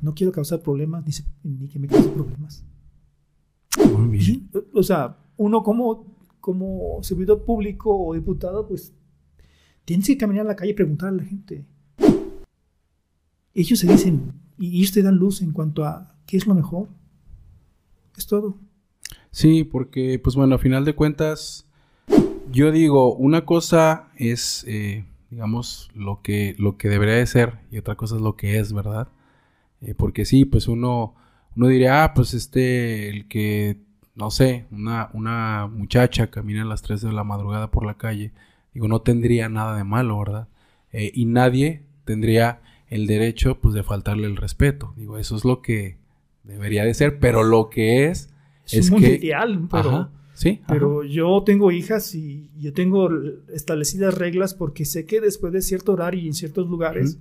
No 0.00 0.14
quiero 0.14 0.32
causar 0.32 0.62
problemas 0.62 1.04
ni, 1.04 1.12
se- 1.12 1.24
ni 1.42 1.68
que 1.68 1.78
me 1.78 1.88
cause 1.88 2.08
problemas. 2.08 2.64
Muy 3.92 4.18
bien. 4.18 4.48
O 4.72 4.82
sea, 4.82 5.18
uno 5.36 5.62
como, 5.62 6.16
como 6.40 6.98
servidor 7.02 7.44
público 7.44 7.94
o 7.96 8.14
diputado, 8.14 8.66
pues 8.66 8.92
Tienes 9.84 10.06
que 10.06 10.18
caminar 10.18 10.44
a 10.44 10.48
la 10.48 10.56
calle 10.56 10.72
y 10.72 10.74
preguntar 10.74 11.08
a 11.08 11.12
la 11.12 11.24
gente. 11.24 11.64
Ellos 13.54 13.78
se 13.78 13.86
dicen, 13.90 14.34
y 14.58 14.76
ellos 14.78 14.92
te 14.92 15.02
dan 15.02 15.16
luz 15.16 15.40
en 15.40 15.52
cuanto 15.52 15.84
a 15.84 16.14
qué 16.26 16.36
es 16.36 16.46
lo 16.46 16.54
mejor. 16.54 16.88
Es 18.16 18.26
todo. 18.26 18.58
Sí, 19.30 19.64
porque, 19.64 20.18
pues 20.18 20.36
bueno, 20.36 20.56
a 20.56 20.58
final 20.58 20.84
de 20.84 20.94
cuentas, 20.94 21.66
yo 22.52 22.70
digo, 22.70 23.14
una 23.16 23.44
cosa 23.46 24.10
es, 24.16 24.64
eh, 24.68 25.06
digamos, 25.30 25.90
lo 25.94 26.22
que, 26.22 26.54
lo 26.58 26.76
que 26.76 26.88
debería 26.88 27.14
de 27.14 27.26
ser 27.26 27.58
y 27.70 27.78
otra 27.78 27.96
cosa 27.96 28.16
es 28.16 28.22
lo 28.22 28.36
que 28.36 28.58
es, 28.58 28.72
¿verdad? 28.72 29.08
Eh, 29.80 29.94
porque 29.94 30.24
sí, 30.24 30.44
pues 30.44 30.68
uno, 30.68 31.14
uno 31.56 31.68
diría, 31.68 32.04
ah, 32.04 32.14
pues 32.14 32.34
este, 32.34 33.08
el 33.10 33.28
que, 33.28 33.78
no 34.14 34.30
sé, 34.30 34.66
una, 34.70 35.10
una 35.12 35.66
muchacha 35.66 36.30
camina 36.30 36.62
a 36.62 36.66
las 36.66 36.82
3 36.82 37.02
de 37.02 37.12
la 37.12 37.24
madrugada 37.24 37.70
por 37.70 37.84
la 37.86 37.94
calle, 37.94 38.32
digo, 38.74 38.88
no 38.88 39.00
tendría 39.02 39.48
nada 39.48 39.76
de 39.76 39.84
malo, 39.84 40.18
¿verdad? 40.18 40.48
Eh, 40.92 41.12
y 41.14 41.26
nadie 41.26 41.82
tendría 42.04 42.60
el 42.88 43.06
derecho 43.06 43.60
pues 43.60 43.74
de 43.74 43.82
faltarle 43.82 44.26
el 44.26 44.36
respeto. 44.36 44.94
Digo, 44.96 45.18
eso 45.18 45.36
es 45.36 45.44
lo 45.44 45.60
que 45.60 45.98
debería 46.44 46.84
de 46.84 46.94
ser, 46.94 47.18
pero 47.18 47.42
lo 47.42 47.68
que 47.68 48.06
es 48.06 48.30
es, 48.66 48.90
muy 48.90 49.04
ideal, 49.04 49.68
pero, 49.70 50.10
sí, 50.38 50.60
pero 50.66 51.04
yo 51.04 51.42
tengo 51.44 51.70
hijas 51.70 52.14
y 52.14 52.50
yo 52.58 52.72
tengo 52.72 53.08
establecidas 53.52 54.14
reglas 54.14 54.54
porque 54.54 54.84
sé 54.84 55.04
que 55.04 55.20
después 55.20 55.52
de 55.52 55.62
cierto 55.62 55.92
horario 55.92 56.20
y 56.20 56.26
en 56.28 56.34
ciertos 56.34 56.68
lugares 56.68 57.18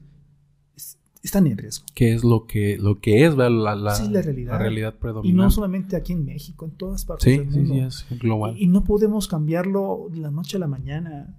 están 1.24 1.48
en 1.48 1.58
riesgo. 1.58 1.86
¿Qué 1.94 2.14
es 2.14 2.24
lo 2.24 2.46
que, 2.46 2.78
lo 2.78 3.00
que 3.00 3.26
es 3.26 3.36
la, 3.36 3.50
la, 3.50 3.96
sí, 3.96 4.10
la 4.10 4.22
realidad. 4.22 4.54
la 4.54 4.60
realidad 4.60 4.96
predominante? 4.96 5.30
Y 5.30 5.34
no 5.34 5.52
solamente 5.52 5.96
aquí 5.96 6.14
en 6.14 6.26
México, 6.26 6.66
en 6.66 6.72
todas 6.72 7.06
partes 7.06 7.26
del 7.26 7.46
mundo. 7.46 7.74
Sí, 7.92 8.06
sí, 8.08 8.14
es 8.14 8.20
global. 8.20 8.56
Y, 8.58 8.64
y, 8.64 8.68
no 8.68 8.84
podemos 8.84 9.28
cambiarlo 9.28 10.08
de 10.12 10.20
la 10.20 10.32
noche 10.32 10.58
a 10.58 10.60
la 10.60 10.68
mañana. 10.68 11.38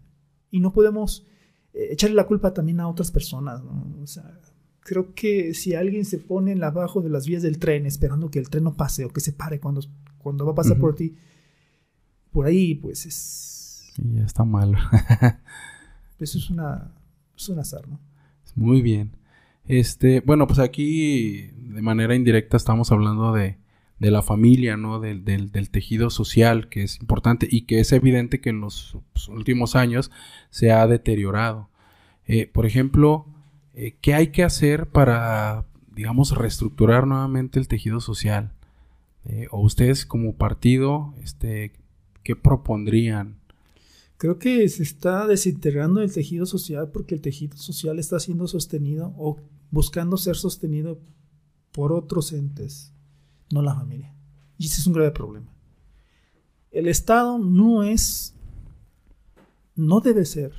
Y 0.50 0.60
no 0.60 0.72
podemos 0.72 1.26
eh, 1.72 1.88
echarle 1.92 2.16
la 2.16 2.26
culpa 2.26 2.52
también 2.52 2.80
a 2.80 2.88
otras 2.88 3.10
personas. 3.10 3.62
¿no? 3.64 4.02
O 4.02 4.06
sea, 4.06 4.38
creo 4.80 5.14
que 5.14 5.54
si 5.54 5.74
alguien 5.74 6.04
se 6.04 6.18
pone 6.18 6.52
en 6.52 6.62
abajo 6.62 7.00
de 7.00 7.10
las 7.10 7.26
vías 7.26 7.42
del 7.42 7.58
tren 7.58 7.86
esperando 7.86 8.30
que 8.30 8.38
el 8.38 8.48
tren 8.48 8.64
no 8.64 8.74
pase 8.74 9.04
o 9.04 9.10
que 9.10 9.20
se 9.20 9.32
pare 9.32 9.60
cuando, 9.60 9.82
cuando 10.18 10.44
va 10.44 10.52
a 10.52 10.54
pasar 10.54 10.72
uh 10.72 10.76
-huh. 10.76 10.80
por 10.80 10.94
ti, 10.94 11.14
por 12.32 12.46
ahí 12.46 12.74
pues 12.74 13.06
es... 13.06 13.90
Sí, 13.94 14.02
ya 14.14 14.24
está 14.24 14.44
mal. 14.44 14.76
Eso 16.20 16.38
es, 16.38 16.50
una, 16.50 16.92
es 17.36 17.48
un 17.48 17.58
azar, 17.58 17.88
¿no? 17.88 18.00
Muy 18.54 18.82
bien. 18.82 19.12
Este, 19.66 20.20
bueno, 20.20 20.46
pues 20.46 20.58
aquí 20.58 21.50
de 21.56 21.82
manera 21.82 22.14
indirecta 22.14 22.56
estamos 22.56 22.90
hablando 22.90 23.32
de, 23.32 23.58
de 23.98 24.10
la 24.10 24.22
familia, 24.22 24.76
¿no? 24.76 25.00
Del, 25.00 25.24
del, 25.24 25.50
del, 25.52 25.70
tejido 25.70 26.10
social, 26.10 26.68
que 26.68 26.82
es 26.82 27.00
importante 27.00 27.48
y 27.50 27.62
que 27.62 27.80
es 27.80 27.92
evidente 27.92 28.40
que 28.40 28.50
en 28.50 28.60
los 28.60 28.96
últimos 29.28 29.76
años 29.76 30.10
se 30.50 30.72
ha 30.72 30.86
deteriorado. 30.86 31.68
Eh, 32.26 32.46
por 32.46 32.66
ejemplo, 32.66 33.26
eh, 33.74 33.96
¿qué 34.00 34.14
hay 34.14 34.28
que 34.28 34.44
hacer 34.44 34.88
para, 34.88 35.66
digamos, 35.94 36.36
reestructurar 36.36 37.06
nuevamente 37.06 37.58
el 37.58 37.68
tejido 37.68 38.00
social? 38.00 38.52
Eh, 39.24 39.48
o 39.50 39.60
ustedes 39.60 40.06
como 40.06 40.36
partido, 40.36 41.14
este, 41.22 41.72
¿qué 42.28 42.36
propondrían? 42.36 43.40
Creo 44.18 44.38
que 44.38 44.68
se 44.68 44.82
está 44.82 45.26
desintegrando 45.26 46.02
el 46.02 46.12
tejido 46.12 46.44
social 46.44 46.90
porque 46.90 47.14
el 47.14 47.22
tejido 47.22 47.56
social 47.56 47.98
está 47.98 48.20
siendo 48.20 48.46
sostenido 48.46 49.14
o 49.16 49.38
buscando 49.70 50.18
ser 50.18 50.36
sostenido 50.36 51.00
por 51.72 51.90
otros 51.90 52.34
entes 52.34 52.92
no 53.50 53.62
la 53.62 53.74
familia. 53.74 54.14
Y 54.58 54.66
ese 54.66 54.82
es 54.82 54.86
un 54.86 54.92
grave 54.92 55.10
problema. 55.10 55.50
El 56.70 56.86
Estado 56.86 57.38
no 57.38 57.82
es, 57.82 58.34
no 59.74 60.00
debe 60.00 60.26
ser 60.26 60.52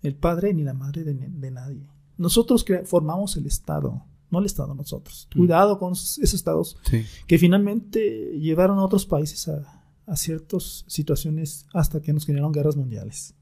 el 0.00 0.14
padre 0.14 0.54
ni 0.54 0.64
la 0.64 0.72
madre 0.72 1.04
de, 1.04 1.12
de 1.12 1.50
nadie. 1.50 1.86
Nosotros 2.16 2.64
formamos 2.86 3.36
el 3.36 3.44
Estado, 3.44 4.02
no 4.30 4.38
el 4.38 4.46
Estado 4.46 4.74
nosotros. 4.74 5.28
Mm. 5.34 5.38
Cuidado 5.40 5.78
con 5.78 5.92
esos, 5.92 6.16
esos 6.20 6.32
estados 6.32 6.78
sí. 6.88 7.04
que 7.26 7.36
finalmente 7.36 8.38
llevaron 8.38 8.78
a 8.78 8.84
otros 8.84 9.04
países 9.04 9.46
a, 9.48 9.75
a 10.06 10.16
ciertas 10.16 10.84
situaciones 10.86 11.66
hasta 11.74 12.00
que 12.00 12.12
nos 12.12 12.26
generaron 12.26 12.52
guerras 12.52 12.76
mundiales. 12.76 13.34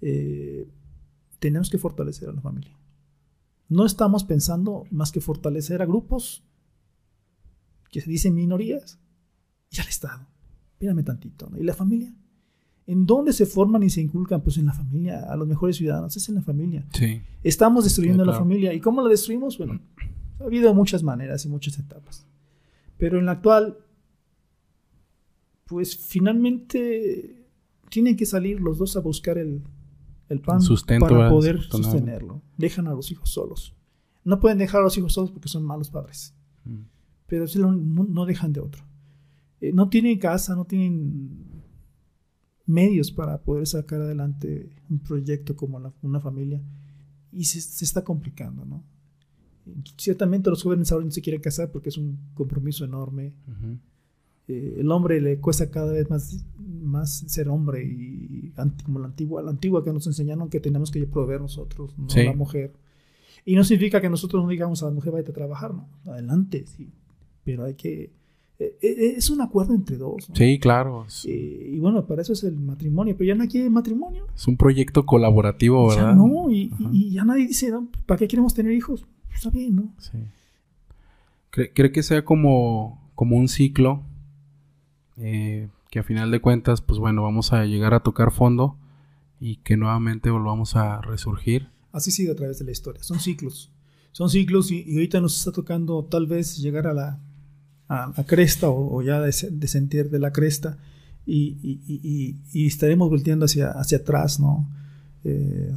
Eh, 0.00 0.68
tenemos 1.38 1.70
que 1.70 1.78
fortalecer 1.78 2.28
a 2.28 2.32
la 2.32 2.40
familia. 2.40 2.76
No 3.68 3.86
estamos 3.86 4.24
pensando 4.24 4.84
más 4.90 5.12
que 5.12 5.20
fortalecer 5.20 5.82
a 5.82 5.86
grupos 5.86 6.42
que 7.90 8.00
se 8.00 8.10
dicen 8.10 8.34
minorías, 8.34 8.98
y 9.72 9.80
al 9.80 9.88
Estado. 9.88 10.26
Mírame 10.80 11.02
tantito, 11.02 11.48
¿no? 11.48 11.58
¿Y 11.58 11.62
la 11.62 11.74
familia? 11.74 12.12
¿En 12.86 13.06
dónde 13.06 13.32
se 13.32 13.46
forman 13.46 13.82
y 13.82 13.90
se 13.90 14.00
inculcan? 14.00 14.42
Pues 14.42 14.58
en 14.58 14.66
la 14.66 14.72
familia, 14.72 15.24
a 15.30 15.36
los 15.36 15.48
mejores 15.48 15.76
ciudadanos, 15.76 16.16
es 16.16 16.28
en 16.28 16.34
la 16.34 16.42
familia. 16.42 16.86
Sí. 16.92 17.22
Estamos 17.42 17.84
destruyendo 17.84 18.24
sí, 18.24 18.26
claro. 18.26 18.38
la 18.38 18.44
familia. 18.44 18.74
¿Y 18.74 18.80
cómo 18.80 19.02
la 19.02 19.08
destruimos? 19.08 19.56
Bueno, 19.56 19.80
ha 20.40 20.44
habido 20.44 20.74
muchas 20.74 21.02
maneras 21.02 21.44
y 21.46 21.48
muchas 21.48 21.78
etapas. 21.78 22.26
Pero 22.98 23.18
en 23.18 23.26
la 23.26 23.32
actual, 23.32 23.78
pues 25.66 25.96
finalmente 25.96 27.46
tienen 27.88 28.16
que 28.16 28.26
salir 28.26 28.60
los 28.60 28.78
dos 28.78 28.96
a 28.96 29.00
buscar 29.00 29.38
el, 29.38 29.62
el 30.28 30.40
pan 30.40 30.60
para 31.00 31.30
poder 31.30 31.62
sostenerlo. 31.62 32.42
Dejan 32.56 32.86
a 32.88 32.94
los 32.94 33.10
hijos 33.10 33.30
solos. 33.30 33.74
No 34.24 34.38
pueden 34.38 34.58
dejar 34.58 34.80
a 34.80 34.84
los 34.84 34.96
hijos 34.96 35.12
solos 35.12 35.30
porque 35.30 35.48
son 35.48 35.64
malos 35.64 35.90
padres. 35.90 36.34
Mm 36.64 36.92
pero 37.32 37.46
no, 37.56 38.04
no, 38.04 38.26
dejan 38.26 38.52
de 38.52 38.60
otro. 38.60 38.84
Eh, 39.58 39.72
no 39.72 39.88
tienen 39.88 40.18
casa, 40.18 40.54
no 40.54 40.66
tienen 40.66 41.62
medios 42.66 43.10
para 43.10 43.42
poder 43.42 43.66
sacar 43.66 44.02
adelante 44.02 44.68
un 44.90 44.98
proyecto 44.98 45.56
como 45.56 45.80
la, 45.80 45.94
una 46.02 46.20
familia 46.20 46.62
y 47.32 47.44
se, 47.44 47.62
se, 47.62 47.86
está 47.86 48.04
complicando, 48.04 48.66
¿no? 48.66 48.84
Ciertamente 49.96 50.50
los 50.50 50.62
jóvenes 50.62 50.92
ahora 50.92 51.06
no 51.06 51.10
se 51.10 51.22
quieren 51.22 51.40
casar 51.40 51.72
porque 51.72 51.88
es 51.88 51.96
un 51.96 52.18
compromiso 52.34 52.84
enorme. 52.84 53.32
Uh 53.46 53.50
-huh. 53.52 53.78
Eh, 54.48 54.76
el 54.78 54.90
hombre 54.90 55.20
le 55.20 55.38
cuesta 55.38 55.70
cada 55.70 55.92
vez 55.92 56.10
más, 56.10 56.44
más 56.58 57.24
ser 57.26 57.48
hombre 57.48 57.84
y 57.84 58.52
como 58.84 58.98
la 58.98 59.06
antigua, 59.06 59.42
la 59.42 59.50
antigua 59.50 59.84
que 59.84 59.92
nos 59.92 60.06
enseñaron 60.06 60.48
que 60.48 60.60
tenemos 60.60 60.90
que 60.90 61.06
proveer 61.06 61.40
nosotros, 61.40 61.96
no 61.98 62.08
sí. 62.08 62.24
la 62.24 62.34
mujer. 62.34 62.72
Y 63.44 63.56
no 63.56 63.64
significa 63.64 64.00
que 64.00 64.08
nosotros 64.08 64.42
no 64.42 64.48
digamos 64.48 64.82
a 64.82 64.86
la 64.86 64.92
mujer 64.92 65.12
vaya 65.12 65.28
a 65.28 65.32
trabajar, 65.32 65.74
no, 65.74 65.88
adelante, 66.06 66.64
sí, 66.66 66.90
pero 67.44 67.64
hay 67.64 67.74
que... 67.74 68.12
Eh, 68.58 68.76
eh, 68.80 69.14
es 69.16 69.28
un 69.30 69.40
acuerdo 69.40 69.74
entre 69.74 69.96
dos. 69.96 70.28
¿no? 70.28 70.36
Sí, 70.36 70.60
claro. 70.60 71.06
Eh, 71.26 71.70
y 71.72 71.78
bueno, 71.80 72.06
para 72.06 72.22
eso 72.22 72.32
es 72.32 72.44
el 72.44 72.56
matrimonio, 72.56 73.16
pero 73.18 73.26
ya 73.26 73.34
no 73.34 73.42
hay 73.42 73.70
matrimonio. 73.70 74.26
Es 74.36 74.46
un 74.46 74.56
proyecto 74.56 75.04
colaborativo, 75.04 75.88
¿verdad? 75.88 76.10
Ya 76.10 76.14
no, 76.14 76.48
y, 76.50 76.72
y 76.92 77.10
ya 77.10 77.24
nadie 77.24 77.48
dice. 77.48 77.72
¿para 78.06 78.18
qué 78.18 78.28
queremos 78.28 78.54
tener 78.54 78.72
hijos? 78.72 79.04
Está 79.34 79.50
bien, 79.50 79.74
¿no? 79.74 79.94
Sí. 79.98 80.18
¿Cree, 81.50 81.72
cree 81.72 81.90
que 81.90 82.04
sea 82.04 82.24
como, 82.24 83.10
como 83.16 83.36
un 83.36 83.48
ciclo? 83.48 84.04
Eh, 85.16 85.68
que 85.90 85.98
a 85.98 86.02
final 86.02 86.30
de 86.30 86.40
cuentas, 86.40 86.80
pues 86.80 86.98
bueno, 86.98 87.22
vamos 87.22 87.52
a 87.52 87.64
llegar 87.64 87.94
a 87.94 88.00
tocar 88.00 88.32
fondo 88.32 88.76
y 89.40 89.56
que 89.56 89.76
nuevamente 89.76 90.30
volvamos 90.30 90.76
a 90.76 91.00
resurgir. 91.00 91.68
Así 91.92 92.10
sigue 92.10 92.32
a 92.32 92.36
través 92.36 92.58
de 92.58 92.64
la 92.64 92.70
historia, 92.70 93.02
son 93.02 93.20
ciclos. 93.20 93.70
Son 94.12 94.30
ciclos 94.30 94.70
y, 94.70 94.92
ahorita 94.92 95.20
nos 95.20 95.36
está 95.36 95.52
tocando 95.52 96.04
tal 96.04 96.26
vez 96.26 96.58
llegar 96.58 96.86
a 96.86 96.94
la, 96.94 97.18
cresta 98.26 98.68
o, 98.70 99.02
ya 99.02 99.20
descender 99.20 100.08
de 100.10 100.18
la 100.18 100.32
cresta 100.32 100.78
y, 101.26 102.36
estaremos 102.54 103.10
volteando 103.10 103.44
hacia, 103.44 103.70
hacia 103.70 103.98
atrás, 103.98 104.40
¿no? 104.40 104.68
Eh, 105.24 105.72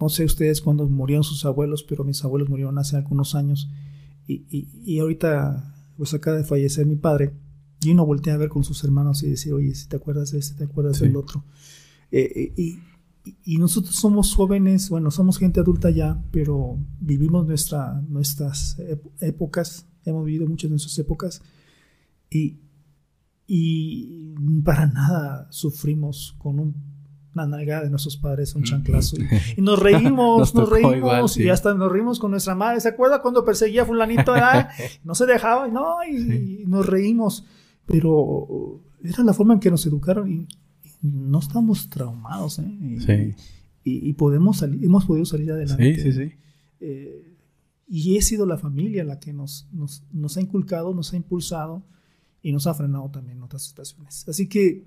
no 0.00 0.08
sé 0.08 0.24
ustedes 0.24 0.60
cuándo 0.60 0.86
murieron 0.86 1.24
sus 1.24 1.44
abuelos, 1.44 1.82
pero 1.82 2.04
mis 2.04 2.22
abuelos 2.24 2.48
murieron 2.48 2.78
hace 2.78 2.96
algunos 2.96 3.34
años 3.34 3.70
y, 4.26 4.98
ahorita 4.98 5.74
pues 5.96 6.12
acaba 6.14 6.36
de 6.36 6.44
fallecer 6.44 6.86
mi 6.86 6.96
padre 6.96 7.32
y 7.84 7.90
uno 7.90 8.06
voltea 8.06 8.34
a 8.34 8.38
ver 8.38 8.48
con 8.48 8.64
sus 8.64 8.82
hermanos 8.84 9.22
y 9.22 9.30
decir, 9.30 9.52
oye, 9.52 9.74
si 9.74 9.88
te 9.88 9.96
acuerdas 9.96 10.32
de 10.32 10.38
este, 10.38 10.56
te 10.56 10.64
acuerdas 10.64 10.98
sí. 10.98 11.04
del 11.04 11.16
otro. 11.16 11.44
Eh, 12.10 12.52
y, 12.56 12.78
y, 13.44 13.58
nosotros 13.58 13.94
somos 13.96 14.34
jóvenes, 14.34 14.88
bueno, 14.88 15.10
somos 15.10 15.38
gente 15.38 15.60
adulta 15.60 15.90
ya, 15.90 16.22
pero 16.30 16.78
vivimos 17.00 17.46
nuestra, 17.46 18.00
nuestras 18.08 18.78
épocas, 19.20 19.86
hemos 20.04 20.24
vivido 20.24 20.46
muchas 20.46 20.68
de 20.68 20.70
nuestras 20.70 20.98
épocas 20.98 21.42
y, 22.30 22.58
y 23.46 24.34
para 24.64 24.86
nada 24.86 25.46
sufrimos 25.50 26.34
con 26.38 26.60
un, 26.60 26.74
una 27.34 27.46
nalgada 27.46 27.84
de 27.84 27.90
nuestros 27.90 28.16
padres, 28.16 28.54
un 28.54 28.62
mm. 28.62 28.64
chanclazo. 28.64 29.16
Y, 29.16 29.28
y 29.58 29.62
nos 29.62 29.78
reímos, 29.78 30.38
nos, 30.38 30.54
nos 30.54 30.68
reímos 30.70 30.96
igual, 30.96 31.28
sí. 31.28 31.42
y 31.44 31.48
hasta 31.48 31.74
nos 31.74 31.90
reímos 31.90 32.18
con 32.18 32.30
nuestra 32.30 32.54
madre. 32.54 32.80
¿Se 32.80 32.88
acuerda 32.88 33.22
cuando 33.22 33.44
perseguía 33.44 33.82
a 33.82 33.86
fulanito? 33.86 34.34
no 35.04 35.14
se 35.14 35.26
dejaba, 35.26 35.68
no, 35.68 35.96
y, 36.08 36.18
sí. 36.18 36.58
y 36.62 36.66
nos 36.66 36.86
reímos. 36.86 37.44
Pero 37.86 38.82
era 39.02 39.22
la 39.22 39.34
forma 39.34 39.54
en 39.54 39.60
que 39.60 39.70
nos 39.70 39.86
educaron 39.86 40.30
y 40.30 40.48
no 41.02 41.38
estamos 41.38 41.88
traumados, 41.90 42.58
¿eh? 42.58 42.78
Y, 42.80 43.00
sí. 43.00 43.34
y, 43.84 44.08
y 44.08 44.12
podemos 44.14 44.58
salir, 44.58 44.82
hemos 44.84 45.04
podido 45.04 45.26
salir 45.26 45.52
adelante. 45.52 45.96
Sí, 45.96 46.00
sí, 46.00 46.12
sí. 46.12 46.32
Eh, 46.80 47.34
y 47.86 48.16
he 48.16 48.22
sido 48.22 48.46
la 48.46 48.56
familia 48.56 49.04
la 49.04 49.20
que 49.20 49.32
nos, 49.32 49.68
nos, 49.72 50.02
nos, 50.12 50.36
ha 50.36 50.40
inculcado, 50.40 50.94
nos 50.94 51.12
ha 51.12 51.16
impulsado 51.16 51.84
y 52.42 52.52
nos 52.52 52.66
ha 52.66 52.74
frenado 52.74 53.10
también 53.10 53.36
en 53.36 53.42
otras 53.42 53.62
situaciones. 53.62 54.26
Así 54.28 54.48
que 54.48 54.86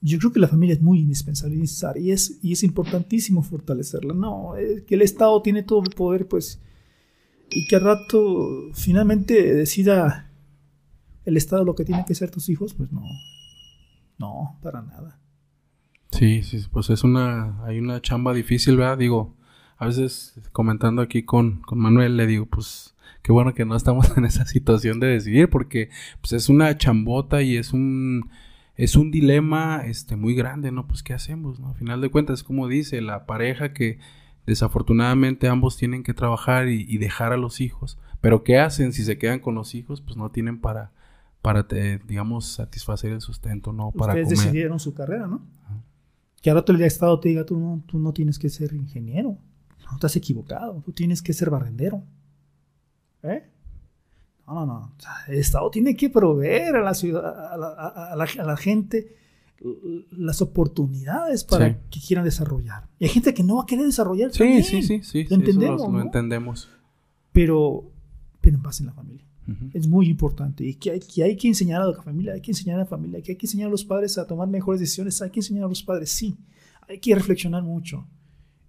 yo 0.00 0.18
creo 0.18 0.32
que 0.32 0.40
la 0.40 0.48
familia 0.48 0.74
es 0.74 0.82
muy 0.82 1.00
indispensable 1.00 1.56
y 1.56 2.00
y 2.02 2.10
es, 2.10 2.38
y 2.42 2.52
es 2.52 2.62
importantísimo 2.62 3.42
fortalecerla. 3.42 4.14
No, 4.14 4.56
eh, 4.56 4.84
que 4.86 4.96
el 4.96 5.02
Estado 5.02 5.40
tiene 5.42 5.62
todo 5.62 5.82
el 5.82 5.90
poder, 5.90 6.26
pues, 6.26 6.58
y 7.50 7.66
que 7.66 7.76
al 7.76 7.82
rato 7.82 8.70
finalmente 8.72 9.54
decida 9.54 10.31
el 11.24 11.36
Estado 11.36 11.64
lo 11.64 11.74
que 11.74 11.84
tienen 11.84 12.04
que 12.04 12.14
ser 12.14 12.30
tus 12.30 12.48
hijos, 12.48 12.74
pues 12.74 12.92
no, 12.92 13.02
no, 14.18 14.58
para 14.62 14.82
nada. 14.82 15.18
Sí, 16.10 16.42
sí, 16.42 16.64
pues 16.70 16.90
es 16.90 17.04
una, 17.04 17.64
hay 17.64 17.78
una 17.78 18.00
chamba 18.00 18.34
difícil, 18.34 18.76
¿verdad? 18.76 18.98
Digo, 18.98 19.34
a 19.78 19.86
veces 19.86 20.40
comentando 20.52 21.02
aquí 21.02 21.22
con, 21.22 21.62
con 21.62 21.78
Manuel, 21.78 22.16
le 22.16 22.26
digo, 22.26 22.46
pues 22.46 22.94
qué 23.22 23.32
bueno 23.32 23.54
que 23.54 23.64
no 23.64 23.76
estamos 23.76 24.12
en 24.16 24.24
esa 24.24 24.44
situación 24.46 25.00
de 25.00 25.08
decidir, 25.08 25.48
porque 25.48 25.90
pues 26.20 26.32
es 26.32 26.48
una 26.48 26.76
chambota 26.76 27.42
y 27.42 27.56
es 27.56 27.72
un 27.72 28.30
es 28.76 28.96
un 28.96 29.10
dilema 29.10 29.82
este 29.84 30.16
muy 30.16 30.34
grande, 30.34 30.72
¿no? 30.72 30.86
Pues 30.86 31.02
qué 31.02 31.12
hacemos, 31.12 31.60
¿no? 31.60 31.68
A 31.68 31.74
final 31.74 32.00
de 32.00 32.10
cuentas, 32.10 32.42
como 32.42 32.68
dice, 32.68 33.00
la 33.00 33.26
pareja 33.26 33.72
que 33.72 33.98
desafortunadamente 34.46 35.48
ambos 35.48 35.76
tienen 35.76 36.02
que 36.02 36.14
trabajar 36.14 36.68
y, 36.68 36.98
dejar 36.98 37.32
a 37.32 37.36
los 37.36 37.60
hijos, 37.60 37.98
pero 38.20 38.42
¿qué 38.42 38.58
hacen 38.58 38.92
si 38.92 39.04
se 39.04 39.18
quedan 39.18 39.40
con 39.40 39.54
los 39.54 39.74
hijos? 39.74 40.00
Pues 40.00 40.16
no 40.16 40.30
tienen 40.30 40.60
para 40.60 40.90
para 41.42 41.66
digamos 42.06 42.46
satisfacer 42.46 43.12
el 43.12 43.20
sustento, 43.20 43.72
¿no? 43.72 43.90
Para 43.90 44.14
Ustedes 44.14 44.30
decidieron 44.30 44.78
su 44.78 44.94
carrera, 44.94 45.26
¿no? 45.26 45.42
Que 46.40 46.50
ahora 46.50 46.64
el 46.66 46.82
Estado 46.82 47.18
te 47.20 47.28
diga, 47.28 47.44
tú 47.44 47.58
no, 47.58 47.82
tú 47.86 47.98
no 47.98 48.12
tienes 48.12 48.38
que 48.38 48.48
ser 48.48 48.72
ingeniero, 48.72 49.38
no 49.84 49.94
estás 49.94 50.16
equivocado, 50.16 50.82
tú 50.84 50.92
tienes 50.92 51.20
que 51.20 51.32
ser 51.32 51.50
barrendero. 51.50 52.02
¿Eh? 53.22 53.48
No, 54.46 54.66
no, 54.66 54.80
no. 54.80 54.94
el 55.28 55.38
Estado 55.38 55.70
tiene 55.70 55.96
que 55.96 56.10
proveer 56.10 56.76
a 56.76 56.82
la 56.82 56.94
ciudad, 56.94 57.24
a 57.24 58.16
la, 58.16 58.56
gente 58.56 59.16
las 60.10 60.42
oportunidades 60.42 61.44
para 61.44 61.78
que 61.88 62.00
quieran 62.00 62.24
desarrollar. 62.24 62.88
Y 62.98 63.04
hay 63.04 63.10
gente 63.10 63.34
que 63.34 63.44
no 63.44 63.56
va 63.56 63.62
a 63.62 63.66
querer 63.66 63.86
desarrollar. 63.86 64.32
Sí, 64.32 64.62
sí, 64.62 64.82
sí, 64.82 65.02
sí. 65.02 65.24
Lo 65.28 65.36
entendemos. 65.36 65.92
Lo, 65.92 66.00
entendemos. 66.00 66.68
Pero, 67.30 67.90
pero 68.40 68.56
en 68.56 68.62
base 68.62 68.82
en 68.82 68.88
la 68.88 68.92
familia. 68.92 69.24
Es 69.72 69.88
muy 69.88 70.08
importante. 70.08 70.64
Y 70.64 70.74
que 70.74 70.92
hay, 70.92 71.00
que 71.00 71.24
hay 71.24 71.36
que 71.36 71.48
enseñar 71.48 71.82
a 71.82 71.86
la 71.86 72.02
familia, 72.02 72.34
hay 72.34 72.40
que 72.40 72.52
enseñar 72.52 72.76
a 72.76 72.80
la 72.80 72.86
familia, 72.86 73.20
que 73.22 73.32
hay 73.32 73.36
que 73.36 73.46
enseñar 73.46 73.68
a 73.68 73.70
los 73.70 73.84
padres 73.84 74.16
a 74.18 74.26
tomar 74.26 74.48
mejores 74.48 74.80
decisiones, 74.80 75.20
hay 75.20 75.30
que 75.30 75.40
enseñar 75.40 75.64
a 75.64 75.68
los 75.68 75.82
padres, 75.82 76.10
sí. 76.10 76.36
Hay 76.88 76.98
que 76.98 77.14
reflexionar 77.14 77.62
mucho. 77.62 78.06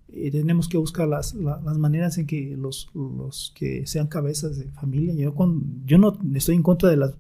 Eh, 0.10 0.32
tenemos 0.32 0.68
que 0.68 0.78
buscar 0.78 1.08
las, 1.08 1.34
las, 1.34 1.78
maneras 1.78 2.18
en 2.18 2.28
que 2.28 2.56
los, 2.58 2.90
los, 2.94 3.52
que 3.56 3.88
sean 3.88 4.08
cabezas 4.08 4.58
de 4.58 4.72
familia. 4.72 5.14
Yo, 5.16 5.34
con, 5.34 5.84
yo 5.86 5.98
no 5.98 6.20
estoy 6.36 6.56
en 6.56 6.64
contra 6.64 6.90
de 6.90 6.98
las, 6.98 7.16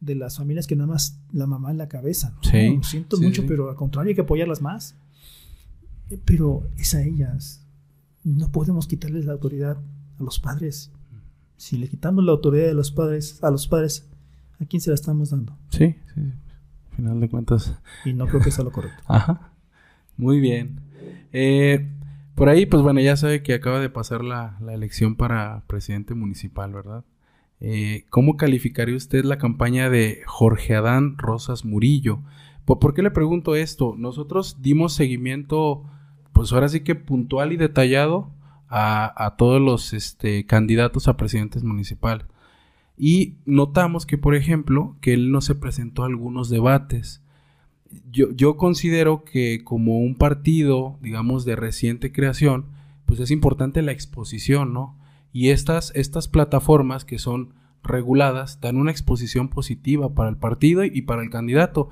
de 0.00 0.14
las 0.14 0.36
familias 0.36 0.66
que 0.66 0.76
nada 0.76 0.88
más 0.88 1.20
la 1.32 1.46
mamá 1.46 1.70
en 1.70 1.78
la 1.78 1.88
cabeza. 1.88 2.34
Sí, 2.42 2.78
siento 2.82 3.20
mucho, 3.20 3.44
pero 3.46 3.68
al 3.68 3.76
contrario 3.76 4.10
hay 4.10 4.14
que 4.14 4.22
apoyarlas 4.22 4.62
más. 4.62 4.96
Eh, 6.10 6.18
pero 6.24 6.68
es 6.78 6.94
a 6.94 7.02
ellas. 7.02 7.66
No 8.24 8.50
podemos 8.50 8.86
quitarles 8.86 9.24
la 9.24 9.32
autoridad 9.32 9.78
a 10.18 10.22
los 10.22 10.38
padres. 10.38 10.90
Si 11.56 11.78
le 11.78 11.88
quitamos 11.88 12.24
la 12.24 12.32
autoridad 12.32 12.66
de 12.66 12.74
los 12.74 12.90
padres, 12.90 13.42
a 13.42 13.50
los 13.50 13.66
padres, 13.66 14.08
¿a 14.60 14.64
quién 14.64 14.80
se 14.80 14.90
la 14.90 14.94
estamos 14.94 15.30
dando? 15.30 15.56
Sí, 15.70 15.96
sí. 16.14 16.20
Al 16.90 16.96
final 16.96 17.20
de 17.20 17.28
cuentas. 17.28 17.76
Y 18.04 18.12
no 18.12 18.26
creo 18.26 18.40
que 18.40 18.50
sea 18.50 18.64
lo 18.64 18.72
correcto. 18.72 19.02
Ajá. 19.06 19.52
Muy 20.16 20.40
bien. 20.40 20.80
Eh, 21.32 21.88
por 22.34 22.48
ahí, 22.48 22.66
pues 22.66 22.82
bueno, 22.82 23.00
ya 23.00 23.16
sabe 23.16 23.42
que 23.42 23.54
acaba 23.54 23.80
de 23.80 23.90
pasar 23.90 24.22
la, 24.22 24.58
elección 24.70 25.16
para 25.16 25.62
presidente 25.66 26.14
municipal, 26.14 26.72
¿verdad? 26.72 27.04
Eh, 27.60 28.04
¿Cómo 28.10 28.36
calificaría 28.36 28.96
usted 28.96 29.24
la 29.24 29.38
campaña 29.38 29.88
de 29.88 30.20
Jorge 30.26 30.74
Adán 30.74 31.16
Rosas 31.16 31.64
Murillo? 31.64 32.20
¿Por, 32.66 32.94
qué 32.94 33.02
le 33.02 33.10
pregunto 33.10 33.54
esto? 33.54 33.94
Nosotros 33.96 34.58
dimos 34.60 34.92
seguimiento, 34.92 35.84
pues 36.32 36.52
ahora 36.52 36.68
sí 36.68 36.80
que 36.80 36.94
puntual 36.94 37.52
y 37.52 37.56
detallado 37.56 38.30
a, 38.68 39.34
todos 39.38 39.60
los 39.60 39.92
este, 39.92 40.46
candidatos 40.46 41.08
a 41.08 41.16
presidentes 41.16 41.62
municipales. 41.62 42.26
Y 42.96 43.36
notamos 43.44 44.06
que, 44.06 44.18
por 44.18 44.34
ejemplo, 44.34 44.96
que 45.00 45.14
él 45.14 45.30
no 45.30 45.40
se 45.40 45.54
presentó 45.54 46.02
a 46.02 46.06
algunos 46.06 46.48
debates 46.48 47.22
yo, 48.10 48.30
yo 48.32 48.56
considero 48.56 49.24
que 49.24 49.62
como 49.64 49.98
un 49.98 50.16
partido, 50.16 50.98
digamos, 51.00 51.44
de 51.44 51.56
reciente 51.56 52.12
creación, 52.12 52.66
pues 53.04 53.20
es 53.20 53.30
importante 53.30 53.82
la 53.82 53.92
exposición, 53.92 54.72
¿no? 54.72 54.98
Y 55.32 55.50
estas, 55.50 55.92
estas 55.94 56.28
plataformas 56.28 57.04
que 57.04 57.18
son 57.18 57.54
reguladas 57.82 58.60
dan 58.60 58.76
una 58.76 58.90
exposición 58.90 59.48
positiva 59.48 60.14
para 60.14 60.28
el 60.28 60.36
partido 60.36 60.84
y, 60.84 61.02
para 61.02 61.22
el 61.22 61.30
candidato. 61.30 61.90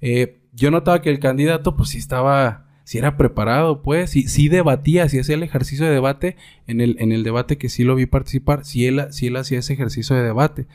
Eh, 0.00 0.40
yo 0.52 0.70
notaba 0.70 1.02
que 1.02 1.10
el 1.10 1.18
candidato, 1.18 1.76
pues 1.76 1.90
sí 1.90 1.98
estaba, 1.98 2.63
si 2.84 2.98
era 2.98 3.16
preparado, 3.16 3.82
pues, 3.82 4.10
sí 4.10 4.48
debatía, 4.48 5.08
si 5.08 5.18
hacía 5.18 5.34
el 5.34 5.42
ejercicio 5.42 5.86
de 5.86 5.92
debate, 5.92 6.36
en 6.66 6.80
el, 6.80 6.96
en 7.00 7.12
el 7.12 7.24
debate 7.24 7.58
que 7.58 7.68
sí 7.68 7.82
lo 7.82 7.96
vi 7.96 8.06
participar, 8.06 8.64
sí 8.64 8.86
él, 8.86 9.02
él 9.20 9.36
hacía 9.36 9.58
ese 9.58 9.72
ejercicio 9.72 10.14
de 10.14 10.22
debate. 10.22 10.66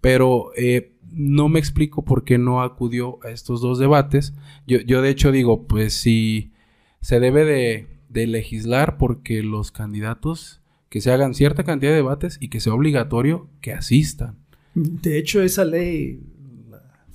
Pero 0.00 0.50
eh, 0.56 0.92
no 1.12 1.48
me 1.48 1.58
explico 1.58 2.04
por 2.04 2.24
qué 2.24 2.38
no 2.38 2.62
acudió 2.62 3.18
a 3.24 3.30
estos 3.30 3.60
dos 3.60 3.78
debates. 3.78 4.34
Yo, 4.66 4.78
yo 4.80 5.02
de 5.02 5.10
hecho 5.10 5.32
digo, 5.32 5.66
pues 5.66 5.94
si 5.94 6.52
se 7.00 7.20
debe 7.20 7.44
de, 7.44 8.26
legislar 8.26 8.98
porque 8.98 9.42
los 9.42 9.70
candidatos 9.70 10.60
que 10.88 11.00
se 11.00 11.12
hagan 11.12 11.34
cierta 11.34 11.64
cantidad 11.64 11.92
de 11.92 11.96
debates 11.96 12.36
y 12.40 12.48
que 12.48 12.60
sea 12.60 12.74
obligatorio 12.74 13.48
que 13.60 13.72
asistan. 13.72 14.36
De 14.74 15.18
hecho, 15.18 15.42
esa 15.42 15.64
ley 15.64 16.20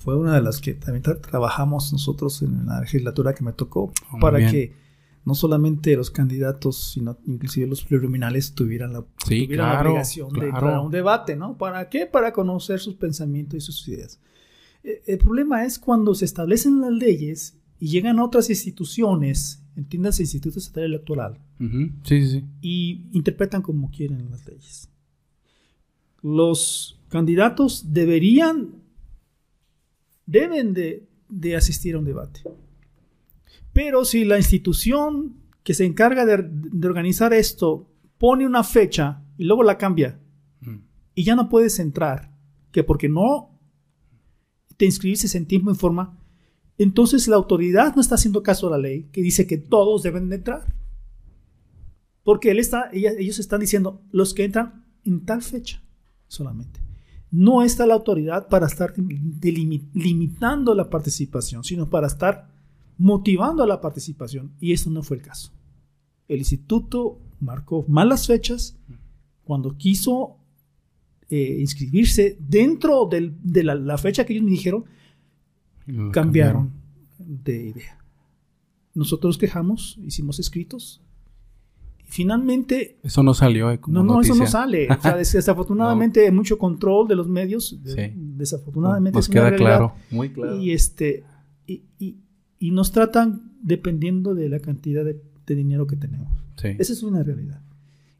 fue 0.04 0.16
una 0.16 0.34
de 0.34 0.42
las 0.42 0.60
que 0.60 0.74
también 0.74 1.02
trabajamos 1.02 1.90
nosotros 1.90 2.42
en 2.42 2.66
la 2.66 2.80
legislatura 2.80 3.34
que 3.34 3.42
me 3.42 3.54
tocó 3.54 3.90
oh, 4.12 4.18
para 4.20 4.50
que 4.50 4.74
no 5.24 5.34
solamente 5.34 5.96
los 5.96 6.10
candidatos, 6.10 6.92
sino 6.92 7.16
inclusive 7.26 7.66
los 7.66 7.82
plurinominales 7.82 8.52
tuvieran 8.52 8.92
la, 8.92 8.98
obligación 8.98 10.30
de 10.34 10.48
entrar 10.48 10.74
a 10.74 10.80
un 10.82 10.90
debate, 10.90 11.36
¿no? 11.36 11.56
¿Para 11.56 11.88
qué? 11.88 12.04
Para 12.04 12.34
conocer 12.34 12.80
sus 12.80 12.96
pensamientos 12.96 13.56
y 13.56 13.60
sus 13.62 13.88
ideas. 13.88 14.20
Eh, 14.82 15.02
el 15.06 15.16
problema 15.16 15.64
es 15.64 15.78
cuando 15.78 16.14
se 16.14 16.26
establecen 16.26 16.82
las 16.82 16.92
leyes 16.92 17.56
y 17.80 17.88
llegan 17.88 18.18
otras 18.18 18.50
instituciones, 18.50 19.62
entiendas 19.74 20.20
Instituto 20.20 20.58
Estatal 20.58 20.84
Electoral, 20.84 21.38
sí, 21.58 21.88
sí, 22.04 22.26
sí. 22.26 22.44
y 22.60 23.06
interpretan 23.12 23.62
como 23.62 23.90
quieren 23.90 24.30
las 24.30 24.46
leyes. 24.46 24.90
Los 26.20 27.00
candidatos 27.08 27.94
deberían, 27.94 28.83
deben 30.26 30.74
de, 30.74 31.06
de 31.28 31.56
asistir 31.56 31.94
a 31.94 31.98
un 31.98 32.04
debate. 32.04 32.42
Pero 33.72 34.04
si 34.04 34.24
la 34.24 34.38
institución 34.38 35.36
que 35.64 35.74
se 35.74 35.84
encarga 35.84 36.24
de, 36.24 36.86
organizar 36.86 37.32
esto 37.32 37.90
pone 38.18 38.46
una 38.46 38.62
fecha 38.62 39.22
y 39.36 39.44
luego 39.44 39.62
la 39.62 39.78
cambia 39.78 40.20
mm. 40.60 40.76
y 41.14 41.24
ya 41.24 41.34
no 41.34 41.48
puedes 41.48 41.78
entrar, 41.78 42.32
que 42.70 42.84
porque 42.84 43.08
no 43.08 43.58
te 44.76 44.84
inscribiste 44.84 45.36
en 45.36 45.46
tiempo 45.46 45.70
y 45.70 45.74
forma, 45.74 46.18
entonces 46.78 47.28
la 47.28 47.36
autoridad 47.36 47.94
no 47.94 48.00
está 48.00 48.16
haciendo 48.16 48.42
caso 48.42 48.68
a 48.68 48.70
la 48.70 48.78
ley 48.78 49.08
que 49.12 49.22
dice 49.22 49.46
que 49.46 49.58
todos 49.58 50.02
deben 50.02 50.28
de 50.28 50.36
entrar. 50.36 50.74
Porque 52.22 52.50
él 52.50 52.58
está, 52.58 52.90
ellos 52.92 53.38
están 53.38 53.60
diciendo 53.60 54.02
los 54.10 54.34
que 54.34 54.44
entran 54.44 54.86
en 55.04 55.24
tal 55.24 55.42
fecha 55.42 55.82
solamente. 56.26 56.80
No 57.36 57.64
está 57.64 57.84
la 57.84 57.94
autoridad 57.94 58.46
para 58.46 58.66
estar 58.66 58.94
limitando 58.96 60.72
la 60.72 60.88
participación, 60.88 61.64
sino 61.64 61.90
para 61.90 62.06
estar 62.06 62.48
motivando 62.96 63.64
a 63.64 63.66
la 63.66 63.80
participación 63.80 64.52
y 64.60 64.72
eso 64.72 64.88
no 64.88 65.02
fue 65.02 65.16
el 65.16 65.24
caso. 65.24 65.50
El 66.28 66.38
instituto 66.38 67.18
marcó 67.40 67.84
malas 67.88 68.28
fechas 68.28 68.78
cuando 69.42 69.76
quiso 69.76 70.36
eh, 71.28 71.56
inscribirse 71.58 72.38
dentro 72.38 73.08
de 73.10 73.64
la, 73.64 73.98
fecha 73.98 74.24
que 74.24 74.34
ellos 74.34 74.44
me 74.44 74.52
dijeron, 74.52 74.84
cambiaron, 76.12 76.70
de 77.18 77.66
idea. 77.66 77.98
Nosotros 78.94 79.38
quejamos, 79.38 79.98
hicimos 80.04 80.38
escritos. 80.38 81.03
Y 82.04 82.10
finalmente... 82.10 82.98
Eso 83.02 83.22
no 83.22 83.34
salió. 83.34 83.70
Eh, 83.70 83.80
no, 83.86 84.02
no, 84.02 84.20
eso 84.20 84.34
no 84.34 84.46
sale. 84.46 84.88
desafortunadamente 85.18 86.24
hay 86.24 86.32
mucho 86.32 86.58
control 86.58 87.08
de 87.08 87.16
los 87.16 87.28
medios. 87.28 87.78
Desafortunadamente. 87.84 89.18
Nos 89.18 89.28
queda 89.28 89.54
claro, 89.54 89.94
muy 90.10 90.30
claro. 90.30 90.58
Y, 90.58 90.72
este, 90.72 91.24
y, 91.66 91.82
y 92.58 92.70
nos 92.70 92.92
tratan 92.92 93.54
dependiendo 93.64 94.34
de 94.34 94.48
la 94.48 94.60
cantidad 94.60 95.04
de, 95.04 95.20
dinero 95.46 95.86
que 95.86 95.96
tenemos. 95.96 96.32
Esa 96.62 96.92
es 96.92 97.02
una 97.02 97.22
realidad. 97.22 97.60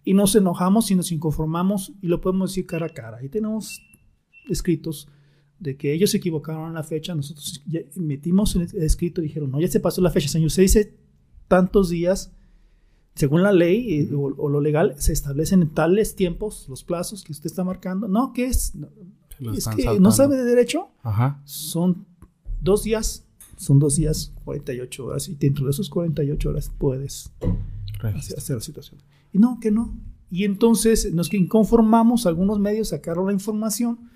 Y 0.05 0.13
nos 0.13 0.35
enojamos 0.37 0.91
y 0.91 0.95
nos 0.95 1.13
inconformamos 1.13 1.93
y 2.03 2.09
lo 2.09 2.21
podemos 2.21 2.51
decir 2.51 2.67
cara 2.67 2.87
a 2.87 2.89
cara. 2.91 3.25
Y 3.25 3.31
tenemos 3.31 3.81
escritos 4.51 5.09
de 5.59 5.77
que 5.77 5.95
ellos 5.95 6.11
se 6.11 6.19
equivocaron 6.19 6.69
en 6.69 6.75
la 6.75 6.83
fecha, 6.83 7.15
nosotros 7.15 7.63
ya 7.67 7.81
metimos 7.97 8.55
el 8.57 8.83
escrito 8.83 9.23
y 9.23 9.29
dijeron, 9.29 9.51
no, 9.51 9.61
ya 9.61 9.69
se 9.69 9.81
pasó 9.81 10.03
la 10.03 10.11
fecha, 10.11 10.29
señor, 10.29 10.51
se 10.51 10.61
dice 10.61 10.95
tantos 11.49 11.89
días, 11.89 12.35
según 13.15 13.43
la 13.43 13.53
ley 13.53 14.01
eh, 14.01 14.11
o, 14.15 14.49
lo 14.49 14.61
legal, 14.61 14.95
se 14.99 15.13
establecen 15.13 15.63
en 15.63 15.69
tales 15.71 16.17
tiempos 16.17 16.67
los 16.69 16.83
plazos 16.85 17.23
que 17.23 17.33
usted 17.33 17.47
está 17.47 17.65
marcando. 17.65 18.09
No, 18.09 18.33
¿qué 18.33 18.47
es? 18.47 18.73
es 19.57 19.69
que 19.69 20.01
no 20.01 20.11
sabe 20.11 20.37
de 20.37 20.45
derecho. 20.45 20.89
Ajá. 21.03 21.41
Son 21.45 22.07
dos 22.61 22.85
días 22.85 23.25
son 23.57 23.79
dos 23.79 23.97
días, 23.97 24.33
48 24.45 25.07
horas, 25.07 25.29
y 25.29 25.35
dentro 25.35 25.65
de 25.65 25.71
esos 25.71 25.89
48 25.91 26.49
horas 26.49 26.71
puedes 26.77 27.33
hacer, 28.03 28.39
hacer 28.39 28.57
la 28.57 28.63
situación. 28.63 29.01
Y 29.33 29.39
no, 29.39 29.59
que 29.61 29.71
no. 29.71 29.95
Y 30.31 30.45
entonces 30.45 31.13
nos 31.13 31.31
conformamos, 31.49 32.27
algunos 32.27 32.59
medios 32.59 32.89
sacaron 32.89 33.27
la 33.27 33.33
información 33.33 34.11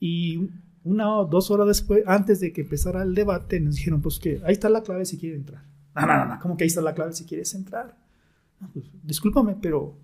y 0.00 0.48
una 0.82 1.18
o 1.18 1.26
dos 1.26 1.50
horas 1.50 1.66
después, 1.66 2.02
antes 2.06 2.40
de 2.40 2.52
que 2.52 2.62
empezara 2.62 3.02
el 3.02 3.14
debate, 3.14 3.60
nos 3.60 3.76
dijeron, 3.76 4.00
pues 4.00 4.18
que 4.18 4.40
ahí 4.44 4.52
está 4.52 4.68
la 4.68 4.82
clave 4.82 5.04
si 5.04 5.18
quiere 5.18 5.36
entrar. 5.36 5.64
No, 5.94 6.06
no, 6.06 6.26
no, 6.26 6.38
¿cómo 6.40 6.56
que 6.56 6.64
ahí 6.64 6.68
está 6.68 6.80
la 6.80 6.94
clave 6.94 7.12
si 7.12 7.24
quieres 7.24 7.54
entrar? 7.54 7.96
Pues, 8.72 8.86
discúlpame, 9.02 9.56
pero... 9.60 9.98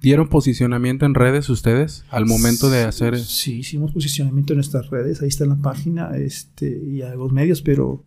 ¿Dieron 0.00 0.28
posicionamiento 0.28 1.04
en 1.04 1.14
redes 1.14 1.50
ustedes 1.50 2.04
al 2.10 2.24
momento 2.24 2.70
de 2.70 2.84
hacer? 2.84 3.18
Sí, 3.18 3.58
hicimos 3.58 3.92
posicionamiento 3.92 4.54
en 4.54 4.58
nuestras 4.58 4.88
redes, 4.88 5.20
ahí 5.20 5.28
está 5.28 5.44
en 5.44 5.50
la 5.50 5.56
página 5.56 6.16
este, 6.16 6.82
y 6.84 7.02
a 7.02 7.14
los 7.14 7.32
medios, 7.32 7.60
pero 7.60 8.02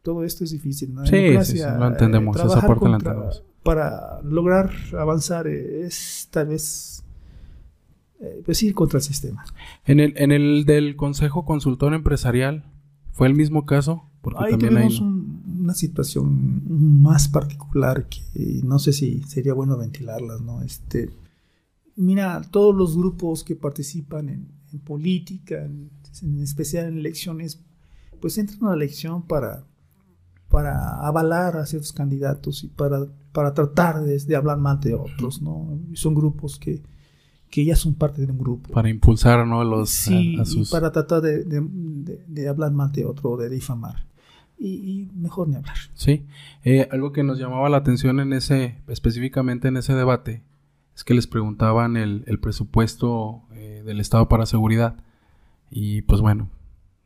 todo 0.00 0.24
esto 0.24 0.44
es 0.44 0.50
difícil. 0.50 0.94
¿no? 0.94 1.04
Sí, 1.04 1.36
sí, 1.44 1.58
sí, 1.58 1.64
lo 1.78 1.86
entendemos, 1.86 2.36
eh, 2.36 2.46
esa 2.46 2.66
parte 2.66 2.88
la 2.88 2.96
entendemos. 2.96 3.44
Para 3.62 4.20
lograr 4.22 4.70
avanzar 4.98 5.46
eh, 5.46 5.84
es 5.84 6.28
tal 6.30 6.48
vez, 6.48 7.04
eh, 8.20 8.42
pues 8.44 8.62
ir 8.62 8.74
contra 8.74 8.98
el 8.98 9.04
sistema. 9.04 9.44
En 9.84 10.00
el, 10.00 10.14
en 10.16 10.32
el 10.32 10.64
del 10.64 10.96
Consejo 10.96 11.44
Consultor 11.44 11.92
Empresarial, 11.92 12.64
¿fue 13.12 13.26
el 13.26 13.34
mismo 13.34 13.66
caso? 13.66 14.08
Porque 14.22 14.44
ahí 14.44 14.56
tuvimos 14.56 14.94
hay... 14.94 14.98
un, 15.00 15.11
una 15.62 15.74
situación 15.74 16.62
más 17.02 17.28
particular 17.28 18.08
que 18.08 18.22
no 18.64 18.78
sé 18.78 18.92
si 18.92 19.22
sería 19.22 19.54
bueno 19.54 19.76
ventilarlas, 19.76 20.40
¿no? 20.40 20.62
Este, 20.62 21.10
mira, 21.96 22.42
todos 22.50 22.74
los 22.74 22.96
grupos 22.96 23.44
que 23.44 23.56
participan 23.56 24.28
en, 24.28 24.48
en 24.72 24.78
política, 24.80 25.64
en, 25.64 25.90
en 26.22 26.42
especial 26.42 26.86
en 26.86 26.98
elecciones, 26.98 27.60
pues 28.20 28.38
entran 28.38 28.64
a 28.64 28.68
la 28.70 28.74
elección 28.74 29.26
para 29.26 29.64
para 30.52 30.98
avalar 31.06 31.56
a 31.56 31.64
ciertos 31.64 31.94
candidatos 31.94 32.62
y 32.62 32.68
para, 32.68 33.06
para 33.32 33.54
tratar 33.54 34.02
de, 34.04 34.18
de 34.18 34.36
hablar 34.36 34.58
mal 34.58 34.78
de 34.80 34.92
otros, 34.92 35.40
¿no? 35.40 35.80
Son 35.94 36.14
grupos 36.14 36.58
que, 36.58 36.82
que 37.50 37.64
ya 37.64 37.74
son 37.74 37.94
parte 37.94 38.26
de 38.26 38.30
un 38.30 38.38
grupo. 38.38 38.70
Para 38.70 38.90
impulsar, 38.90 39.46
¿no? 39.46 39.64
Los, 39.64 39.88
sí, 39.88 40.36
a, 40.38 40.42
a 40.42 40.44
sus... 40.44 40.68
y 40.68 40.70
para 40.70 40.92
tratar 40.92 41.22
de, 41.22 41.44
de, 41.44 41.66
de, 41.70 42.24
de, 42.28 42.48
hablar 42.48 42.70
mal 42.72 42.92
de 42.92 43.06
otro, 43.06 43.38
de 43.38 43.48
difamar. 43.48 44.06
Y, 44.64 44.74
y 44.74 45.10
mejor 45.16 45.48
ni 45.48 45.56
hablar. 45.56 45.76
Sí. 45.94 46.24
Eh, 46.62 46.88
algo 46.92 47.10
que 47.10 47.24
nos 47.24 47.38
llamaba 47.38 47.68
la 47.68 47.78
atención 47.78 48.20
en 48.20 48.32
ese, 48.32 48.78
específicamente 48.86 49.66
en 49.66 49.76
ese 49.76 49.94
debate, 49.94 50.44
es 50.94 51.02
que 51.02 51.14
les 51.14 51.26
preguntaban 51.26 51.96
el, 51.96 52.22
el 52.28 52.38
presupuesto 52.38 53.42
eh, 53.54 53.82
del 53.84 53.98
Estado 53.98 54.28
para 54.28 54.46
seguridad. 54.46 54.96
Y 55.68 56.02
pues 56.02 56.20
bueno, 56.20 56.48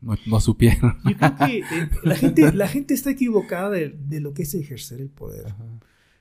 no, 0.02 0.16
no, 0.26 0.40
supieron. 0.40 0.98
Yo 1.04 1.16
creo 1.16 1.36
que 1.36 1.58
eh, 1.60 1.90
la, 2.02 2.14
gente, 2.16 2.52
la 2.52 2.68
gente 2.68 2.92
está 2.92 3.10
equivocada 3.10 3.70
de, 3.70 3.88
de, 3.88 4.20
lo 4.20 4.34
que 4.34 4.42
es 4.42 4.54
ejercer 4.54 5.00
el 5.00 5.08
poder. 5.08 5.46
Ajá. 5.46 5.64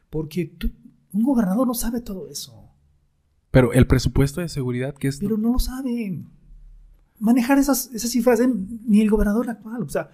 Porque 0.10 0.46
tú, 0.46 0.72
un 1.12 1.24
gobernador 1.24 1.68
no 1.68 1.74
sabe 1.74 2.00
todo 2.00 2.30
eso. 2.30 2.70
Pero 3.52 3.74
el 3.74 3.88
presupuesto 3.88 4.40
de 4.40 4.48
seguridad, 4.48 4.96
¿qué 4.96 5.10
es? 5.10 5.20
Pero 5.20 5.38
no 5.38 5.52
lo 5.52 5.60
saben. 5.60 6.30
Manejar 7.20 7.58
esas, 7.58 7.90
esas 7.94 8.12
cifras, 8.12 8.40
eh, 8.40 8.50
ni 8.86 9.02
el 9.02 9.10
gobernador 9.10 9.50
actual. 9.50 9.82
O 9.82 9.90
sea, 9.90 10.12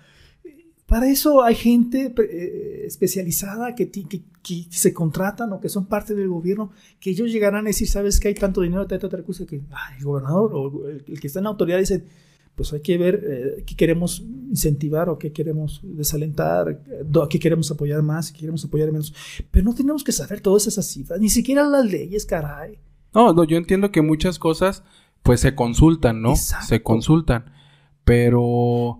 para 0.92 1.08
eso 1.08 1.42
hay 1.42 1.56
gente 1.56 2.14
eh, 2.18 2.84
especializada 2.86 3.76
que, 3.76 3.90
que, 3.90 4.24
que, 4.44 4.66
se 4.70 4.94
contratan 4.94 5.54
o 5.54 5.62
que 5.62 5.70
son 5.70 5.86
parte 5.86 6.14
del 6.16 6.28
gobierno, 6.28 6.74
que 7.00 7.12
ellos 7.12 7.32
llegarán 7.32 7.64
a 7.66 7.70
decir, 7.70 7.88
sabes 7.88 8.20
que 8.20 8.28
hay 8.28 8.34
tanto 8.34 8.60
dinero, 8.60 8.86
tanta 8.86 9.08
otra 9.08 9.24
cosa, 9.24 9.46
que 9.46 9.62
ay, 9.72 10.00
el 10.00 10.04
gobernador 10.04 10.52
o 10.54 10.90
el, 10.90 11.06
el 11.08 11.22
que 11.22 11.28
está 11.28 11.40
en 11.40 11.46
la 11.46 11.52
autoridad 11.52 11.80
dice 11.80 12.04
pues 12.56 12.74
hay 12.74 12.82
que 12.82 12.98
ver 12.98 13.24
eh, 13.26 13.64
qué 13.66 13.78
queremos 13.78 14.20
incentivar 14.50 15.08
o 15.08 15.18
qué 15.18 15.32
queremos 15.32 15.80
desalentar, 15.82 16.68
a 16.68 17.30
qué 17.30 17.40
queremos 17.40 17.72
apoyar 17.72 18.02
más, 18.02 18.34
qué 18.34 18.40
queremos 18.40 18.66
apoyar 18.66 18.92
menos. 18.92 19.14
Pero 19.50 19.64
no 19.64 19.74
tenemos 19.74 20.04
que 20.04 20.12
saber 20.12 20.42
todas 20.42 20.68
esas 20.68 20.86
cifras, 20.88 21.22
ni 21.22 21.30
siquiera 21.30 21.64
las 21.64 21.86
leyes, 21.86 22.26
caray. 22.26 22.80
No, 23.14 23.32
no, 23.32 23.46
yo 23.46 23.56
entiendo 23.56 23.94
que 23.94 24.02
muchas 24.02 24.40
cosas 24.40 24.84
pues 25.24 25.40
se 25.40 25.56
consultan, 25.56 26.22
¿no? 26.22 26.32
Exacto. 26.32 26.68
Se 26.68 26.84
consultan, 26.84 27.46
pero 28.04 29.00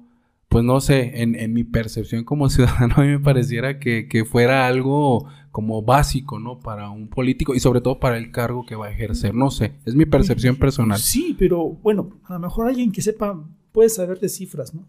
pues 0.52 0.66
no 0.66 0.82
sé, 0.82 1.22
en, 1.22 1.36
en, 1.36 1.54
mi 1.54 1.64
percepción 1.64 2.26
como 2.26 2.50
ciudadano 2.50 2.96
a 2.98 3.02
mí 3.04 3.08
me 3.08 3.20
pareciera 3.20 3.80
que, 3.80 4.10
que, 4.10 4.26
fuera 4.26 4.68
algo 4.68 5.26
como 5.50 5.82
básico, 5.82 6.40
¿no? 6.40 6.60
Para 6.60 6.90
un 6.90 7.08
político 7.08 7.56
y 7.56 7.62
sobre 7.62 7.80
todo 7.80 8.02
para 8.02 8.18
el 8.18 8.32
cargo 8.32 8.66
que 8.66 8.76
va 8.76 8.88
a 8.88 8.92
ejercer, 8.92 9.34
no 9.34 9.50
sé, 9.50 9.76
es 9.86 9.96
mi 9.96 10.06
percepción 10.06 10.58
personal. 10.58 11.00
Sí, 11.00 11.38
pero 11.40 11.70
bueno, 11.70 12.20
a 12.26 12.34
lo 12.34 12.40
mejor 12.40 12.68
alguien 12.68 12.92
que 12.92 13.02
sepa 13.02 13.42
puede 13.72 13.88
saber 13.88 14.20
de 14.20 14.28
cifras, 14.28 14.74
¿no? 14.74 14.82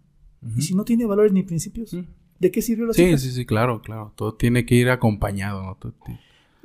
Uh 0.42 0.46
-huh. 0.48 0.58
Y 0.58 0.62
si 0.62 0.74
no 0.74 0.84
tiene 0.84 1.06
valores 1.06 1.32
ni 1.32 1.44
principios, 1.44 1.92
uh 1.92 1.98
-huh. 1.98 2.06
¿de 2.40 2.50
qué 2.50 2.60
sirve 2.60 2.86
la 2.86 2.92
Sí, 2.92 3.04
cifras? 3.04 3.22
sí, 3.22 3.30
sí, 3.30 3.46
claro, 3.46 3.82
claro, 3.82 4.12
todo 4.16 4.34
tiene 4.34 4.66
que 4.66 4.74
ir 4.74 4.90
acompañado, 4.90 5.62
¿no? 5.62 5.76
Todo 5.76 5.94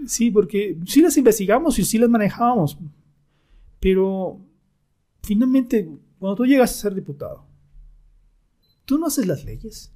sí, 0.07 0.31
porque 0.31 0.75
sí 0.87 1.01
las 1.01 1.15
investigamos 1.17 1.77
y 1.77 1.85
sí 1.85 1.99
las 1.99 2.09
manejábamos, 2.09 2.79
pero 3.79 4.39
finalmente, 5.21 5.87
cuando 6.17 6.35
tú 6.35 6.45
llegas 6.47 6.71
a 6.71 6.81
ser 6.81 6.95
diputado, 6.95 7.45
tú 8.87 8.97
no 8.97 9.07
haces 9.07 9.27
las 9.27 9.43
leyes. 9.43 9.91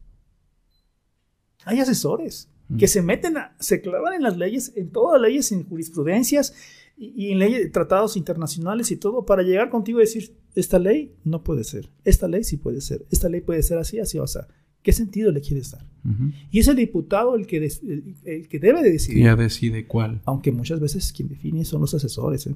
Hay 1.63 1.79
asesores 1.79 2.49
mm. 2.67 2.77
que 2.77 2.87
se 2.87 3.01
meten, 3.01 3.37
a, 3.37 3.55
se 3.59 3.81
clavan 3.81 4.13
en 4.13 4.21
las 4.21 4.37
leyes, 4.37 4.73
en 4.75 4.91
todas 4.91 5.19
las 5.19 5.29
leyes, 5.29 5.51
en 5.51 5.63
jurisprudencias 5.63 6.53
y, 6.97 7.27
y 7.27 7.31
en 7.31 7.39
leyes, 7.39 7.71
tratados 7.71 8.17
internacionales 8.17 8.91
y 8.91 8.97
todo, 8.97 9.25
para 9.25 9.43
llegar 9.43 9.69
contigo 9.69 9.99
y 9.99 10.03
decir, 10.03 10.35
esta 10.55 10.77
ley 10.77 11.15
no 11.23 11.41
puede 11.41 11.63
ser, 11.63 11.89
esta 12.03 12.27
ley 12.27 12.43
sí 12.43 12.57
puede 12.57 12.81
ser, 12.81 13.05
esta 13.09 13.29
ley 13.29 13.39
puede 13.39 13.63
ser 13.63 13.77
así, 13.77 13.99
así, 13.99 14.19
o 14.19 14.27
sea, 14.27 14.47
¿qué 14.83 14.91
sentido 14.91 15.31
le 15.31 15.39
quieres 15.39 15.71
dar? 15.71 15.87
Uh 16.03 16.09
-huh. 16.09 16.33
Y 16.51 16.59
es 16.59 16.67
el 16.67 16.75
diputado 16.75 17.35
el 17.35 17.47
que, 17.47 17.57
el, 17.57 18.15
el 18.25 18.47
que 18.49 18.59
debe 18.59 18.83
de 18.83 18.91
decidir. 18.91 19.23
Ya 19.23 19.37
decide 19.37 19.87
cuál. 19.87 20.21
Aunque 20.25 20.51
muchas 20.51 20.81
veces 20.81 21.13
quien 21.13 21.29
define 21.29 21.63
son 21.63 21.79
los 21.79 21.93
asesores, 21.93 22.45
¿eh? 22.47 22.55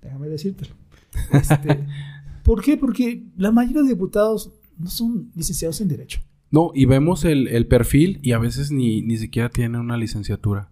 déjame 0.00 0.28
decírtelo. 0.28 0.74
Este, 1.32 1.86
¿Por 2.44 2.62
qué? 2.62 2.76
Porque 2.76 3.24
la 3.36 3.50
mayoría 3.50 3.82
de 3.82 3.88
diputados 3.88 4.52
no 4.78 4.88
son 4.90 5.30
licenciados 5.34 5.80
en 5.80 5.88
Derecho. 5.88 6.20
No, 6.50 6.70
y 6.74 6.84
vemos 6.84 7.24
el, 7.24 7.48
el 7.48 7.66
perfil 7.66 8.20
y 8.22 8.32
a 8.32 8.38
veces 8.38 8.70
ni, 8.70 9.02
ni 9.02 9.16
siquiera 9.18 9.48
tienen 9.48 9.80
una 9.80 9.96
licenciatura. 9.96 10.70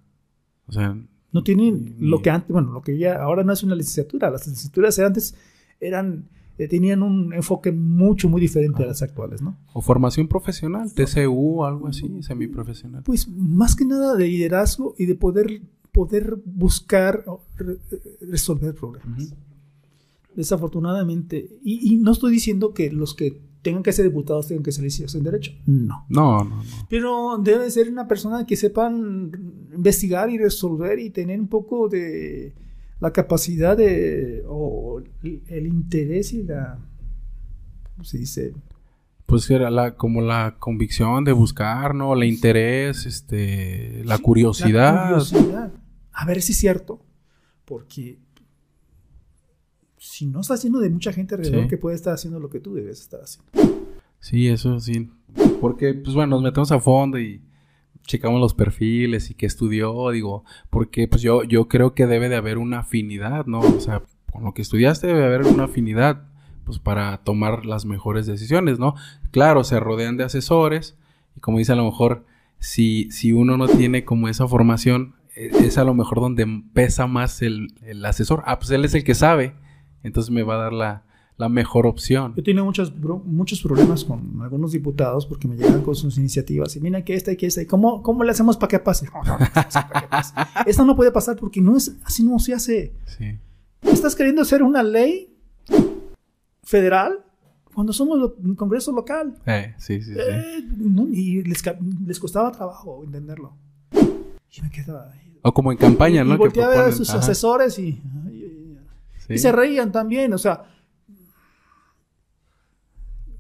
O 0.67 0.73
sea... 0.73 0.97
No 1.33 1.43
tienen 1.43 1.97
ni... 1.99 2.09
lo 2.09 2.23
que 2.23 2.31
antes, 2.31 2.51
bueno, 2.51 2.73
lo 2.73 2.83
que 2.83 2.97
ya 2.97 3.21
ahora 3.21 3.43
no 3.43 3.53
es 3.53 3.63
una 3.63 3.75
licenciatura. 3.75 4.31
Las 4.31 4.47
licenciaturas 4.47 4.99
antes 5.01 5.35
eran, 5.81 6.29
eh, 6.59 6.69
tenían 6.69 7.03
un 7.03 7.35
enfoque 7.35 7.73
mucho, 7.73 8.29
muy 8.29 8.41
diferente 8.41 8.83
ah. 8.83 8.85
a 8.85 8.89
las 8.89 9.03
actuales, 9.03 9.43
¿no? 9.43 9.59
O 9.73 9.81
formación 9.81 10.29
profesional, 10.29 10.93
TCU 10.95 11.65
algo 11.65 11.89
así, 11.89 12.23
semiprofesional. 12.23 13.03
Pues 13.03 13.29
más 13.29 13.75
que 13.75 13.85
nada 13.85 14.15
de 14.15 14.29
liderazgo 14.29 14.95
y 14.97 15.07
de 15.07 15.17
poder, 15.17 15.61
poder 15.91 16.37
buscar 16.45 17.25
re, 17.57 17.79
resolver 18.21 18.75
problemas. 18.75 19.19
Uh 19.19 19.23
-huh. 19.23 19.35
Desafortunadamente, 20.37 21.49
y, 21.65 21.95
y 21.95 21.97
no 21.97 22.13
estoy 22.13 22.33
diciendo 22.33 22.75
que 22.75 22.91
los 22.93 23.15
que 23.15 23.41
tengan 23.65 23.83
que 23.83 23.93
ser 23.93 24.05
diputados, 24.05 24.47
tengan 24.47 24.63
que 24.63 24.71
ser 24.71 24.85
licenciados 24.85 25.15
en 25.17 25.25
Derecho. 25.25 25.53
No. 25.67 26.07
No, 26.09 26.45
no, 26.45 26.57
no. 26.57 26.63
Pero 26.89 27.39
debe 27.39 27.69
ser 27.71 27.91
una 27.91 28.07
persona 28.07 28.47
que 28.47 28.57
sepan 28.57 29.33
investigar 29.75 30.31
y 30.31 30.39
resolver 30.39 31.01
y 31.01 31.11
tener 31.11 31.41
un 31.41 31.49
poco 31.49 31.89
de 31.89 32.55
la 33.01 33.13
capacidad 33.13 33.77
de. 33.77 34.45
o 34.47 35.03
el 35.23 35.67
interés 35.67 36.33
y 36.35 36.45
la. 36.45 36.79
¿Cómo 37.95 38.05
se 38.05 38.19
dice? 38.19 38.55
Pues 39.27 39.51
era 39.51 39.71
la, 39.71 39.97
como 39.97 40.21
la 40.21 40.57
convicción 40.59 41.25
de 41.25 41.33
buscar, 41.33 41.95
¿no? 41.95 42.13
El 42.13 42.25
interés, 42.25 43.07
este, 43.07 44.03
la 44.05 44.19
sí, 44.19 44.23
curiosidad. 44.23 44.95
La 44.95 45.03
curiosidad. 45.09 45.73
A 46.13 46.27
ver 46.27 46.43
si 46.43 46.53
es 46.53 46.59
cierto. 46.59 47.01
Porque 47.65 48.19
si 50.05 50.27
no 50.27 50.41
estás 50.41 50.63
lleno 50.63 50.81
de 50.81 50.91
mucha 50.91 51.13
gente 51.13 51.35
alrededor 51.35 51.63
sí. 51.63 51.69
que 51.69 51.79
puede 51.79 51.97
estar 51.97 52.13
haciendo 52.13 52.39
lo 52.39 52.51
que 52.51 52.61
tú 52.61 52.75
debes 52.75 53.01
estar 53.01 53.21
haciendo. 53.23 53.51
Sí, 54.21 54.49
eso 54.49 54.79
sí. 54.79 55.11
Porque, 55.61 55.95
pues 55.95 56.15
bueno, 56.15 56.37
nos 56.37 56.43
metemos 56.43 56.71
a 56.73 56.79
fondo 56.79 57.19
y 57.19 57.41
checamos 58.07 58.39
los 58.39 58.53
perfiles 58.53 59.31
y 59.31 59.35
qué 59.35 59.47
estudió, 59.47 60.11
digo, 60.11 60.45
porque 60.69 61.09
pues 61.09 61.23
yo, 61.23 61.43
yo 61.43 61.69
creo 61.69 61.95
que 61.95 62.07
debe 62.07 62.29
de 62.29 62.37
haber 62.37 62.59
una 62.59 62.81
afinidad, 62.81 63.47
¿no? 63.47 63.61
O 63.61 63.81
sea, 63.81 64.03
con 64.31 64.45
lo 64.45 64.53
que 64.53 64.61
estudiaste 64.61 65.07
debe 65.07 65.25
haber 65.25 65.45
una 65.45 65.65
afinidad, 65.65 66.29
pues 66.65 66.79
para 66.79 67.17
tomar 67.25 67.65
las 67.65 67.87
mejores 67.87 68.27
decisiones, 68.27 68.79
¿no? 68.79 68.95
Claro, 69.31 69.65
se 69.65 69.81
rodean 69.81 70.19
de 70.19 70.25
asesores 70.25 70.99
y 71.35 71.41
como 71.41 71.59
dice 71.59 71.73
a 71.73 71.77
lo 71.77 71.85
mejor, 71.85 72.27
si, 72.59 73.11
si 73.11 73.33
uno 73.33 73.57
no 73.57 73.69
tiene 73.69 74.05
como 74.05 74.29
esa 74.29 74.47
formación, 74.47 75.15
e, 75.35 75.47
es 75.65 75.79
a 75.79 75.85
lo 75.85 75.95
mejor 75.95 76.21
donde 76.21 76.47
pesa 76.75 77.07
más 77.07 77.41
el, 77.41 77.69
el 77.83 78.05
asesor. 78.05 78.43
Ah, 78.45 78.59
pues 78.59 78.71
él 78.71 78.85
es 78.85 78.95
el 78.95 79.03
que 79.03 79.15
sabe 79.15 79.64
entonces 80.05 80.31
me 80.31 80.43
va 80.45 80.55
a 80.55 80.59
dar 80.59 80.73
la, 80.73 81.03
la 81.37 81.49
mejor 81.49 81.87
opción. 81.89 82.33
Yo 82.37 82.43
tenía 82.45 82.63
muchos, 82.63 82.93
muchos 83.25 83.61
problemas 83.61 84.05
con 84.05 84.41
algunos 84.41 84.71
diputados 84.71 85.27
porque 85.27 85.49
me 85.49 85.57
llegan 85.57 85.83
con 85.83 85.97
sus 85.97 86.17
iniciativas 86.19 86.77
y 86.77 86.81
mira 86.81 87.05
que 87.05 87.15
esta 87.15 87.33
y 87.33 87.37
que 87.37 87.47
esta 87.47 87.61
y 87.63 87.67
cómo, 87.67 88.03
cómo 88.03 88.23
le 88.23 88.31
hacemos 88.31 88.57
para 88.57 88.69
que 88.69 88.79
pase. 88.79 89.09
Esta 90.67 90.85
no 90.85 90.95
puede 90.95 91.11
pasar 91.11 91.37
porque 91.37 91.61
no 91.61 91.77
es 91.77 91.97
así 92.05 92.23
no 92.25 92.39
se 92.39 92.55
hace. 92.55 92.93
Sí. 93.07 93.39
Estás 93.83 94.15
queriendo 94.15 94.43
hacer 94.43 94.63
una 94.63 94.83
ley 94.83 95.35
federal 96.63 97.21
cuando 97.75 97.93
somos 97.93 98.33
un 98.39 98.55
congreso 98.55 98.93
local. 98.93 99.35
Eh, 99.47 99.75
sí, 99.79 100.01
sí, 100.01 100.13
sí. 100.15 100.19
Eh, 100.19 100.65
y 101.13 101.43
les, 101.43 101.63
les 102.07 102.21
costaba 102.21 102.53
trabajo 102.53 103.03
entenderlo. 103.05 103.55
Y 103.93 104.63
me 104.63 104.71
quedaba. 104.71 105.13
O 105.43 105.53
como 105.53 105.73
en 105.73 105.79
campaña, 105.79 106.23
y, 106.23 106.29
¿no? 106.29 106.35
y 106.35 106.39
volteé 106.39 106.63
a 106.65 106.91
sus 106.93 107.11
Ajá, 107.11 107.19
asesores 107.19 107.79
y, 107.79 108.01
y- 108.33 108.44
sí. 109.27 109.35
y 109.35 109.39
se 109.39 109.53
reían 109.53 109.91
también. 109.93 110.33
O 110.33 110.39
sea, 110.39 110.65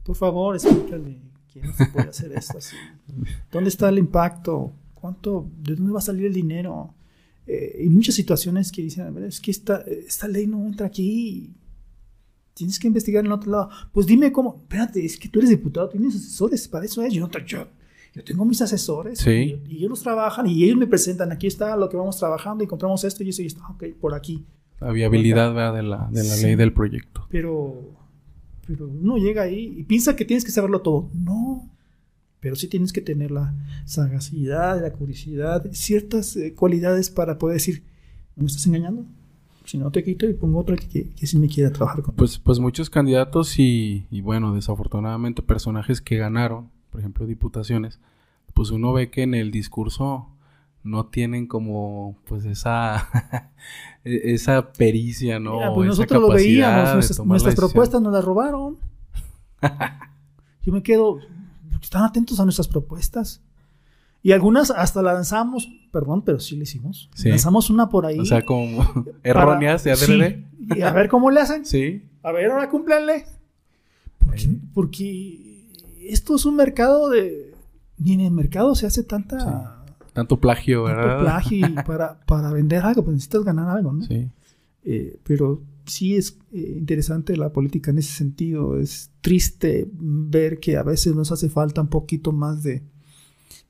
por 0.04 0.16
favor, 0.16 0.54
explícale 0.54 1.18
quién 1.52 1.72
se 1.74 1.86
puede 1.86 2.08
hacer 2.08 2.32
esto 2.32 2.58
así. 2.58 2.76
¿Dónde 3.50 3.68
está 3.70 3.88
el 3.88 3.98
impacto? 3.98 4.72
¿Cuánto? 4.94 5.50
¿De 5.58 5.74
dónde 5.74 5.92
va 5.92 5.98
a 5.98 6.02
salir 6.02 6.26
el 6.26 6.34
dinero? 6.34 6.94
Eh, 7.46 7.82
y 7.84 7.88
muchas 7.88 8.14
situaciones 8.14 8.70
que 8.72 8.82
dicen, 8.82 9.06
"A 9.06 9.10
ver, 9.10 9.24
es 9.24 9.40
que 9.40 9.50
esta, 9.50 9.82
esta 9.82 10.28
ley 10.28 10.46
no 10.46 10.64
entra 10.66 10.86
aquí. 10.86 11.54
Tienes 12.54 12.78
que 12.78 12.86
investigar 12.86 13.24
en 13.24 13.32
otro 13.32 13.50
lado. 13.50 13.70
Pues 13.92 14.06
dime 14.06 14.30
cómo. 14.32 14.58
Espérate, 14.62 15.04
es 15.04 15.18
que 15.18 15.28
tú 15.28 15.40
eres 15.40 15.50
diputado, 15.50 15.88
tienes 15.88 16.14
asesores, 16.14 16.68
para 16.68 16.84
eso 16.84 17.02
es. 17.02 17.12
Yo 17.12 17.26
no 17.26 17.38
yo, 17.46 17.66
yo 18.14 18.24
tengo 18.24 18.44
mis 18.44 18.62
asesores 18.62 19.18
Sí. 19.18 19.60
y, 19.66 19.74
y 19.74 19.84
ellos 19.84 20.00
trabajan 20.02 20.46
y 20.46 20.62
ellos 20.64 20.76
me 20.76 20.86
presentan. 20.86 21.32
Aquí 21.32 21.46
está 21.48 21.76
lo 21.76 21.88
que 21.88 21.96
vamos 21.96 22.16
trabajando 22.18 22.62
y 22.62 22.66
compramos 22.66 23.02
esto 23.04 23.24
y 23.24 23.30
eso 23.30 23.42
y 23.42 23.46
esto. 23.46 23.62
Ok, 23.70 23.84
por 24.00 24.14
aquí. 24.14 24.46
La 24.80 24.90
viabilidad 24.92 25.54
¿verdad? 25.54 25.74
de 25.74 25.82
la, 25.82 26.08
de 26.10 26.24
la 26.24 26.34
Sí. 26.34 26.44
ley 26.46 26.56
del 26.56 26.72
proyecto. 26.72 27.26
Pero, 27.30 27.74
pero 28.66 28.88
uno 28.88 29.16
llega 29.16 29.42
ahí 29.42 29.74
y 29.78 29.82
piensa 29.84 30.16
que 30.16 30.24
tienes 30.24 30.44
que 30.44 30.50
saberlo 30.50 30.80
todo. 30.80 31.08
No. 31.14 31.68
Pero 32.40 32.56
sí 32.56 32.68
tienes 32.68 32.92
que 32.92 33.00
tener 33.00 33.30
la 33.30 33.54
sagacidad, 33.86 34.82
la 34.82 34.92
curiosidad, 34.92 35.64
ciertas 35.72 36.36
eh, 36.36 36.54
cualidades 36.54 37.08
para 37.08 37.38
poder 37.38 37.54
decir, 37.54 37.82
¿no 38.36 38.42
me 38.42 38.48
estás 38.48 38.66
engañando? 38.66 39.06
Si 39.64 39.78
no 39.78 39.90
te 39.90 40.04
quito 40.04 40.28
y 40.28 40.34
pongo 40.34 40.58
otro 40.58 40.76
que, 40.76 40.86
que, 40.86 41.08
que 41.10 41.26
sí 41.26 41.38
me 41.38 41.48
quiera 41.48 41.72
trabajar 41.72 42.02
con. 42.02 42.14
Pues, 42.16 42.38
pues 42.38 42.58
muchos 42.58 42.90
candidatos 42.90 43.58
y, 43.58 44.06
y 44.10 44.20
bueno, 44.20 44.54
desafortunadamente 44.54 45.40
personajes 45.40 46.02
que 46.02 46.18
ganaron, 46.18 46.68
por 46.90 47.00
ejemplo, 47.00 47.26
diputaciones, 47.26 47.98
pues 48.52 48.70
uno 48.70 48.92
ve 48.92 49.10
que 49.10 49.22
en 49.22 49.32
el 49.34 49.50
discurso 49.50 50.28
no 50.84 51.06
tienen 51.06 51.46
como 51.46 52.16
pues 52.26 52.44
esa 52.44 53.50
e- 54.04 54.34
esa 54.34 54.72
pericia, 54.72 55.40
¿no? 55.40 55.54
Mira, 55.54 55.74
pues 55.74 55.86
esa 55.88 55.96
nosotros 56.02 56.22
lo 56.22 56.28
veíamos, 56.28 57.24
nuestras, 57.24 57.56
propuestas 57.56 58.00
nos 58.00 58.12
las 58.12 58.24
robaron. 58.24 58.76
Yo 60.62 60.72
me 60.72 60.82
quedo, 60.82 61.18
están 61.82 62.04
atentos 62.04 62.38
a 62.38 62.44
nuestras 62.44 62.68
propuestas. 62.68 63.42
Y 64.22 64.32
algunas 64.32 64.70
hasta 64.70 65.02
la 65.02 65.12
lanzamos, 65.12 65.68
perdón, 65.92 66.22
pero 66.22 66.40
sí 66.40 66.56
le 66.56 66.62
hicimos. 66.62 67.10
Sí. 67.14 67.28
Lanzamos 67.28 67.68
una 67.68 67.90
por 67.90 68.06
ahí. 68.06 68.18
O 68.20 68.24
sea, 68.24 68.42
como 68.42 68.82
erróneas 69.22 69.84
de 69.84 69.94
sí. 69.96 70.04
adrede. 70.04 70.46
Y 70.74 70.80
a 70.80 70.92
ver 70.92 71.08
cómo 71.10 71.30
le 71.30 71.40
hacen. 71.40 71.66
Sí. 71.66 72.02
A 72.22 72.32
ver, 72.32 72.50
ahora 72.50 72.70
cúmplanle. 72.70 73.26
Porque, 74.18 74.38
Sí. 74.38 74.60
porque 74.72 75.68
esto 76.08 76.36
es 76.36 76.46
un 76.46 76.56
mercado 76.56 77.10
de. 77.10 77.52
Ni 77.98 78.14
en 78.14 78.20
el 78.20 78.30
mercado 78.30 78.74
se 78.74 78.86
hace 78.86 79.02
tanta. 79.02 79.83
Tanto 80.14 80.40
plagio, 80.40 80.84
tanto 80.86 81.00
¿verdad? 81.02 81.20
plagio 81.20 81.58
y 81.68 81.74
para, 81.86 82.20
para 82.24 82.50
vender 82.52 82.82
algo, 82.84 83.04
pues 83.04 83.14
necesitas 83.16 83.44
ganar 83.44 83.68
algo, 83.68 83.92
¿no? 83.92 84.02
Sí. 84.06 84.30
Eh, 84.84 85.18
pero 85.24 85.62
sí 85.86 86.14
es 86.16 86.38
eh, 86.52 86.74
interesante 86.78 87.36
la 87.36 87.52
política 87.52 87.90
en 87.90 87.98
ese 87.98 88.12
sentido. 88.12 88.78
Es 88.78 89.10
triste 89.20 89.86
ver 89.92 90.60
que 90.60 90.76
a 90.78 90.82
veces 90.82 91.14
nos 91.14 91.30
hace 91.32 91.50
falta 91.50 91.82
un 91.82 91.88
poquito 91.88 92.32
más 92.32 92.62
de 92.62 92.82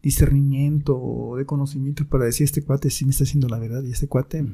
discernimiento 0.03 0.97
o 1.01 1.37
de 1.37 1.47
conocimiento 1.47 2.07
para 2.07 2.27
decir 2.27 2.45
este 2.45 2.63
cuate 2.63 2.91
sí 2.91 3.05
me 3.07 3.13
está 3.13 3.25
haciendo 3.25 3.49
la 3.49 3.59
verdad 3.59 3.83
y 3.83 3.91
este 3.91 4.07
cuate 4.07 4.45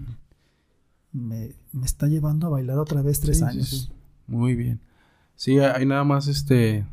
me, 1.12 1.54
me 1.72 1.86
está 1.86 2.06
llevando 2.06 2.46
a 2.46 2.50
bailar 2.50 2.78
otra 2.78 3.02
vez 3.02 3.18
tres 3.20 3.38
Sí, 3.38 3.44
sí, 3.44 3.50
años. 3.50 3.68
sí. 3.68 3.88
Muy 4.28 4.54
bien. 4.54 4.80
Sí, 5.34 5.58
hay 5.58 5.86
nada 5.86 6.04
más 6.04 6.28
este 6.28 6.86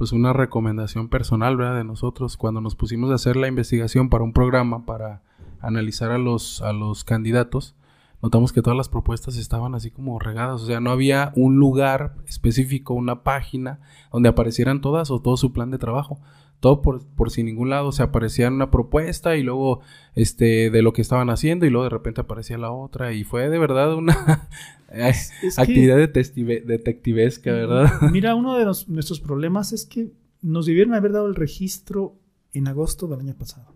pues 0.00 0.12
una 0.12 0.32
recomendación 0.32 1.10
personal, 1.10 1.58
¿verdad? 1.58 1.76
De 1.76 1.84
nosotros 1.84 2.38
cuando 2.38 2.62
nos 2.62 2.74
pusimos 2.74 3.10
a 3.10 3.16
hacer 3.16 3.36
la 3.36 3.48
investigación 3.48 4.08
para 4.08 4.24
un 4.24 4.32
programa 4.32 4.86
para 4.86 5.20
analizar 5.60 6.10
a 6.10 6.16
los 6.16 6.62
a 6.62 6.72
los 6.72 7.04
candidatos, 7.04 7.74
notamos 8.22 8.54
que 8.54 8.62
todas 8.62 8.78
las 8.78 8.88
propuestas 8.88 9.36
estaban 9.36 9.74
así 9.74 9.90
como 9.90 10.18
regadas, 10.18 10.62
o 10.62 10.66
sea, 10.66 10.80
no 10.80 10.90
había 10.90 11.34
un 11.36 11.56
lugar 11.56 12.14
específico, 12.26 12.94
una 12.94 13.24
página 13.24 13.80
donde 14.10 14.30
aparecieran 14.30 14.80
todas 14.80 15.10
o 15.10 15.20
todo 15.20 15.36
su 15.36 15.52
plan 15.52 15.70
de 15.70 15.76
trabajo. 15.76 16.18
Todo 16.60 16.82
por, 16.82 17.06
por 17.06 17.30
sin 17.30 17.46
ningún 17.46 17.70
lado, 17.70 17.88
o 17.88 17.92
sea, 17.92 18.06
aparecía 18.06 18.48
una 18.48 18.70
propuesta 18.70 19.34
y 19.36 19.42
luego 19.42 19.80
este 20.14 20.68
de 20.70 20.82
lo 20.82 20.92
que 20.92 21.00
estaban 21.00 21.30
haciendo 21.30 21.64
y 21.64 21.70
luego 21.70 21.84
de 21.84 21.90
repente 21.90 22.20
aparecía 22.20 22.58
la 22.58 22.70
otra 22.70 23.12
y 23.14 23.24
fue 23.24 23.48
de 23.48 23.58
verdad 23.58 23.94
una 23.94 24.48
Es 24.90 25.32
actividad 25.58 25.96
detective- 25.96 26.62
detectivesca, 26.64 27.50
¿verdad? 27.52 27.90
Mira, 28.12 28.34
uno 28.34 28.56
de 28.58 28.64
los- 28.66 28.88
nuestros 28.88 29.20
problemas 29.20 29.72
es 29.72 29.86
que 29.86 30.12
nos 30.42 30.66
debieron 30.66 30.94
haber 30.94 31.12
dado 31.12 31.26
el 31.28 31.34
registro 31.34 32.16
en 32.52 32.68
agosto 32.68 33.06
del 33.06 33.20
año 33.20 33.34
pasado. 33.34 33.72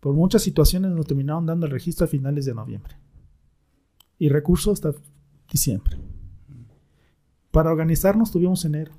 Por 0.00 0.14
muchas 0.14 0.42
situaciones 0.42 0.92
nos 0.92 1.06
terminaron 1.06 1.46
dando 1.46 1.66
el 1.66 1.72
registro 1.72 2.04
a 2.04 2.08
finales 2.08 2.44
de 2.46 2.54
noviembre. 2.54 2.94
Y 4.18 4.28
recursos 4.28 4.74
hasta 4.74 4.98
diciembre. 5.50 5.96
Para 7.50 7.70
organizarnos 7.70 8.30
tuvimos 8.30 8.64
enero. 8.64 8.92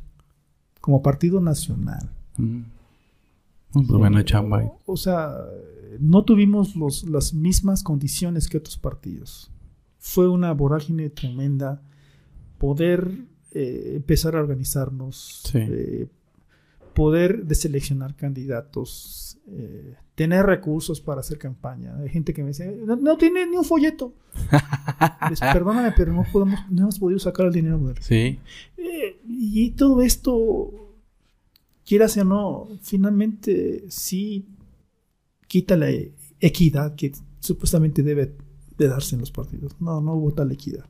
Como 0.82 1.02
partido 1.02 1.40
nacional. 1.40 2.12
Mm. 2.38 2.62
Pues 3.74 3.88
buena 3.88 4.24
chamba. 4.26 4.72
O 4.86 4.98
sea, 4.98 5.34
no 6.00 6.24
tuvimos 6.26 6.76
los- 6.76 7.04
las 7.08 7.34
mismas 7.34 7.84
condiciones 7.84 8.48
que 8.50 8.58
otros 8.58 8.78
partidos. 8.78 9.50
Fue 10.00 10.28
una 10.28 10.52
vorágine 10.54 11.10
tremenda 11.10 11.82
poder 12.58 13.12
eh, 13.54 13.94
empezar 13.98 14.36
a 14.36 14.40
organizarnos, 14.40 15.42
Sí. 15.46 15.58
eh, 15.62 16.08
poder 16.94 17.46
deseleccionar 17.46 18.16
candidatos, 18.16 19.38
eh, 19.48 19.96
tener 20.16 20.46
recursos 20.46 21.02
para 21.02 21.20
hacer 21.20 21.38
campaña. 21.38 21.98
Hay 21.98 22.08
gente 22.10 22.34
que 22.34 22.44
me 22.44 22.50
dice, 22.50 22.78
no, 22.86 22.96
no 22.96 23.18
tiene 23.18 23.46
ni 23.48 23.58
un 23.58 23.66
folleto. 23.66 24.14
Les, 25.30 25.40
perdóname, 25.42 25.94
pero 25.98 26.14
no, 26.14 26.24
podemos, 26.32 26.60
no 26.70 26.84
hemos 26.84 26.98
podido 27.00 27.20
sacar 27.20 27.48
el 27.48 27.52
dinero. 27.54 27.78
brother". 27.78 28.02
Sí, 28.04 28.40
y 29.28 29.72
todo 29.72 30.02
esto, 30.02 30.91
quieras 31.92 32.16
o 32.18 32.24
no, 32.24 32.68
finalmente 32.82 33.86
sí 33.90 34.46
quita 35.48 35.76
la 35.76 35.90
equidad 36.40 36.96
que 36.96 37.12
supuestamente 37.40 38.02
debe 38.04 38.36
de 38.78 38.88
darse 38.88 39.16
en 39.16 39.20
los 39.22 39.32
partidos. 39.32 39.76
No, 39.82 40.00
no 40.02 40.14
hubo 40.16 40.32
tal 40.34 40.52
equidad. 40.52 40.86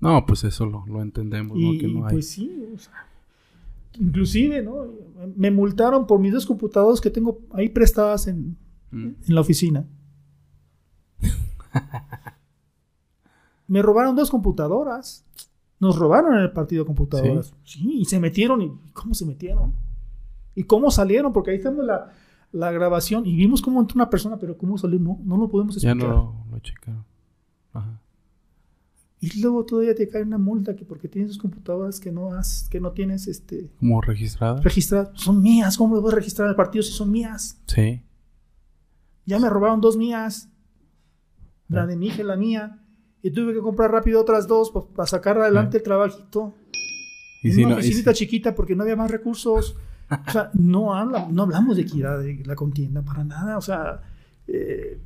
no, 0.00 0.24
pues 0.26 0.44
eso 0.44 0.64
lo, 0.66 0.84
lo 0.86 1.02
entendemos, 1.02 1.58
¿no? 1.58 1.74
Y, 1.74 1.78
Que 1.78 1.88
no 1.88 2.06
hay. 2.06 2.12
pues 2.14 2.28
sí, 2.30 2.50
o 2.74 2.78
sea, 2.78 3.06
inclusive, 4.00 4.62
¿no? 4.62 4.86
Me 5.36 5.50
multaron 5.50 6.06
por 6.06 6.18
mis 6.20 6.32
dos 6.32 6.46
computadoras 6.46 7.00
que 7.00 7.10
tengo 7.10 7.40
ahí 7.52 7.68
prestadas 7.68 8.26
en, 8.26 8.56
Mm. 8.92 9.08
en 9.28 9.34
la 9.34 9.40
oficina. 9.40 9.84
Me 13.66 13.82
robaron 13.82 14.14
dos 14.14 14.30
computadoras. 14.30 15.24
Nos 15.80 15.98
robaron 15.98 16.34
en 16.36 16.40
el 16.42 16.52
partido 16.52 16.86
computadoras. 16.86 17.52
Sí, 17.64 17.98
y 18.00 18.04
se 18.04 18.20
metieron. 18.20 18.62
¿Y 18.62 18.70
cómo 18.92 19.12
se 19.12 19.26
metieron? 19.26 19.74
¿Y 20.56 20.64
cómo 20.64 20.90
salieron? 20.90 21.32
Porque 21.32 21.52
ahí 21.52 21.58
estamos 21.58 21.84
la, 21.84 22.10
la 22.50 22.72
grabación 22.72 23.24
y 23.26 23.36
vimos 23.36 23.62
cómo 23.62 23.80
entró 23.80 23.94
una 23.96 24.10
persona, 24.10 24.36
pero 24.38 24.56
cómo 24.58 24.76
salió, 24.78 24.98
no, 24.98 25.20
no 25.22 25.36
lo 25.36 25.48
podemos 25.48 25.76
Ya 25.80 25.90
explicar. 25.92 26.16
no 26.16 26.44
lo, 26.50 26.58
checaron. 26.58 27.04
Ajá. 27.72 28.00
Y 29.20 29.40
luego 29.40 29.64
todavía 29.64 29.94
te 29.94 30.08
cae 30.08 30.22
una 30.22 30.38
multa 30.38 30.74
que 30.76 30.84
porque 30.84 31.08
tienes 31.08 31.30
tus 31.32 31.38
computadoras 31.38 32.00
que 32.00 32.10
no 32.12 32.32
has, 32.32 32.68
que 32.70 32.80
no 32.80 32.92
tienes 32.92 33.26
este 33.28 33.70
Como 33.78 34.00
registrada. 34.00 34.60
registradas. 34.60 35.10
Son 35.14 35.42
mías, 35.42 35.76
¿cómo 35.76 35.94
me 35.94 36.00
voy 36.00 36.12
a 36.12 36.16
registrar 36.16 36.48
el 36.48 36.54
partido 36.56 36.82
si 36.82 36.92
son 36.92 37.10
mías? 37.10 37.60
Sí. 37.66 38.02
Ya 39.24 39.38
me 39.38 39.48
robaron 39.48 39.80
dos 39.80 39.96
mías. 39.96 40.48
La 41.68 41.86
de 41.86 41.96
mi 41.96 42.06
hija 42.06 42.22
y 42.22 42.24
la 42.24 42.36
mía. 42.36 42.82
Y 43.22 43.30
tuve 43.30 43.52
que 43.52 43.60
comprar 43.60 43.90
rápido 43.90 44.20
otras 44.20 44.46
dos 44.46 44.70
pa- 44.70 44.86
para 44.86 45.06
sacar 45.06 45.38
adelante 45.38 45.78
el 45.78 45.82
trabajito. 45.82 46.54
Y 47.42 47.48
en 47.48 47.54
si 47.54 47.64
una 47.64 47.74
no, 47.76 47.80
y 47.80 47.92
si- 47.92 48.04
chiquita 48.12 48.54
porque 48.54 48.76
no 48.76 48.82
había 48.84 48.96
más 48.96 49.10
recursos. 49.10 49.76
O 50.10 50.30
sea, 50.30 50.50
no, 50.54 50.94
habla, 50.94 51.28
no 51.30 51.42
hablamos 51.42 51.76
de 51.76 51.82
equidad 51.82 52.18
de 52.20 52.42
la 52.44 52.54
contienda 52.54 53.02
para 53.02 53.24
nada. 53.24 53.58
O 53.58 53.60
sea, 53.60 54.02
eh, 54.46 55.00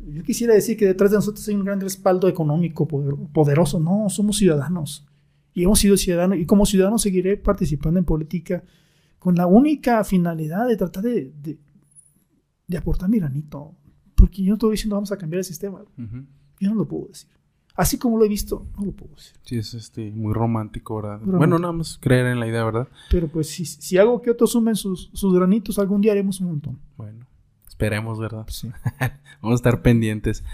yo 0.00 0.22
quisiera 0.22 0.54
decir 0.54 0.76
que 0.76 0.86
detrás 0.86 1.10
de 1.10 1.16
nosotros 1.18 1.46
hay 1.48 1.54
un 1.54 1.64
gran 1.64 1.80
respaldo 1.80 2.28
económico 2.28 2.88
poder- 2.88 3.14
poderoso. 3.32 3.78
No, 3.78 4.08
somos 4.08 4.36
ciudadanos. 4.38 5.06
Y 5.54 5.64
hemos 5.64 5.78
sido 5.80 5.96
ciudadanos. 5.96 6.38
Y 6.38 6.46
como 6.46 6.64
ciudadano 6.64 6.98
seguiré 6.98 7.36
participando 7.36 7.98
en 7.98 8.04
política 8.06 8.62
con 9.18 9.34
la 9.34 9.46
única 9.46 10.02
finalidad 10.02 10.66
de 10.66 10.76
tratar 10.76 11.04
de, 11.04 11.32
de, 11.42 11.58
de 12.66 12.76
aportar 12.78 13.08
mi 13.10 13.18
granito. 13.18 13.74
Porque 14.14 14.42
yo 14.42 14.48
no 14.48 14.54
estoy 14.54 14.70
diciendo 14.72 14.96
vamos 14.96 15.12
a 15.12 15.18
cambiar 15.18 15.38
el 15.38 15.44
sistema. 15.44 15.84
Yo 16.58 16.70
no 16.70 16.74
lo 16.74 16.88
puedo 16.88 17.08
decir. 17.08 17.28
Así 17.74 17.98
como 17.98 18.18
lo 18.18 18.24
he 18.24 18.28
visto, 18.28 18.66
no 18.78 18.84
lo 18.84 18.92
puedo 18.92 19.14
decir. 19.14 19.34
Sí, 19.42 19.56
es 19.56 19.74
este, 19.74 20.10
muy 20.10 20.34
romántico, 20.34 20.96
¿verdad? 20.96 21.12
Romántico. 21.12 21.38
Bueno, 21.38 21.58
nada 21.58 21.72
más 21.72 21.98
creer 22.00 22.26
en 22.26 22.40
la 22.40 22.46
idea, 22.46 22.64
¿verdad? 22.64 22.88
Pero 23.10 23.28
pues 23.28 23.48
si, 23.48 23.64
si 23.64 23.98
hago 23.98 24.20
que 24.20 24.30
otros 24.30 24.52
sumen 24.52 24.76
sus, 24.76 25.10
sus 25.12 25.34
granitos, 25.34 25.78
algún 25.78 26.00
día 26.00 26.12
haremos 26.12 26.40
un 26.40 26.48
montón. 26.48 26.78
Bueno, 26.96 27.26
esperemos, 27.66 28.18
¿verdad? 28.18 28.46
Sí. 28.48 28.68
Vamos 29.42 29.54
a 29.54 29.60
estar 29.60 29.82
pendientes. 29.82 30.44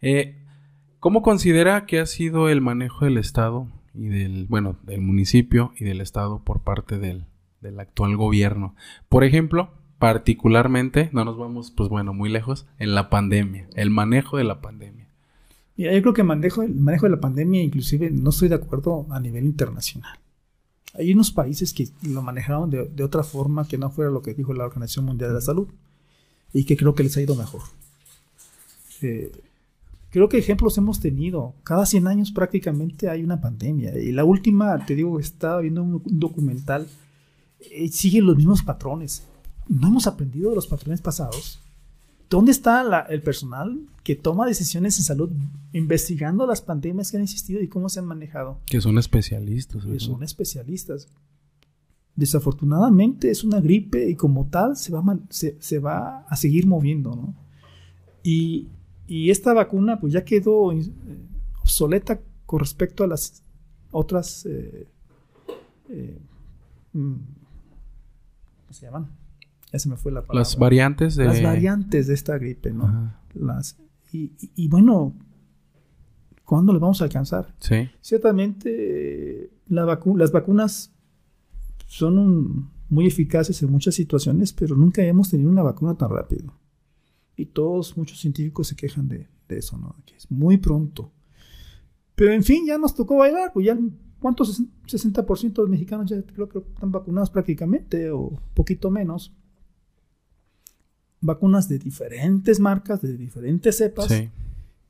Eh, 0.00 0.38
¿Cómo 0.98 1.22
considera 1.22 1.84
que 1.86 2.00
ha 2.00 2.06
sido 2.06 2.48
el 2.48 2.60
manejo 2.60 3.04
del 3.04 3.18
Estado 3.18 3.68
y 3.94 4.08
del, 4.08 4.46
bueno, 4.48 4.76
del 4.82 5.00
municipio 5.00 5.72
y 5.76 5.84
del 5.84 6.00
estado 6.00 6.42
por 6.42 6.60
parte 6.60 6.98
del, 6.98 7.26
del 7.60 7.78
actual 7.80 8.16
gobierno. 8.16 8.74
Por 9.08 9.24
ejemplo, 9.24 9.70
particularmente, 9.98 11.10
no 11.12 11.24
nos 11.24 11.38
vamos, 11.38 11.70
pues 11.70 11.88
bueno, 11.88 12.12
muy 12.12 12.30
lejos, 12.30 12.66
en 12.78 12.94
la 12.94 13.10
pandemia, 13.10 13.68
el 13.74 13.90
manejo 13.90 14.36
de 14.36 14.44
la 14.44 14.60
pandemia. 14.60 15.01
Mira, 15.76 15.94
yo 15.94 16.02
creo 16.02 16.14
que 16.14 16.22
manejo, 16.22 16.62
el 16.62 16.74
manejo 16.74 17.06
de 17.06 17.10
la 17.10 17.20
pandemia, 17.20 17.62
inclusive, 17.62 18.10
no 18.10 18.30
estoy 18.30 18.48
de 18.48 18.56
acuerdo 18.56 19.06
a 19.10 19.20
nivel 19.20 19.44
internacional. 19.44 20.18
Hay 20.94 21.12
unos 21.12 21.30
países 21.30 21.72
que 21.72 21.88
lo 22.02 22.20
manejaron 22.22 22.68
de, 22.68 22.88
de 22.88 23.04
otra 23.04 23.22
forma 23.22 23.66
que 23.66 23.78
no 23.78 23.90
fuera 23.90 24.10
lo 24.10 24.20
que 24.20 24.34
dijo 24.34 24.52
la 24.52 24.64
Organización 24.64 25.06
Mundial 25.06 25.30
de 25.30 25.34
la 25.34 25.40
Salud 25.40 25.68
y 26.52 26.64
que 26.64 26.76
creo 26.76 26.94
que 26.94 27.02
les 27.02 27.16
ha 27.16 27.22
ido 27.22 27.34
mejor. 27.34 27.62
Eh, 29.00 29.32
creo 30.10 30.28
que 30.28 30.38
ejemplos 30.38 30.76
hemos 30.78 31.00
tenido. 31.00 31.54
Cada 31.64 31.86
100 31.86 32.06
años 32.06 32.30
prácticamente 32.30 33.08
hay 33.08 33.24
una 33.24 33.40
pandemia. 33.40 33.98
Y 33.98 34.12
la 34.12 34.24
última, 34.24 34.84
te 34.84 34.94
digo, 34.94 35.18
estaba 35.18 35.60
viendo 35.60 35.82
un 35.82 36.02
documental, 36.04 36.86
eh, 37.60 37.88
sigue 37.88 38.20
los 38.20 38.36
mismos 38.36 38.62
patrones. 38.62 39.26
No 39.68 39.88
hemos 39.88 40.06
aprendido 40.06 40.50
de 40.50 40.56
los 40.56 40.66
patrones 40.66 41.00
pasados. 41.00 41.61
¿Dónde 42.34 42.50
está 42.52 42.82
la- 42.82 43.00
el 43.10 43.20
personal 43.22 43.68
que 44.04 44.16
toma 44.16 44.46
decisiones 44.46 44.96
en 44.98 45.04
salud 45.04 45.30
investigando 45.72 46.46
las 46.46 46.62
pandemias 46.62 47.10
que 47.10 47.18
han 47.18 47.22
existido 47.22 47.60
y 47.60 47.68
cómo 47.68 47.88
se 47.90 48.00
han 48.00 48.06
manejado? 48.06 48.58
Que 48.66 48.80
son 48.80 48.96
especialistas. 48.98 49.84
que 49.84 50.00
son 50.00 50.22
especialistas. 50.22 51.08
Desafortunadamente 52.16 53.30
es 53.30 53.44
una 53.44 53.60
gripe 53.60 54.08
y 54.08 54.16
como 54.16 54.46
tal 54.48 54.76
se 54.76 54.92
va 54.92 54.98
a, 55.00 55.02
man- 55.02 55.26
se, 55.30 55.56
se 55.60 55.78
va 55.78 56.20
a 56.28 56.36
seguir 56.36 56.66
moviendo, 56.66 57.14
¿no? 57.16 57.34
Y, 58.22 58.68
y 59.06 59.30
esta 59.30 59.52
vacuna 59.52 60.00
pues 60.00 60.12
ya 60.12 60.24
quedó 60.24 60.72
eh, 60.72 60.82
obsoleta 61.62 62.20
con 62.46 62.60
respecto 62.60 63.04
a 63.04 63.06
las 63.08 63.42
otras... 63.90 64.46
eh, 64.46 64.86
eh, 65.90 66.18
mm, 66.94 67.14
¿Cómo 68.62 68.72
se 68.72 68.86
llaman? 68.86 69.08
Ya 69.72 69.78
se 69.78 69.88
me 69.88 69.96
fue 69.96 70.12
la 70.12 70.20
palabra. 70.20 70.40
Las 70.40 70.56
variantes 70.58 71.16
de... 71.16 71.24
Las 71.24 71.42
variantes 71.42 72.06
de 72.06 72.14
esta 72.14 72.36
gripe, 72.38 72.72
¿no? 72.72 72.84
Ajá. 72.84 73.20
Las, 73.34 73.78
y, 74.12 74.32
y- 74.40 74.50
y 74.54 74.68
bueno, 74.68 75.14
¿cuándo 76.44 76.72
les 76.72 76.80
vamos 76.82 77.00
a 77.00 77.04
alcanzar? 77.04 77.54
Sí. 77.58 77.88
Ciertamente, 78.00 79.50
la 79.68 79.84
vacu- 79.86 80.16
las 80.16 80.32
vacunas 80.32 80.92
son 81.86 82.18
un- 82.18 82.70
muy 82.88 83.06
eficaces 83.06 83.62
en 83.62 83.70
muchas 83.70 83.94
situaciones, 83.94 84.52
pero 84.52 84.76
nunca 84.76 85.02
hemos 85.02 85.30
tenido 85.30 85.48
una 85.50 85.62
vacuna 85.62 85.94
tan 85.96 86.10
rápido. 86.10 86.52
Y 87.36 87.46
todos, 87.46 87.96
muchos 87.96 88.20
científicos 88.20 88.68
se 88.68 88.76
quejan 88.76 89.08
de, 89.08 89.28
de 89.48 89.58
eso, 89.58 89.78
¿no? 89.78 89.96
Que 90.04 90.14
es 90.16 90.30
muy 90.30 90.58
pronto. 90.58 91.10
Pero 92.14 92.32
en 92.32 92.44
fin, 92.44 92.66
ya 92.66 92.76
nos 92.76 92.94
tocó 92.94 93.16
bailar, 93.16 93.50
pues 93.54 93.64
ya, 93.66 93.78
¿cuántos? 94.20 94.62
60% 94.86 95.52
de 95.54 95.62
los 95.62 95.70
mexicanos 95.70 96.10
ya 96.10 96.22
creo 96.22 96.48
que 96.48 96.58
están 96.58 96.92
vacunados 96.92 97.30
prácticamente, 97.30 98.10
o 98.10 98.38
poquito 98.52 98.90
menos. 98.90 99.34
Vacunas 101.22 101.68
de 101.68 101.78
diferentes 101.78 102.60
marcas, 102.60 103.00
de 103.00 103.16
diferentes 103.16 103.76
cepas. 103.78 104.08
Sí. 104.08 104.28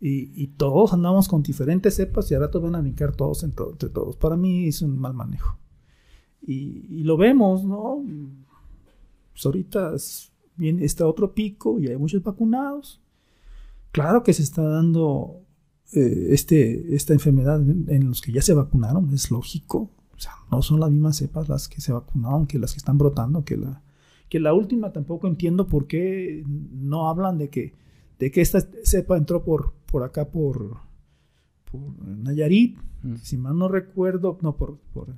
Y, 0.00 0.32
y 0.42 0.48
todos 0.48 0.92
andamos 0.92 1.28
con 1.28 1.42
diferentes 1.44 1.94
cepas 1.94 2.28
y 2.30 2.34
al 2.34 2.40
rato 2.40 2.60
van 2.60 2.74
a 2.74 2.80
brincar 2.80 3.14
todos 3.14 3.44
entre, 3.44 3.64
entre 3.66 3.88
todos. 3.88 4.16
Para 4.16 4.36
mí 4.36 4.66
es 4.66 4.82
un 4.82 4.98
mal 4.98 5.14
manejo. 5.14 5.56
Y, 6.44 6.86
y 6.90 7.04
lo 7.04 7.16
vemos, 7.16 7.62
¿no? 7.64 8.02
Pues 9.32 9.46
ahorita 9.46 9.94
es- 9.94 10.32
viene 10.56 10.84
este 10.84 11.04
otro 11.04 11.32
pico 11.34 11.78
y 11.78 11.86
hay 11.88 11.96
muchos 11.96 12.22
vacunados. 12.22 13.00
Claro 13.92 14.22
que 14.22 14.32
se 14.32 14.42
está 14.42 14.62
dando 14.62 15.40
eh, 15.92 16.28
este, 16.30 16.94
esta 16.96 17.12
enfermedad 17.12 17.60
en, 17.62 17.84
en 17.88 18.08
los 18.08 18.20
que 18.22 18.32
ya 18.32 18.42
se 18.42 18.54
vacunaron, 18.54 19.12
es 19.14 19.30
lógico. 19.30 19.90
O 20.16 20.18
sea, 20.18 20.32
no 20.50 20.62
son 20.62 20.80
las 20.80 20.90
mismas 20.90 21.16
cepas 21.16 21.48
las 21.48 21.68
que 21.68 21.80
se 21.80 21.92
vacunaron 21.92 22.46
que 22.46 22.58
las 22.58 22.72
que 22.72 22.78
están 22.78 22.98
brotando, 22.98 23.44
que 23.44 23.56
la, 23.56 23.82
que 24.32 24.40
la 24.40 24.54
última 24.54 24.92
tampoco 24.92 25.26
entiendo 25.26 25.66
por 25.66 25.86
qué 25.86 26.42
no 26.46 27.08
hablan 27.08 27.36
de 27.36 27.50
que 27.50 27.74
de 28.18 28.30
que 28.30 28.40
esta 28.40 28.60
cepa 28.82 29.18
entró 29.18 29.44
por, 29.44 29.74
por 29.90 30.04
acá, 30.04 30.30
por, 30.30 30.78
por 31.70 31.80
Nayarit, 32.06 32.78
Mm. 33.02 33.16
si 33.16 33.36
mal 33.36 33.58
no 33.58 33.68
recuerdo, 33.68 34.38
no, 34.42 34.56
por, 34.56 34.78
por 34.92 35.14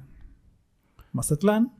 Mazatlán. 1.13 1.73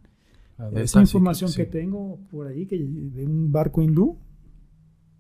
Es 0.73 0.93
sí 0.93 1.01
información 1.01 1.51
sí. 1.51 1.57
que 1.57 1.67
tengo 1.67 2.21
por 2.31 2.47
ahí 2.47 2.67
que, 2.67 2.79
de 2.79 3.27
un 3.27 3.51
barco 3.51 3.83
hindú 3.83 4.19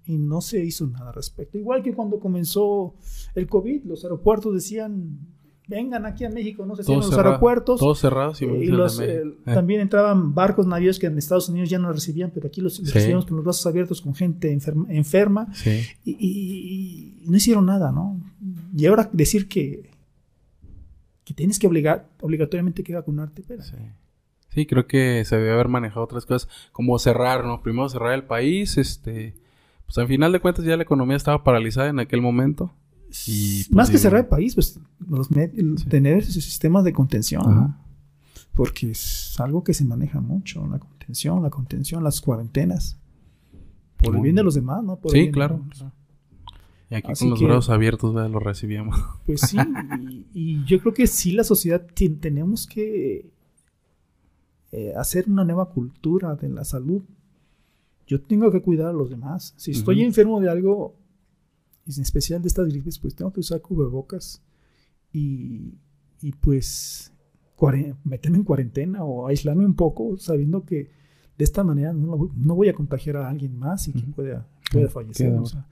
y 0.07 0.17
no 0.19 0.41
se 0.41 0.65
hizo 0.65 0.87
nada 0.87 1.09
al 1.09 1.15
respecto. 1.15 1.59
Igual 1.59 1.83
que 1.83 1.93
cuando 1.95 2.21
comenzó 2.21 2.95
el 3.35 3.49
COVID, 3.49 3.85
los 3.85 4.05
aeropuertos 4.05 4.55
decían, 4.55 5.19
vengan 5.67 6.05
aquí 6.05 6.25
a 6.25 6.31
México, 6.31 6.67
no 6.67 6.77
se 6.77 6.85
cierran 6.85 7.07
los 7.09 7.17
aeropuertos. 7.17 7.81
Todos 7.81 7.99
cerrados 7.99 8.41
y, 8.43 8.45
Eh, 8.45 8.49
y 8.49 8.65
el 8.65 8.71
de 8.73 8.77
los, 8.77 9.01
eh, 9.01 9.23
Eh. 9.23 9.35
también 9.45 9.81
entraban 9.81 10.35
barcos 10.35 10.67
navíos 10.67 10.99
que 10.99 11.07
en 11.07 11.17
Estados 11.17 11.49
Unidos 11.49 11.71
ya 11.71 11.79
no 11.79 11.91
recibían, 11.93 12.31
pero 12.35 12.49
aquí 12.49 12.61
los, 12.61 12.79
los 12.81 12.89
Sí. 12.89 12.95
recibíamos 12.95 13.25
con 13.27 13.37
los 13.37 13.45
brazos 13.45 13.67
abiertos, 13.67 14.01
con 14.03 14.15
gente 14.15 14.53
enferma, 14.53 14.87
enferma 14.91 15.49
Sí. 15.55 15.83
y, 16.05 16.11
y- 16.19 17.25
y 17.25 17.31
no 17.31 17.37
hicieron 17.37 17.65
nada, 17.67 17.93
¿no? 17.93 18.21
Y 18.77 18.85
ahora 18.87 19.09
decir 19.13 19.49
que, 19.49 19.89
que 21.25 21.33
tienes 21.35 21.59
que 21.59 21.67
obligar, 21.67 22.09
obligatoriamente 22.21 22.83
que 22.83 22.95
vacunarte, 22.95 23.43
pero 23.47 23.63
Sí. 23.63 23.77
Sí, 24.51 24.67
creo 24.67 24.87
que 24.87 25.25
se 25.25 25.37
debe 25.37 25.51
haber 25.53 25.67
manejado 25.69 26.03
otras 26.05 26.27
cosas, 26.27 26.49
como 26.71 26.97
cerrar, 27.01 27.45
¿no? 27.45 27.61
Primero 27.63 27.89
cerrar 27.89 28.13
el 28.15 28.25
país, 28.25 28.77
este... 28.79 29.35
Pues 29.87 29.99
al 29.99 30.07
final 30.07 30.33
de 30.33 30.41
cuentas 30.41 30.65
ya 30.65 30.77
la 30.77 30.83
economía 30.85 31.17
estaba 31.17 31.43
paralizada 31.45 31.89
en 31.89 31.99
aquel 31.99 32.23
momento. 32.23 32.73
Y, 33.27 33.65
pues, 33.65 33.71
más 33.73 33.89
que 33.89 33.93
digo- 33.97 34.03
cerrar 34.03 34.21
el 34.23 34.27
país, 34.27 34.55
pues 34.55 34.79
los 35.09 35.29
tener 35.89 36.19
esos 36.19 36.35
sistemas 36.45 36.85
de 36.85 36.93
contención, 36.93 37.43
¿no? 37.55 37.77
Porque 38.55 38.91
es 38.91 39.39
algo 39.41 39.63
que 39.65 39.75
se 39.75 39.85
maneja 39.85 40.21
mucho, 40.21 40.67
la 40.67 40.79
contención, 40.79 41.43
la 41.43 41.51
contención, 41.51 42.03
las 42.05 42.21
cuarentenas, 42.21 42.99
por 43.99 44.17
el 44.17 44.23
bien 44.23 44.37
de 44.37 44.43
los 44.43 44.55
demás, 44.55 44.83
¿no? 44.83 44.97
Por 44.97 45.13
Sí, 45.13 45.31
claro. 45.31 45.61
los- 45.69 45.85
Y 46.91 46.97
aquí 46.97 47.13
Así 47.13 47.25
con 47.25 47.31
los 47.31 47.39
que- 47.39 47.47
brazos 47.47 47.71
abiertos, 47.71 48.13
¿verdad? 48.15 48.31
Lo 48.31 48.39
recibíamos. 48.41 48.97
Pues 49.27 49.41
sí, 49.41 49.57
y, 50.01 50.27
y 50.35 50.65
yo 50.65 50.79
creo 50.81 50.93
que 50.93 51.07
sí 51.07 51.33
la 51.33 51.43
sociedad 51.45 51.85
tenemos 51.95 52.67
que 52.67 53.31
eh, 54.73 54.93
hacer 54.97 55.29
una 55.29 55.45
nueva 55.45 55.71
cultura 55.71 56.35
de 56.35 56.49
la 56.49 56.65
salud. 56.65 57.03
Yo 58.07 58.21
tengo 58.21 58.51
que 58.51 58.61
cuidar 58.61 58.89
a 58.89 58.93
los 58.93 59.09
demás. 59.09 59.55
Si 59.57 59.71
estoy 59.71 60.03
enfermo 60.03 60.41
de 60.41 60.51
algo, 60.51 60.97
en 61.87 62.03
especial 62.03 62.43
de 62.43 62.49
estas 62.49 62.69
gripes, 62.69 62.99
pues 62.99 63.15
tengo 63.15 63.33
que 63.33 63.41
usar 63.41 63.61
cubrebocas 63.61 64.43
y, 65.13 65.75
y 66.21 66.33
pues 66.33 67.13
meterme 68.05 68.39
en 68.39 68.45
cuarentena 68.45 69.05
o 69.05 69.27
aislarme 69.27 69.65
un 69.65 69.75
poco, 69.75 70.19
sabiendo 70.19 70.65
que 70.65 70.91
de 71.39 71.45
esta 71.45 71.65
manera 71.65 71.93
no, 71.93 72.31
no 72.37 72.55
voy 72.55 72.69
a 72.69 72.75
contagiar 72.75 73.17
a 73.17 73.29
alguien 73.29 73.59
más 73.59 73.89
y 73.89 73.93
que 73.93 74.03
pueda, 74.03 74.47
pueda 74.71 74.89
fallecer. 74.89 75.31
queda 75.31 75.41
o 75.41 75.47
sea, 75.47 75.67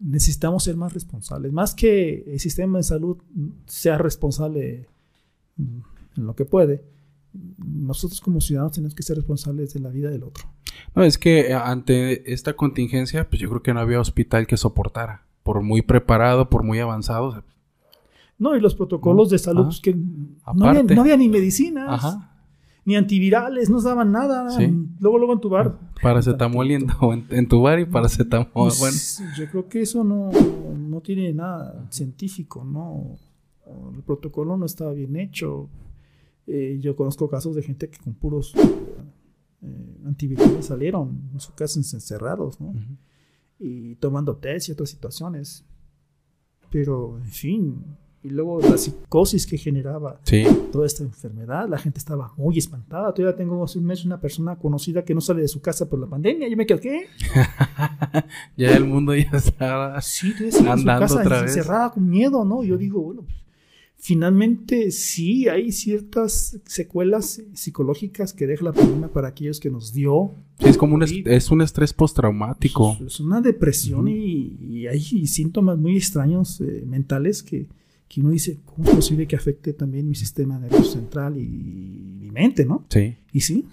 necesitamos 0.00 0.64
ser 0.64 0.76
más 0.76 0.92
responsables. 0.92 1.52
Más 1.52 1.74
que 1.74 2.24
el 2.26 2.40
sistema 2.40 2.78
de 2.78 2.84
salud 2.84 3.18
sea 3.66 3.98
responsable 3.98 4.86
en 5.58 5.82
lo 6.16 6.34
que 6.34 6.44
puede, 6.44 6.84
nosotros 7.58 8.20
como 8.20 8.40
ciudadanos 8.40 8.72
tenemos 8.72 8.94
que 8.94 9.02
ser 9.02 9.16
responsables 9.16 9.74
de 9.74 9.80
la 9.80 9.90
vida 9.90 10.10
del 10.10 10.22
otro. 10.22 10.44
No, 10.94 11.02
es 11.02 11.18
que 11.18 11.52
ante 11.52 12.32
esta 12.32 12.54
contingencia, 12.54 13.28
pues 13.28 13.40
yo 13.40 13.48
creo 13.48 13.62
que 13.62 13.74
no 13.74 13.80
había 13.80 14.00
hospital 14.00 14.46
que 14.46 14.56
soportara. 14.56 15.25
Por 15.46 15.62
muy 15.62 15.80
preparado, 15.80 16.50
por 16.50 16.64
muy 16.64 16.80
avanzado. 16.80 17.44
No, 18.36 18.56
y 18.56 18.60
los 18.60 18.74
protocolos 18.74 19.28
No, 19.28 19.30
de 19.30 19.38
salud, 19.38 19.64
pues, 19.66 19.80
que 19.80 19.94
no 19.94 20.66
había, 20.66 20.70
Aparte. 20.80 20.94
no 20.96 21.00
había 21.02 21.16
ni 21.16 21.28
medicinas, 21.28 22.04
Ajá. 22.04 22.32
ni 22.84 22.96
antivirales, 22.96 23.70
no 23.70 23.80
daban 23.80 24.10
nada. 24.10 24.50
Sí. 24.50 24.66
Luego, 24.98 25.18
luego 25.18 25.32
entubar. 25.34 25.78
Paracetamol 26.02 26.68
y 26.72 26.74
entubar 27.30 27.78
y 27.78 27.84
paracetamol. 27.86 28.48
Pues, 28.52 28.78
bueno, 29.20 29.32
Yo 29.38 29.46
creo 29.50 29.68
que 29.68 29.82
eso 29.82 30.02
no, 30.02 30.30
no 30.76 31.00
tiene 31.00 31.32
nada 31.32 31.86
científico, 31.90 32.64
¿no? 32.64 33.16
El 33.94 34.02
protocolo 34.02 34.56
no 34.56 34.66
estaba 34.66 34.92
bien 34.92 35.14
hecho. 35.14 35.68
Eh, 36.48 36.78
yo 36.80 36.96
conozco 36.96 37.28
casos 37.28 37.54
de 37.54 37.62
gente 37.62 37.88
que 37.88 37.98
con 37.98 38.14
puros 38.14 38.52
eh, 39.62 39.96
antivirales 40.04 40.66
salieron 40.66 41.30
en 41.32 41.38
su 41.40 41.54
casa 41.54 41.78
encerrados, 41.78 42.60
¿no? 42.60 42.74
Y 43.58 43.94
tomando 43.96 44.36
test 44.36 44.68
y 44.68 44.72
otras 44.72 44.90
situaciones. 44.90 45.64
Pero, 46.70 47.16
en 47.18 47.30
fin, 47.30 47.84
y 48.22 48.28
luego 48.28 48.60
la 48.60 48.76
psicosis 48.76 49.46
que 49.46 49.56
generaba 49.56 50.20
Sí. 50.24 50.44
toda 50.72 50.84
esta 50.84 51.04
enfermedad, 51.04 51.68
la 51.68 51.78
gente 51.78 51.98
estaba 51.98 52.32
muy 52.36 52.58
espantada. 52.58 53.14
Todavía 53.14 53.36
tengo 53.36 53.62
hace 53.64 53.78
un 53.78 53.84
mes 53.86 54.04
una 54.04 54.20
persona 54.20 54.56
conocida 54.56 55.04
que 55.04 55.14
no 55.14 55.20
sale 55.20 55.42
de 55.42 55.48
su 55.48 55.60
casa 55.60 55.88
por 55.88 56.00
la 56.00 56.06
pandemia. 56.08 56.48
Yo 56.48 56.56
me 56.56 56.66
quedé, 56.66 56.80
¿qué? 56.80 57.06
Ya 58.56 58.72
el 58.76 58.84
mundo 58.84 59.14
ya 59.14 59.30
está. 59.32 60.00
Sí, 60.00 60.32
en 60.40 60.52
su 60.52 60.68
Andando 60.68 61.00
casa 61.06 61.20
otra 61.20 61.42
vez. 61.42 61.56
encerrada 61.56 61.90
con 61.92 62.08
miedo, 62.08 62.44
¿no? 62.44 62.64
Yo 62.64 62.76
digo, 62.76 63.00
bueno, 63.00 63.22
pues, 63.22 63.36
finalmente 64.06 64.92
sí 64.92 65.48
hay 65.48 65.72
ciertas 65.72 66.60
secuelas 66.64 67.42
psicológicas 67.54 68.32
que 68.32 68.46
deja 68.46 68.64
la 68.64 68.72
pandemia 68.72 69.08
para 69.08 69.26
aquellos 69.26 69.58
que 69.58 69.68
nos 69.68 69.92
dio. 69.92 70.30
Sí, 70.60 70.68
es 70.68 70.76
como 70.76 70.94
un, 70.94 71.02
es, 71.02 71.10
Sí. 71.10 71.24
es 71.26 71.50
un 71.50 71.60
estrés 71.60 71.92
postraumático. 71.92 72.96
Es 73.04 73.18
una 73.18 73.40
depresión 73.40 74.06
y, 74.06 74.56
y 74.60 74.86
hay 74.86 75.00
síntomas 75.26 75.76
muy 75.76 75.96
extraños 75.96 76.60
eh, 76.60 76.84
mentales 76.86 77.42
que, 77.42 77.66
que 78.06 78.20
uno 78.20 78.30
dice, 78.30 78.60
¿cómo 78.64 78.88
es 78.88 78.94
posible 78.94 79.26
que 79.26 79.34
afecte 79.34 79.72
también 79.72 80.08
mi 80.08 80.14
sistema 80.14 80.56
nervioso 80.56 80.92
central 80.92 81.36
y, 81.36 81.48
mi 81.48 82.30
mente, 82.30 82.64
no? 82.64 82.86
Sí. 82.88 83.16
Y 83.32 83.40
sí, 83.40 83.64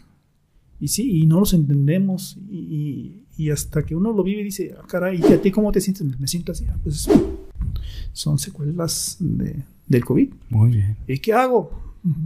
y 0.79 0.88
sí, 0.88 1.21
y 1.21 1.27
no 1.27 1.41
los 1.41 1.53
entendemos, 1.53 2.39
y, 2.49 3.23
y 3.38 3.51
hasta 3.51 3.84
que 3.86 3.95
uno 3.95 4.11
lo 4.11 4.23
vive 4.23 4.41
y 4.41 4.45
dice, 4.45 4.73
ah, 4.79 4.84
caray, 4.88 5.21
¿y 5.21 5.31
a 5.31 5.39
ti 5.39 5.51
cómo 5.51 5.71
te 5.71 5.79
sientes? 5.79 6.19
Me, 6.19 6.27
siento 6.27 6.53
así, 6.53 6.65
ah, 6.69 6.77
pues 6.81 7.07
son 8.11 8.38
secuelas 8.38 9.17
de, 9.19 9.63
del 9.88 10.05
COVID. 10.05 10.34
Muy 10.49 10.69
bien. 10.71 10.97
¿Y 11.07 11.19
qué 11.19 11.34
hago? 11.34 11.71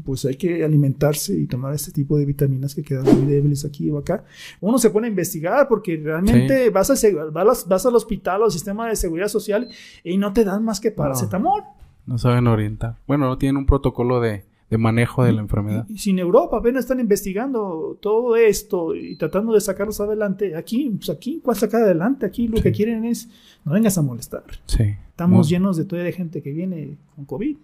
Pues 0.05 0.25
hay 0.25 0.35
que 0.35 0.65
alimentarse 0.65 1.37
y 1.37 1.45
tomar 1.45 1.73
este 1.73 1.91
tipo 1.91 2.17
de 2.17 2.25
vitaminas 2.25 2.73
que 2.73 2.81
quedan 2.81 3.03
muy 3.03 3.31
débiles 3.31 3.63
aquí 3.63 3.91
o 3.91 3.99
acá. 3.99 4.23
Uno 4.59 4.79
se 4.79 4.89
pone 4.89 5.07
a 5.07 5.09
investigar 5.09 5.67
porque 5.67 6.01
realmente 6.03 6.71
vas, 6.71 6.89
a, 6.89 7.09
vas, 7.31 7.67
vas, 7.67 7.85
al 7.85 7.95
hospital 7.95 8.41
o 8.41 8.45
al 8.45 8.51
sistema 8.51 8.87
de 8.89 8.95
seguridad 8.95 9.27
social 9.27 9.69
y 10.03 10.17
no 10.17 10.33
te 10.33 10.43
dan 10.43 10.65
más 10.65 10.79
que 10.79 10.89
paracetamol. 10.89 11.61
no 12.07 12.17
saben 12.17 12.47
orientar. 12.47 12.97
Bueno, 13.05 13.27
no 13.27 13.37
tienen 13.37 13.57
un 13.57 13.65
protocolo 13.67 14.19
de, 14.19 14.45
de 14.69 14.77
manejo 14.77 15.23
de 15.23 15.31
la 15.31 15.41
enfermedad. 15.41 15.85
Y, 15.87 15.97
sin 15.97 16.19
Europa 16.19 16.57
apenas 16.57 16.85
están 16.85 16.99
investigando 16.99 17.97
todo 18.01 18.35
esto 18.35 18.95
y 18.95 19.15
tratando 19.15 19.53
de 19.53 19.61
sacarlos 19.61 19.99
adelante. 20.01 20.55
Aquí, 20.55 20.89
pues 20.97 21.09
aquí, 21.09 21.39
¿cuál 21.43 21.57
sacar 21.57 21.83
adelante? 21.83 22.25
Aquí 22.25 22.47
lo 22.47 22.61
que 22.61 22.71
quieren 22.71 23.05
es, 23.05 23.29
no 23.63 23.73
vengas 23.73 23.97
a 23.97 24.01
molestar. 24.01 24.43
Sí. 24.65 24.95
Estamos 25.09 25.49
llenos 25.49 25.77
de 25.77 25.85
toda 25.85 26.03
de 26.03 26.11
gente 26.11 26.41
que 26.41 26.51
viene 26.51 26.97
con 27.15 27.25
COVID. 27.25 27.57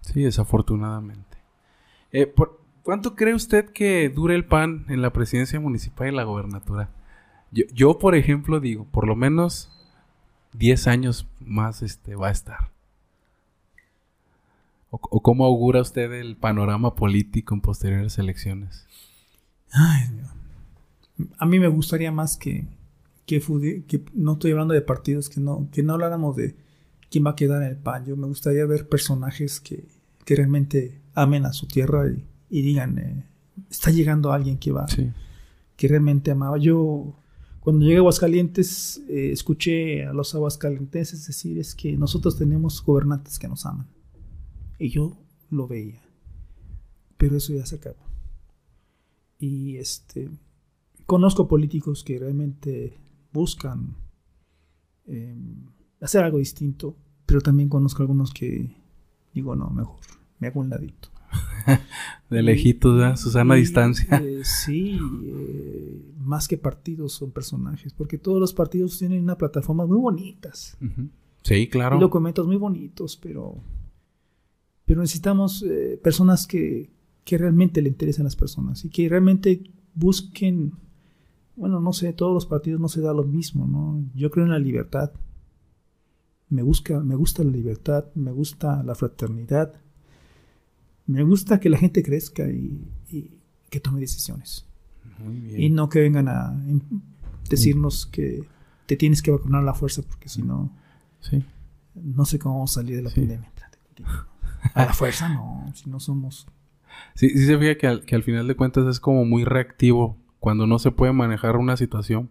Sí, 0.00 0.22
desafortunadamente. 0.22 1.38
Eh, 2.10 2.26
¿por 2.26 2.62
¿Cuánto 2.82 3.14
cree 3.14 3.34
usted 3.34 3.70
que 3.70 4.08
dure 4.08 4.34
el 4.34 4.44
PAN 4.44 4.86
en 4.88 5.02
la 5.02 5.12
presidencia 5.12 5.60
municipal 5.60 6.08
y 6.08 6.16
la 6.16 6.24
gobernatura? 6.24 6.90
Yo, 7.52 7.64
yo 7.72 7.98
por 7.98 8.16
ejemplo, 8.16 8.58
digo, 8.58 8.86
por 8.90 9.06
lo 9.06 9.14
menos 9.14 9.70
10 10.54 10.88
años 10.88 11.28
más 11.38 11.82
este, 11.82 12.16
va 12.16 12.28
a 12.28 12.32
estar. 12.32 12.72
¿O, 14.94 15.22
cómo 15.22 15.46
augura 15.46 15.80
usted 15.80 16.12
el 16.12 16.36
panorama 16.36 16.94
político 16.94 17.54
en 17.54 17.62
posteriores 17.62 18.18
elecciones? 18.18 18.86
Ay, 19.70 20.10
a 21.38 21.46
mí 21.46 21.58
me 21.58 21.68
gustaría 21.68 22.12
más 22.12 22.36
que, 22.36 22.66
que, 23.24 23.40
que, 23.88 24.04
no 24.12 24.34
estoy 24.34 24.50
hablando 24.50 24.74
de 24.74 24.82
partidos, 24.82 25.30
que 25.30 25.40
no, 25.40 25.66
que 25.72 25.82
no 25.82 25.94
habláramos 25.94 26.36
de 26.36 26.56
quién 27.10 27.24
va 27.24 27.30
a 27.30 27.36
quedar 27.36 27.62
en 27.62 27.70
el 27.70 27.78
PAN. 27.78 28.04
Yo 28.04 28.18
me 28.18 28.26
gustaría 28.26 28.66
ver 28.66 28.86
personajes 28.86 29.60
que, 29.60 29.88
que 30.26 30.36
realmente 30.36 31.00
amen 31.14 31.46
a 31.46 31.54
su 31.54 31.66
tierra 31.66 32.04
y, 32.50 32.62
digan, 32.62 32.98
eh, 32.98 33.26
está 33.70 33.90
llegando 33.90 34.30
alguien 34.30 34.58
que 34.58 34.72
va, 34.72 34.84
que 35.74 35.88
realmente 35.88 36.30
amaba. 36.30 36.58
Yo 36.58 37.16
cuando 37.60 37.82
llegué 37.86 37.96
a 37.96 38.00
Aguascalientes 38.00 39.00
eh, 39.08 39.30
escuché 39.32 40.04
a 40.04 40.12
los 40.12 40.34
aguascalienteses 40.34 41.26
decir 41.26 41.58
es 41.58 41.74
que 41.74 41.96
nosotros 41.96 42.36
tenemos 42.36 42.84
gobernantes 42.84 43.38
que 43.38 43.48
nos 43.48 43.64
aman. 43.64 43.86
Y 44.82 44.88
yo 44.88 45.16
lo 45.50 45.68
veía. 45.68 46.02
Pero 47.16 47.36
eso 47.36 47.54
ya 47.54 47.64
se 47.64 47.76
acabó. 47.76 48.04
Y 49.38 49.76
este 49.76 50.28
conozco 51.06 51.46
políticos 51.46 52.02
que 52.02 52.18
realmente 52.18 52.98
buscan 53.32 53.94
em, 55.06 55.66
hacer 56.00 56.24
algo 56.24 56.38
distinto, 56.38 56.96
pero 57.26 57.40
también 57.40 57.68
conozco 57.68 58.02
algunos 58.02 58.32
que 58.34 58.74
digo, 59.32 59.54
no, 59.54 59.70
mejor, 59.70 60.00
me 60.40 60.48
hago 60.48 60.58
un 60.58 60.70
ladito. 60.70 61.10
de 62.30 62.42
lejitos, 62.42 62.96
¿verdad? 62.96 63.16
Susana 63.16 63.54
a 63.54 63.58
distancia. 63.58 64.16
Eh, 64.16 64.40
sí, 64.42 64.98
eh, 65.24 66.12
más 66.18 66.48
que 66.48 66.58
partidos 66.58 67.12
son 67.12 67.30
personajes, 67.30 67.94
porque 67.94 68.18
todos 68.18 68.40
los 68.40 68.52
partidos 68.52 68.98
tienen 68.98 69.22
una 69.22 69.38
plataforma 69.38 69.86
muy 69.86 69.98
bonitas. 69.98 70.76
Sí, 71.42 71.68
claro. 71.68 71.98
Y 71.98 72.00
documentos 72.00 72.48
muy 72.48 72.56
bonitos, 72.56 73.16
pero 73.16 73.62
pero 74.84 75.00
necesitamos 75.00 75.62
eh, 75.62 76.00
personas 76.02 76.46
que, 76.46 76.90
que, 77.24 77.38
realmente 77.38 77.82
le 77.82 77.88
interesen 77.88 78.22
a 78.22 78.24
las 78.24 78.36
personas 78.36 78.84
y 78.84 78.90
que 78.90 79.08
realmente 79.08 79.62
busquen, 79.94 80.72
bueno, 81.56 81.80
no 81.80 81.92
sé, 81.92 82.12
todos 82.12 82.34
los 82.34 82.46
partidos 82.46 82.80
no 82.80 82.88
se 82.88 83.00
da 83.00 83.12
lo 83.12 83.24
mismo, 83.24 83.66
¿no? 83.66 84.04
Yo 84.14 84.30
creo 84.30 84.44
en 84.44 84.52
la 84.52 84.58
libertad. 84.58 85.12
Me, 86.48 86.62
busca, 86.62 87.00
me 87.00 87.14
gusta 87.14 87.44
la 87.44 87.50
libertad, 87.50 88.06
me 88.14 88.30
gusta 88.30 88.82
la 88.82 88.94
fraternidad, 88.94 89.72
me 91.06 91.22
gusta 91.22 91.60
que 91.60 91.70
la 91.70 91.78
gente 91.78 92.02
crezca 92.02 92.48
y, 92.48 92.80
que 93.70 93.80
tome 93.80 94.00
decisiones. 94.00 94.66
Y 95.56 95.70
no 95.70 95.88
que 95.88 96.00
vengan 96.00 96.28
a 96.28 96.54
decirnos 97.48 98.06
que 98.06 98.44
te 98.86 98.96
tienes 98.96 99.22
que 99.22 99.30
vacunar 99.30 99.62
a 99.62 99.64
la 99.64 99.74
fuerza 99.74 100.02
porque 100.02 100.28
si 100.28 100.42
no, 100.42 100.70
sí. 101.20 101.42
no 101.94 102.24
sé 102.24 102.38
cómo 102.38 102.56
vamos 102.56 102.72
a 102.72 102.80
salir 102.80 102.96
de 102.96 103.02
la 103.02 103.10
pandemia. 103.10 103.52
A 104.74 104.86
la 104.86 104.92
fuerza 104.94 105.28
no, 105.28 105.70
si 105.74 105.90
no 105.90 106.00
somos... 106.00 106.46
Sí, 107.14 107.30
sí 107.30 107.46
se 107.46 107.58
fija 107.58 107.76
que 107.76 107.86
al, 107.86 108.04
que 108.04 108.14
al 108.14 108.22
final 108.22 108.46
de 108.46 108.54
cuentas 108.54 108.86
es 108.86 109.00
como 109.00 109.24
muy 109.24 109.44
reactivo 109.44 110.18
cuando 110.40 110.66
no 110.66 110.78
se 110.78 110.90
puede 110.90 111.12
manejar 111.12 111.56
una 111.56 111.76
situación. 111.76 112.30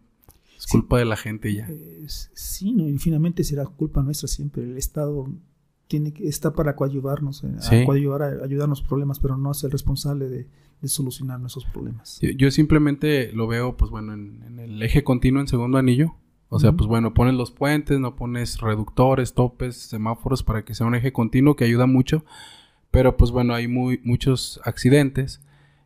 Es 0.56 0.68
culpa 0.68 1.00
de 1.00 1.06
la 1.06 1.18
gente 1.18 1.54
ya. 1.54 1.68
sí, 2.06 2.72
no, 2.74 2.88
y 2.88 2.98
finalmente 3.00 3.44
será 3.44 3.66
culpa 3.66 4.04
nuestra 4.04 4.28
siempre. 4.28 4.64
El 4.64 4.78
Estado 4.78 5.28
tiene 5.88 6.14
que, 6.14 6.28
está 6.28 6.54
para 6.54 6.76
coadyuvarnos, 6.76 7.44
eh, 7.44 7.82
a 7.82 7.86
coadyuvar 7.86 8.22
a 8.22 8.44
ayudarnos 8.44 8.82
problemas, 8.82 9.20
pero 9.20 9.38
no 9.38 9.52
es 9.52 9.64
el 9.64 9.72
responsable 9.72 10.30
de, 10.30 10.48
solucionar 10.84 11.40
nuestros 11.40 11.66
problemas. 11.66 12.20
Yo, 12.38 12.50
simplemente 12.50 13.32
lo 13.34 13.48
veo, 13.48 13.78
pues 13.78 13.92
bueno, 13.92 14.14
en, 14.14 14.42
en, 14.48 14.60
el 14.60 14.82
eje 14.82 15.04
continuo 15.04 15.42
en 15.42 15.48
segundo 15.48 15.78
anillo. 15.78 16.16
O 16.54 16.60
sea, 16.60 16.74
pues 16.74 16.86
bueno, 16.90 17.14
pones 17.14 17.34
los 17.34 17.50
puentes, 17.50 17.98
no 18.02 18.18
pones 18.18 18.60
reductores, 18.60 19.34
topes, 19.34 19.78
semáforos 19.78 20.44
para 20.44 20.66
que 20.66 20.76
sea 20.76 20.86
un 20.86 20.96
eje 20.96 21.14
continuo 21.14 21.56
que 21.56 21.64
ayuda 21.64 21.86
mucho. 21.86 22.26
Pero 22.92 23.16
pues 23.16 23.32
bueno, 23.32 23.54
hay 23.54 23.70
muy, 23.70 24.02
muchos 24.04 24.60
accidentes. 24.66 25.42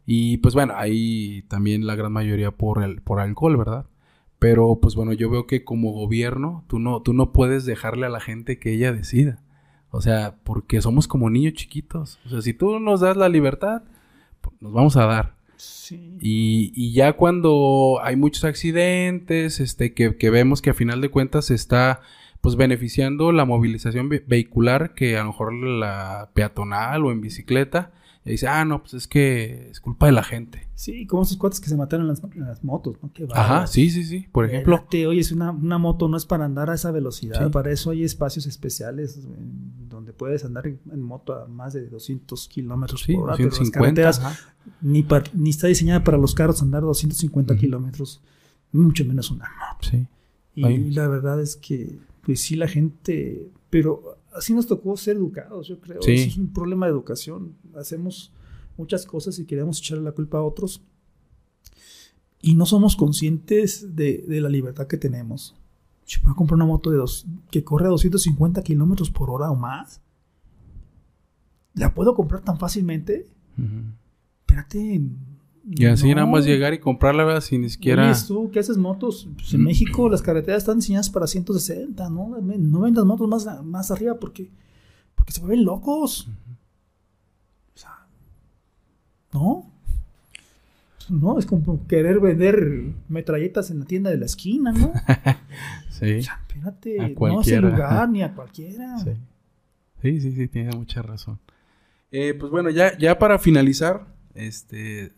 Y 0.07 0.37
pues 0.37 0.55
bueno, 0.55 0.73
hay 0.75 1.43
también 1.49 1.85
la 1.85 1.93
gran 1.93 2.11
mayoría 2.11 2.49
por, 2.49 2.83
el, 2.83 3.03
por 3.03 3.19
alcohol, 3.19 3.57
¿verdad? 3.57 3.85
Pero 4.39 4.79
pues 4.81 4.95
bueno, 4.95 5.13
yo 5.13 5.29
veo 5.29 5.45
que 5.45 5.63
como 5.63 5.91
gobierno 5.91 6.63
tú 6.67 6.79
no, 6.79 7.03
tú 7.03 7.13
no 7.13 7.31
puedes 7.31 7.65
dejarle 7.65 8.07
a 8.07 8.09
la 8.09 8.19
gente 8.19 8.57
que 8.57 8.73
ella 8.73 8.91
decida. 8.91 9.43
O 9.91 10.01
sea, 10.01 10.39
porque 10.43 10.81
somos 10.81 11.07
como 11.07 11.29
niños 11.29 11.53
chiquitos. 11.53 12.19
O 12.25 12.29
sea, 12.29 12.41
si 12.41 12.55
tú 12.55 12.79
nos 12.79 13.01
das 13.01 13.17
la 13.17 13.29
libertad, 13.29 13.83
pues, 14.41 14.55
nos 14.59 14.73
vamos 14.73 14.97
a 14.97 15.05
dar. 15.05 15.35
Y, 16.21 16.93
ya 16.93 17.13
cuando 17.13 17.99
hay 18.01 18.15
muchos 18.15 18.43
accidentes, 18.43 19.59
este, 19.59 19.93
que, 19.93 20.15
que, 20.17 20.29
vemos 20.29 20.61
que 20.61 20.71
a 20.71 20.73
final 20.73 21.01
de 21.01 21.09
cuentas 21.09 21.45
se 21.45 21.55
está 21.55 22.01
pues 22.41 22.55
beneficiando 22.55 23.31
la 23.31 23.43
movilización 23.43 24.07
vehicular 24.07 24.93
que 24.93 25.17
a 25.17 25.21
lo 25.21 25.29
mejor 25.29 25.53
la 25.53 26.29
peatonal 26.35 27.03
o 27.03 27.11
en 27.11 27.19
bicicleta, 27.19 27.91
y 28.25 28.31
dice, 28.31 28.47
ah, 28.47 28.65
no, 28.65 28.81
pues 28.81 28.95
es 28.95 29.07
que 29.07 29.69
es 29.69 29.79
culpa 29.79 30.07
de 30.07 30.11
la 30.11 30.23
gente. 30.23 30.67
Sí, 30.73 31.05
como 31.05 31.21
esos 31.21 31.37
cuates 31.37 31.59
que 31.59 31.69
se 31.69 31.77
mataron 31.77 32.07
en 32.07 32.45
las, 32.45 32.63
motos, 32.63 32.97
¿no? 33.01 33.11
Ajá, 33.33 33.67
sí, 33.67 33.91
sí, 33.91 34.03
sí. 34.03 34.27
Por 34.31 34.45
ejemplo. 34.45 34.83
oye, 34.91 35.19
es 35.19 35.31
una, 35.31 35.51
una, 35.51 35.77
moto 35.77 36.07
no 36.07 36.17
es 36.17 36.25
para 36.25 36.45
andar 36.45 36.71
a 36.71 36.73
esa 36.73 36.89
velocidad. 36.89 37.51
Para 37.51 37.71
eso 37.71 37.91
hay 37.91 38.03
espacios 38.03 38.47
especiales 38.47 39.27
donde 40.05 40.13
puedes 40.13 40.45
andar 40.45 40.67
en, 40.67 41.01
moto 41.01 41.33
a 41.33 41.47
más 41.47 41.73
de 41.73 41.87
200 41.87 42.47
kilómetros 42.47 43.03
por 43.03 43.31
hora. 43.31 43.37
250, 43.37 44.37
ni, 44.81 45.05
ni 45.33 45.49
está 45.49 45.67
diseñada 45.67 46.03
para 46.03 46.19
los 46.19 46.35
carros 46.35 46.61
andar 46.61 46.83
250 46.83 47.57
kilómetros, 47.57 48.21
mucho 48.71 49.03
menos 49.03 49.31
una 49.31 49.45
moto. 49.45 49.89
Sí. 49.89 50.07
Y 50.53 50.91
la 50.91 51.07
verdad 51.07 51.41
es 51.41 51.55
que, 51.55 51.97
pues 52.23 52.39
sí, 52.41 52.55
la 52.55 52.67
gente. 52.67 53.49
Pero 53.71 54.19
así 54.33 54.53
nos 54.53 54.67
tocó 54.67 54.95
ser 54.95 55.17
educados, 55.17 55.67
yo 55.67 55.79
creo. 55.79 55.99
es 56.05 56.37
un 56.37 56.53
problema 56.53 56.85
de 56.85 56.91
educación. 56.91 57.55
Hacemos 57.75 58.31
muchas 58.77 59.05
cosas 59.07 59.39
y 59.39 59.45
queremos 59.45 59.79
echarle 59.79 60.03
la 60.03 60.11
culpa 60.11 60.37
a 60.37 60.43
otros. 60.43 60.81
Y 62.41 62.53
no 62.53 62.67
somos 62.67 62.95
conscientes 62.95 63.95
de, 63.95 64.23
la 64.27 64.49
libertad 64.49 64.85
que 64.85 64.97
tenemos. 64.97 65.55
Yo 66.05 66.21
puedo 66.21 66.35
comprar 66.35 66.55
una 66.55 66.65
moto 66.65 66.91
de 66.91 66.97
dos, 66.97 67.25
que 67.49 67.63
corre 67.63 67.85
a 67.85 67.89
250 67.89 68.61
kilómetros 68.61 69.09
por 69.09 69.29
hora 69.31 69.49
o 69.49 69.55
más. 69.55 70.01
¿La 71.73 71.93
puedo 71.93 72.13
comprar 72.13 72.41
tan 72.41 72.59
fácilmente? 72.59 73.27
Espérate. 74.41 75.01
Y 75.67 75.85
así 75.85 76.13
nada 76.13 76.27
más 76.27 76.45
llegar 76.45 76.75
y 76.75 76.79
comprarla 76.79 77.41
sin 77.41 77.61
ni 77.61 77.69
siquiera. 77.69 78.09
Oye, 78.09 78.19
tú 78.27 78.51
qué 78.51 78.59
haces 78.59 78.77
motos? 78.77 79.27
Pues 79.35 79.51
en 79.53 79.63
México 79.63 80.07
las 80.09 80.21
carreteras 80.21 80.59
están 80.59 80.77
diseñadas 80.77 81.09
para 81.09 81.25
160, 81.25 82.09
¿no? 82.09 82.37
No 82.39 82.79
vendas 82.81 83.03
motos 83.03 83.27
más, 83.27 83.65
más 83.65 83.89
arriba 83.89 84.19
porque, 84.19 84.51
porque 85.15 85.33
se 85.33 85.41
vuelven 85.41 85.65
locos. 85.65 86.29
O 87.73 87.77
sea, 87.77 88.07
¿no? 89.33 89.71
No, 91.09 91.37
es 91.37 91.45
como 91.45 91.85
querer 91.87 92.19
vender 92.19 92.93
metralletas 93.07 93.71
en 93.71 93.79
la 93.79 93.85
tienda 93.85 94.09
de 94.09 94.17
la 94.17 94.25
esquina, 94.25 94.71
¿no? 94.71 94.91
sí. 95.89 96.19
O 96.19 96.21
sea, 96.21 96.39
espérate, 96.47 97.15
no 97.19 97.41
el 97.41 97.61
lugar 97.61 98.09
ni 98.09 98.23
a 98.23 98.33
cualquiera. 98.35 98.97
Sí. 98.99 99.11
sí, 100.01 100.21
sí, 100.21 100.31
sí, 100.31 100.47
tiene 100.47 100.75
mucha 100.75 101.01
razón. 101.01 101.39
Eh, 102.11 102.33
pues 102.33 102.51
bueno, 102.51 102.69
ya, 102.69 102.97
ya 102.97 103.19
para 103.19 103.39
finalizar, 103.39 104.07
este 104.33 105.11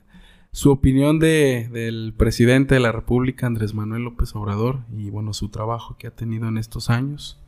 su 0.52 0.72
opinión 0.72 1.20
de, 1.20 1.70
del 1.72 2.16
presidente 2.18 2.74
de 2.74 2.80
la 2.80 2.92
República, 2.92 3.46
Andrés 3.46 3.76
Manuel 3.76 4.04
López 4.04 4.36
Obrador, 4.36 4.80
y 4.92 5.12
bueno, 5.12 5.34
su 5.34 5.50
trabajo 5.50 5.98
que 6.00 6.08
ha 6.08 6.16
tenido 6.16 6.48
en 6.48 6.58
estos 6.58 6.90
años. 6.90 7.40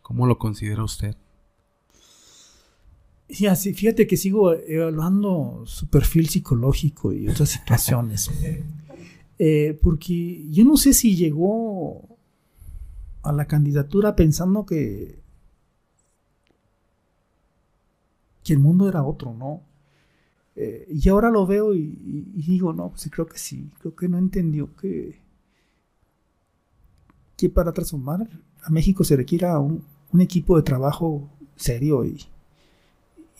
¿Cómo 0.00 0.26
lo 0.28 0.38
considera 0.38 0.84
usted? 0.84 1.16
Sí, 3.28 3.46
así, 3.46 3.74
fíjate 3.74 4.06
que 4.06 4.16
sigo 4.16 4.52
evaluando 4.54 5.64
su 5.66 5.88
perfil 5.88 6.28
psicológico 6.28 7.12
y 7.12 7.28
otras 7.28 7.50
situaciones. 7.50 8.30
Eh, 9.38 9.78
porque 9.82 10.46
yo 10.48 10.64
no 10.64 10.78
sé 10.78 10.94
si 10.94 11.14
llegó 11.14 12.16
a 13.22 13.32
la 13.32 13.46
candidatura 13.46 14.16
pensando 14.16 14.64
que, 14.64 15.20
que 18.42 18.54
el 18.54 18.60
mundo 18.60 18.88
era 18.88 19.04
otro, 19.04 19.34
¿no? 19.34 19.60
Eh, 20.54 20.88
y 20.90 21.06
ahora 21.10 21.28
lo 21.30 21.46
veo 21.46 21.74
y, 21.74 22.30
y 22.34 22.42
digo, 22.46 22.72
no, 22.72 22.88
pues 22.88 23.10
creo 23.12 23.26
que 23.26 23.36
sí, 23.36 23.70
creo 23.78 23.94
que 23.94 24.08
no 24.08 24.16
entendió 24.16 24.74
que, 24.74 25.20
que 27.36 27.50
para 27.50 27.72
transformar 27.72 28.26
a 28.62 28.70
México 28.70 29.04
se 29.04 29.16
requiera 29.16 29.58
un, 29.58 29.84
un 30.12 30.20
equipo 30.22 30.56
de 30.56 30.62
trabajo 30.62 31.28
serio 31.56 32.06
y, 32.06 32.24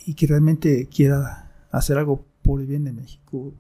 y, 0.05 0.15
que 0.15 0.27
realmente 0.27 0.87
quiera 0.87 1.51
hacer 1.71 1.99
algo 1.99 2.25
por 2.43 2.61
el 2.61 2.67
bien 2.67 2.85
de 2.85 2.93
México. 2.93 3.53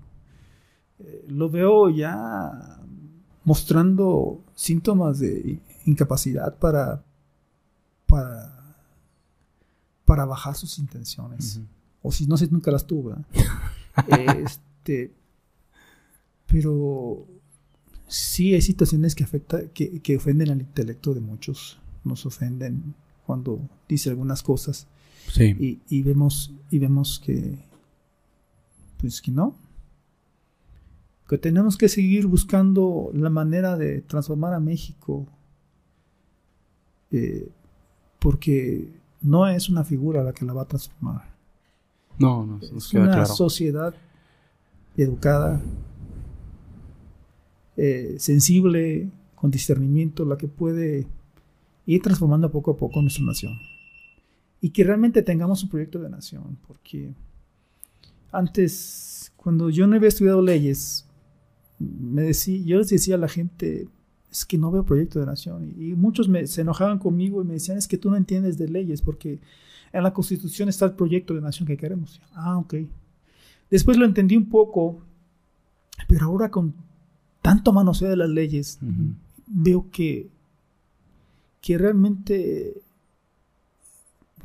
Eh, 0.98 1.24
lo 1.28 1.50
veo 1.50 1.88
ya 1.90 2.80
mostrando 3.44 4.44
síntomas 4.54 5.18
de 5.20 5.60
incapacidad 5.84 6.56
para, 6.58 7.02
para, 8.06 8.76
para 10.04 10.24
bajar 10.24 10.54
sus 10.54 10.78
intenciones. 10.78 11.60
O 12.02 12.12
si 12.12 12.26
no 12.26 12.36
sé, 12.36 12.48
nunca 12.50 12.70
las 12.70 12.86
tuve. 12.86 13.14
este, 14.42 15.12
pero 16.46 17.26
sí 18.06 18.54
hay 18.54 18.62
situaciones 18.62 19.14
que 19.14 19.24
afecta, 19.24 19.68
que, 19.68 20.00
que, 20.00 20.16
ofenden 20.16 20.50
al 20.50 20.60
intelecto 20.60 21.14
de 21.14 21.20
muchos. 21.20 21.78
Nos 22.04 22.26
ofenden 22.26 22.94
cuando 23.26 23.60
dice 23.88 24.10
algunas 24.10 24.42
cosas. 24.42 24.86
Sí. 25.28 25.56
Y, 25.88 25.98
y, 25.98 26.02
vemos, 26.02 26.52
y 26.70 26.78
vemos 26.78 27.20
que, 27.24 27.58
pues 28.98 29.20
que 29.20 29.30
no. 29.30 29.54
Que 31.28 31.38
tenemos 31.38 31.76
que 31.76 31.88
seguir 31.88 32.26
buscando 32.26 33.10
la 33.12 33.30
manera 33.30 33.76
de 33.76 34.00
transformar 34.00 34.54
a 34.54 34.60
México. 34.60 35.26
Eh, 37.10 37.48
porque 38.18 38.88
no 39.20 39.46
es 39.48 39.68
una 39.68 39.84
figura 39.84 40.22
la 40.22 40.32
que 40.32 40.44
la 40.44 40.52
va 40.52 40.62
a 40.62 40.68
transformar. 40.68 41.34
No, 42.18 42.46
no, 42.46 42.58
es 42.60 42.92
una 42.94 43.06
claro. 43.06 43.26
sociedad 43.26 43.94
educada, 44.96 45.60
eh, 47.76 48.16
sensible, 48.18 49.10
con 49.34 49.50
discernimiento, 49.50 50.24
la 50.24 50.38
que 50.38 50.48
puede 50.48 51.06
ir 51.84 52.02
transformando 52.02 52.50
poco 52.50 52.72
a 52.72 52.76
poco 52.76 53.02
nuestra 53.02 53.24
nación. 53.24 53.52
Y 54.60 54.70
que 54.70 54.84
realmente 54.84 55.22
tengamos 55.22 55.62
un 55.62 55.68
proyecto 55.68 56.00
de 56.00 56.08
nación, 56.08 56.58
porque 56.66 57.12
antes, 58.32 59.32
cuando 59.36 59.70
yo 59.70 59.86
no 59.86 59.96
había 59.96 60.08
estudiado 60.08 60.42
leyes, 60.42 61.06
me 61.78 62.22
decía, 62.22 62.60
yo 62.64 62.78
les 62.78 62.88
decía 62.88 63.16
a 63.16 63.18
la 63.18 63.28
gente, 63.28 63.88
es 64.30 64.44
que 64.44 64.58
no 64.58 64.70
veo 64.70 64.84
proyecto 64.84 65.20
de 65.20 65.26
nación. 65.26 65.74
Y, 65.78 65.94
muchos 65.94 66.28
me, 66.28 66.46
se 66.46 66.62
enojaban 66.62 66.98
conmigo 66.98 67.42
y 67.42 67.44
me 67.44 67.54
decían, 67.54 67.78
es 67.78 67.88
que 67.88 67.98
tú 67.98 68.10
no 68.10 68.16
entiendes 68.16 68.58
de 68.58 68.68
leyes, 68.68 69.02
porque 69.02 69.40
en 69.92 70.02
la 70.02 70.12
Constitución 70.12 70.68
está 70.68 70.86
el 70.86 70.92
proyecto 70.92 71.34
de 71.34 71.40
nación 71.40 71.66
que 71.66 71.76
queremos. 71.76 72.20
Ah, 72.34 72.58
ok. 72.58 72.74
Después 73.70 73.96
lo 73.96 74.04
entendí 74.04 74.36
un 74.36 74.48
poco, 74.48 75.00
pero 76.08 76.26
ahora 76.26 76.50
con 76.50 76.74
tanto 77.42 77.72
manoseo 77.72 78.08
de 78.08 78.16
las 78.16 78.28
leyes, 78.28 78.78
uh 78.82 78.86
-huh. 78.86 79.14
veo 79.46 79.90
que, 79.90 80.28
que 81.60 81.78
realmente 81.78 82.82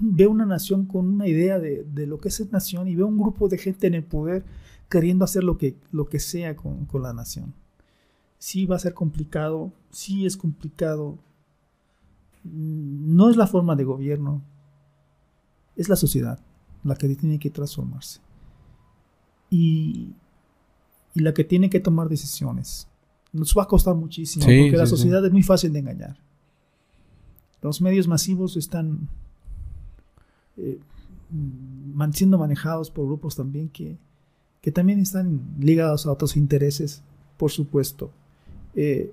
veo 0.01 0.29
una 0.31 0.45
nación 0.45 0.85
con 0.85 1.07
una 1.07 1.27
idea 1.27 1.59
de, 1.59 1.83
de, 1.83 2.07
lo 2.07 2.19
que 2.19 2.29
es 2.29 2.51
nación 2.51 2.87
y 2.87 2.95
veo 2.95 3.07
un 3.07 3.17
grupo 3.17 3.47
de 3.47 3.57
gente 3.57 3.87
en 3.87 3.93
el 3.93 4.03
poder 4.03 4.43
queriendo 4.89 5.23
hacer 5.23 5.43
lo 5.43 5.57
que, 5.57 5.77
lo 5.91 6.07
que 6.07 6.19
sea 6.19 6.55
con, 6.55 6.85
con 6.85 7.03
la 7.03 7.13
nación. 7.13 7.53
Sí 8.37 8.65
va 8.65 8.75
a 8.75 8.79
ser 8.79 8.93
complicado, 8.93 9.71
sí 9.91 10.25
es 10.25 10.35
complicado, 10.35 11.19
no 12.43 13.29
es 13.29 13.37
la 13.37 13.47
forma 13.47 13.75
de 13.75 13.83
gobierno, 13.83 14.41
es 15.75 15.87
la 15.87 15.95
sociedad 15.95 16.39
la 16.83 16.95
que 16.95 17.07
tiene 17.15 17.39
que 17.39 17.49
transformarse. 17.49 18.19
Y, 19.49 20.13
y 21.13 21.19
la 21.19 21.33
que 21.33 21.43
tiene 21.43 21.69
que 21.69 21.79
tomar 21.79 22.09
decisiones. 22.09 22.87
Nos 23.31 23.55
va 23.57 23.63
a 23.63 23.67
costar 23.67 23.95
muchísimo, 23.95 24.45
Sí, 24.45 24.61
porque 24.63 24.77
la 24.77 24.87
sociedad 24.87 25.21
sí. 25.21 25.27
es 25.27 25.31
muy 25.31 25.43
fácil 25.43 25.71
de 25.73 25.79
engañar. 25.79 26.17
Los 27.61 27.81
medios 27.81 28.07
masivos 28.07 28.57
están 28.57 29.07
eh, 30.57 30.79
siendo 32.13 32.37
manejados 32.37 32.91
por 32.91 33.05
grupos 33.05 33.35
también 33.35 33.69
que, 33.69 33.97
que 34.61 34.71
también 34.71 34.99
están 34.99 35.41
ligados 35.59 36.05
a 36.05 36.11
otros 36.11 36.35
intereses, 36.37 37.01
por 37.37 37.51
supuesto. 37.51 38.11
Eh, 38.75 39.11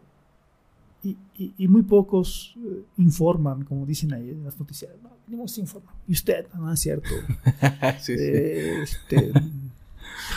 y, 1.02 1.16
y- 1.38 1.54
y 1.56 1.68
muy 1.68 1.82
pocos 1.82 2.54
eh, 2.58 2.82
informan, 2.98 3.64
como 3.64 3.86
dicen 3.86 4.12
ahí 4.12 4.30
en 4.30 4.44
las 4.44 4.58
noticias. 4.58 4.90
No, 5.02 5.10
venimos 5.26 5.56
a 5.56 5.60
informar. 5.60 5.94
Y 6.08 6.12
usted, 6.12 6.46
no 6.54 6.72
es 6.72 6.80
cierto. 6.80 7.08
sí, 8.00 8.16
sí. 8.16 8.24
Eh, 8.24 8.82
este, 8.82 9.32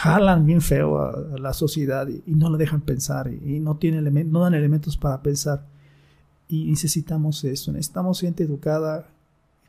jalan 0.02 0.46
bien 0.46 0.62
feo 0.62 1.00
a, 1.00 1.10
a 1.10 1.38
la 1.40 1.54
sociedad 1.54 2.08
y, 2.08 2.22
y 2.28 2.36
no 2.36 2.50
la 2.50 2.58
dejan 2.58 2.82
pensar 2.82 3.32
y, 3.34 3.60
no, 3.60 3.76
tiene 3.78 4.00
elemen- 4.02 4.28
no 4.30 4.42
dan 4.42 4.54
elementos 4.54 4.98
para 4.98 5.22
pensar. 5.22 5.66
Y 6.48 6.66
necesitamos 6.66 7.44
eso, 7.44 7.72
necesitamos 7.72 8.20
gente 8.22 8.44
educada. 8.44 9.08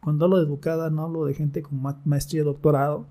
Cuando 0.03 0.24
hablo 0.24 0.38
de 0.38 0.44
educada, 0.44 0.90
no 0.90 1.03
hablo 1.05 1.24
de 1.24 1.34
gente 1.34 1.62
con 1.62 1.80
ma- 1.80 2.00
maestría, 2.05 2.42
doctorado. 2.42 3.07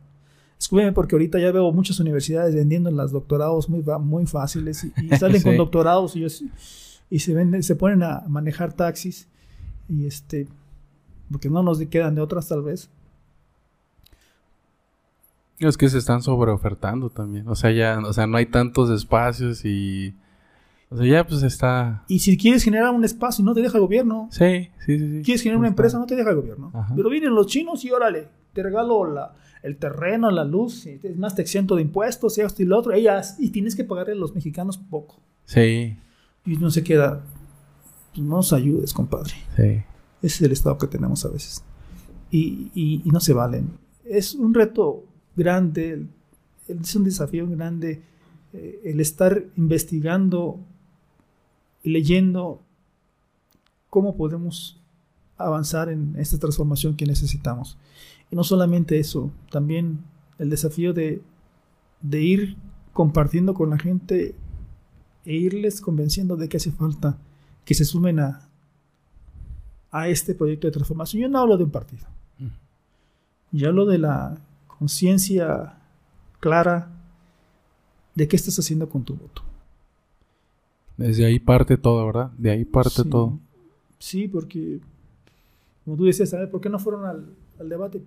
Escúcheme, 0.60 0.92
porque 0.92 1.16
ahorita 1.16 1.40
ya 1.40 1.52
veo 1.52 1.72
muchas 1.72 2.00
universidades 2.00 2.54
vendiendo 2.54 2.92
los 2.92 3.12
doctorados 3.12 3.70
muy, 3.70 3.84
muy 4.02 4.26
fáciles 4.28 4.84
y, 4.84 4.94
y 5.06 5.10
salen 5.18 5.42
con 5.42 5.58
doctorados 5.58 6.16
y 6.16 7.20
se, 7.20 7.34
venden, 7.34 7.64
se 7.64 7.76
ponen 7.76 8.04
a 8.04 8.24
manejar 8.28 8.74
taxis. 8.74 9.28
Y 9.90 10.06
este, 10.06 10.48
porque 11.32 11.50
no 11.50 11.64
nos 11.64 11.80
quedan 11.80 12.16
de 12.16 12.22
otras 12.22 12.48
tal 12.48 12.62
vez. 12.62 12.90
Es 15.60 15.78
que 15.78 15.90
se 15.90 15.98
están 16.00 16.22
sobreofertando 16.24 17.10
también. 17.10 17.48
O 17.48 17.56
sea, 17.56 17.72
ya, 17.72 18.00
o 18.00 18.14
sea, 18.14 18.28
no 18.28 18.38
hay 18.38 18.48
tantos 18.48 18.90
espacios 18.90 19.64
y. 19.66 20.16
O 20.94 20.98
sea, 20.98 21.06
ya 21.06 21.26
pues 21.26 21.42
está. 21.44 22.04
Y 22.10 22.20
si 22.20 22.38
quieres 22.38 22.64
generar 22.64 22.92
un 22.94 23.04
espacio 23.06 23.42
y 23.42 23.46
no 23.46 23.54
te 23.54 23.62
deja 23.62 23.78
el 23.78 23.84
gobierno, 23.84 24.28
Sí, 24.32 24.70
sí, 24.86 25.00
sí. 25.00 25.18
sí. 25.18 25.22
quieres 25.24 25.42
generar 25.42 25.60
una 25.60 25.70
empresa, 25.70 25.98
no 25.98 26.06
te 26.06 26.16
deja 26.16 26.30
el 26.32 26.36
gobierno. 26.36 26.70
Ajá. 26.74 26.94
Pero 26.96 27.10
vienen 27.10 27.34
los 27.34 27.48
chinos 27.48 27.84
y 27.86 27.92
órale, 27.92 28.28
te 28.54 28.62
regalo 28.62 29.06
la- 29.12 29.34
el 29.64 29.78
terreno, 29.78 30.30
la 30.32 30.44
luz, 30.44 30.86
y 30.88 31.00
es 31.02 31.18
más, 31.18 31.34
te 31.36 31.42
exento 31.44 31.76
de 31.76 31.84
impuestos, 31.84 32.38
y 32.38 32.42
esto 32.42 32.62
y 32.62 32.66
lo 32.66 32.78
otro, 32.80 32.92
ellas, 32.94 33.38
y 33.40 33.52
tienes 33.52 33.76
que 33.76 33.84
pagarle 33.86 34.14
a 34.14 34.16
los 34.16 34.36
mexicanos 34.36 34.78
poco. 34.78 35.20
Sí, 35.46 35.96
Y 36.46 36.58
no 36.58 36.70
se 36.72 36.84
queda, 36.84 37.22
pues 38.14 38.26
no 38.28 38.38
nos 38.38 38.52
ayudes, 38.54 38.94
compadre. 38.94 39.34
sí. 39.56 39.84
Ese 40.24 40.36
es 40.36 40.42
el 40.42 40.52
estado 40.52 40.78
que 40.78 40.88
tenemos 40.88 41.24
a 41.26 41.30
veces. 41.30 41.64
Y, 42.32 42.70
y- 42.76 43.02
y 43.06 43.10
no 43.12 43.20
se 43.20 43.34
valen. 43.34 43.70
Es 44.06 44.34
un 44.36 44.54
reto 44.54 45.04
grande, 45.36 46.06
es 46.68 46.96
un 46.96 47.04
desafío 47.04 47.48
grande 47.48 48.02
eh, 48.54 48.82
el 48.84 49.00
estar 49.00 49.44
investigando 49.58 50.60
leyendo 51.84 52.62
cómo 53.90 54.16
podemos 54.16 54.80
avanzar 55.38 55.90
en 55.90 56.16
esta 56.18 56.38
transformación 56.38 56.96
que 56.96 57.06
necesitamos. 57.06 57.78
Y 58.30 58.36
no 58.36 58.44
solamente 58.44 59.00
eso, 59.00 59.32
también 59.50 60.00
el 60.40 60.50
desafío 60.50 60.94
de, 60.94 61.22
de 62.02 62.22
ir 62.22 62.58
compartiendo 62.94 63.54
con 63.54 63.70
la 63.70 63.78
gente 63.78 64.36
e 65.26 65.34
irles 65.34 65.82
convenciendo 65.82 66.36
de 66.36 66.50
que 66.50 66.58
hace 66.58 66.72
falta 66.72 67.18
que 67.66 67.74
se 67.74 67.86
sumen 67.86 68.20
a, 68.20 68.48
a 69.92 70.08
este 70.08 70.34
proyecto 70.34 70.68
de 70.68 70.72
transformación. 70.72 71.22
Yo 71.22 71.30
no 71.30 71.40
hablo 71.40 71.58
de 71.58 71.64
un 71.66 71.72
partido. 71.72 72.08
Yo 73.52 73.68
hablo 73.68 73.86
de 73.86 73.98
la 73.98 74.38
conciencia 74.68 75.78
clara 76.40 76.90
de 78.16 78.28
qué 78.28 78.38
estás 78.38 78.58
haciendo 78.58 78.88
con 78.88 79.04
tu 79.04 79.16
voto. 79.16 79.44
Desde 81.02 81.26
ahí 81.26 81.40
parte 81.40 81.78
todo, 81.78 82.06
¿verdad? 82.06 82.32
De 82.38 82.52
ahí 82.52 82.66
parte 82.66 83.04
Sí. 83.04 83.10
todo. 83.10 83.40
Sí, 84.00 84.28
porque, 84.28 84.80
como 85.86 85.98
tú 85.98 86.06
decías, 86.06 86.30
¿sabes 86.30 86.50
por 86.50 86.62
qué 86.62 86.70
no 86.70 86.80
fueron 86.80 87.06
al, 87.06 87.26
al 87.60 87.70
debate? 87.70 88.04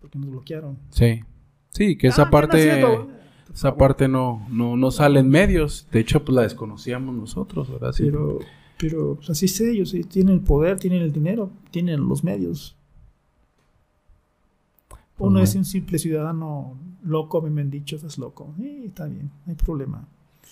Porque, 0.00 0.18
nos 0.18 0.30
bloquearon. 0.30 0.78
Sí. 0.90 1.20
Sí, 1.70 1.96
que 1.96 2.06
Ah, 2.08 2.10
esa 2.10 2.24
¿qué 2.26 2.30
parte. 2.30 2.80
Por 2.82 3.08
Esa 3.54 3.76
parte 3.76 4.08
no, 4.08 4.46
no, 4.50 4.76
no 4.76 4.90
sale 4.90 5.20
en 5.20 5.28
medios. 5.28 5.86
De 5.90 6.00
hecho, 6.00 6.24
pues 6.24 6.34
la 6.36 6.42
desconocíamos 6.42 7.14
nosotros, 7.14 7.70
¿verdad? 7.70 7.92
Sí. 7.92 8.04
Pero, 8.04 8.38
pero 8.78 9.18
así 9.28 9.46
es 9.46 9.60
ellos, 9.60 9.94
tienen 10.08 10.34
el 10.34 10.40
poder, 10.40 10.78
tienen 10.78 11.02
el 11.02 11.12
dinero, 11.12 11.50
tienen 11.70 12.06
los 12.08 12.22
medios. 12.24 12.76
Pues 14.88 15.00
Uno 15.18 15.38
no. 15.38 15.44
es 15.44 15.54
un 15.54 15.64
simple 15.64 15.98
ciudadano 15.98 16.78
loco, 17.02 17.40
me 17.40 17.60
han 17.62 17.70
dicho, 17.70 17.96
estás 17.96 18.18
loco. 18.18 18.54
Eh, 18.60 18.82
está 18.86 19.06
bien, 19.06 19.30
no 19.46 19.50
hay 19.52 19.54
problema. 19.56 20.06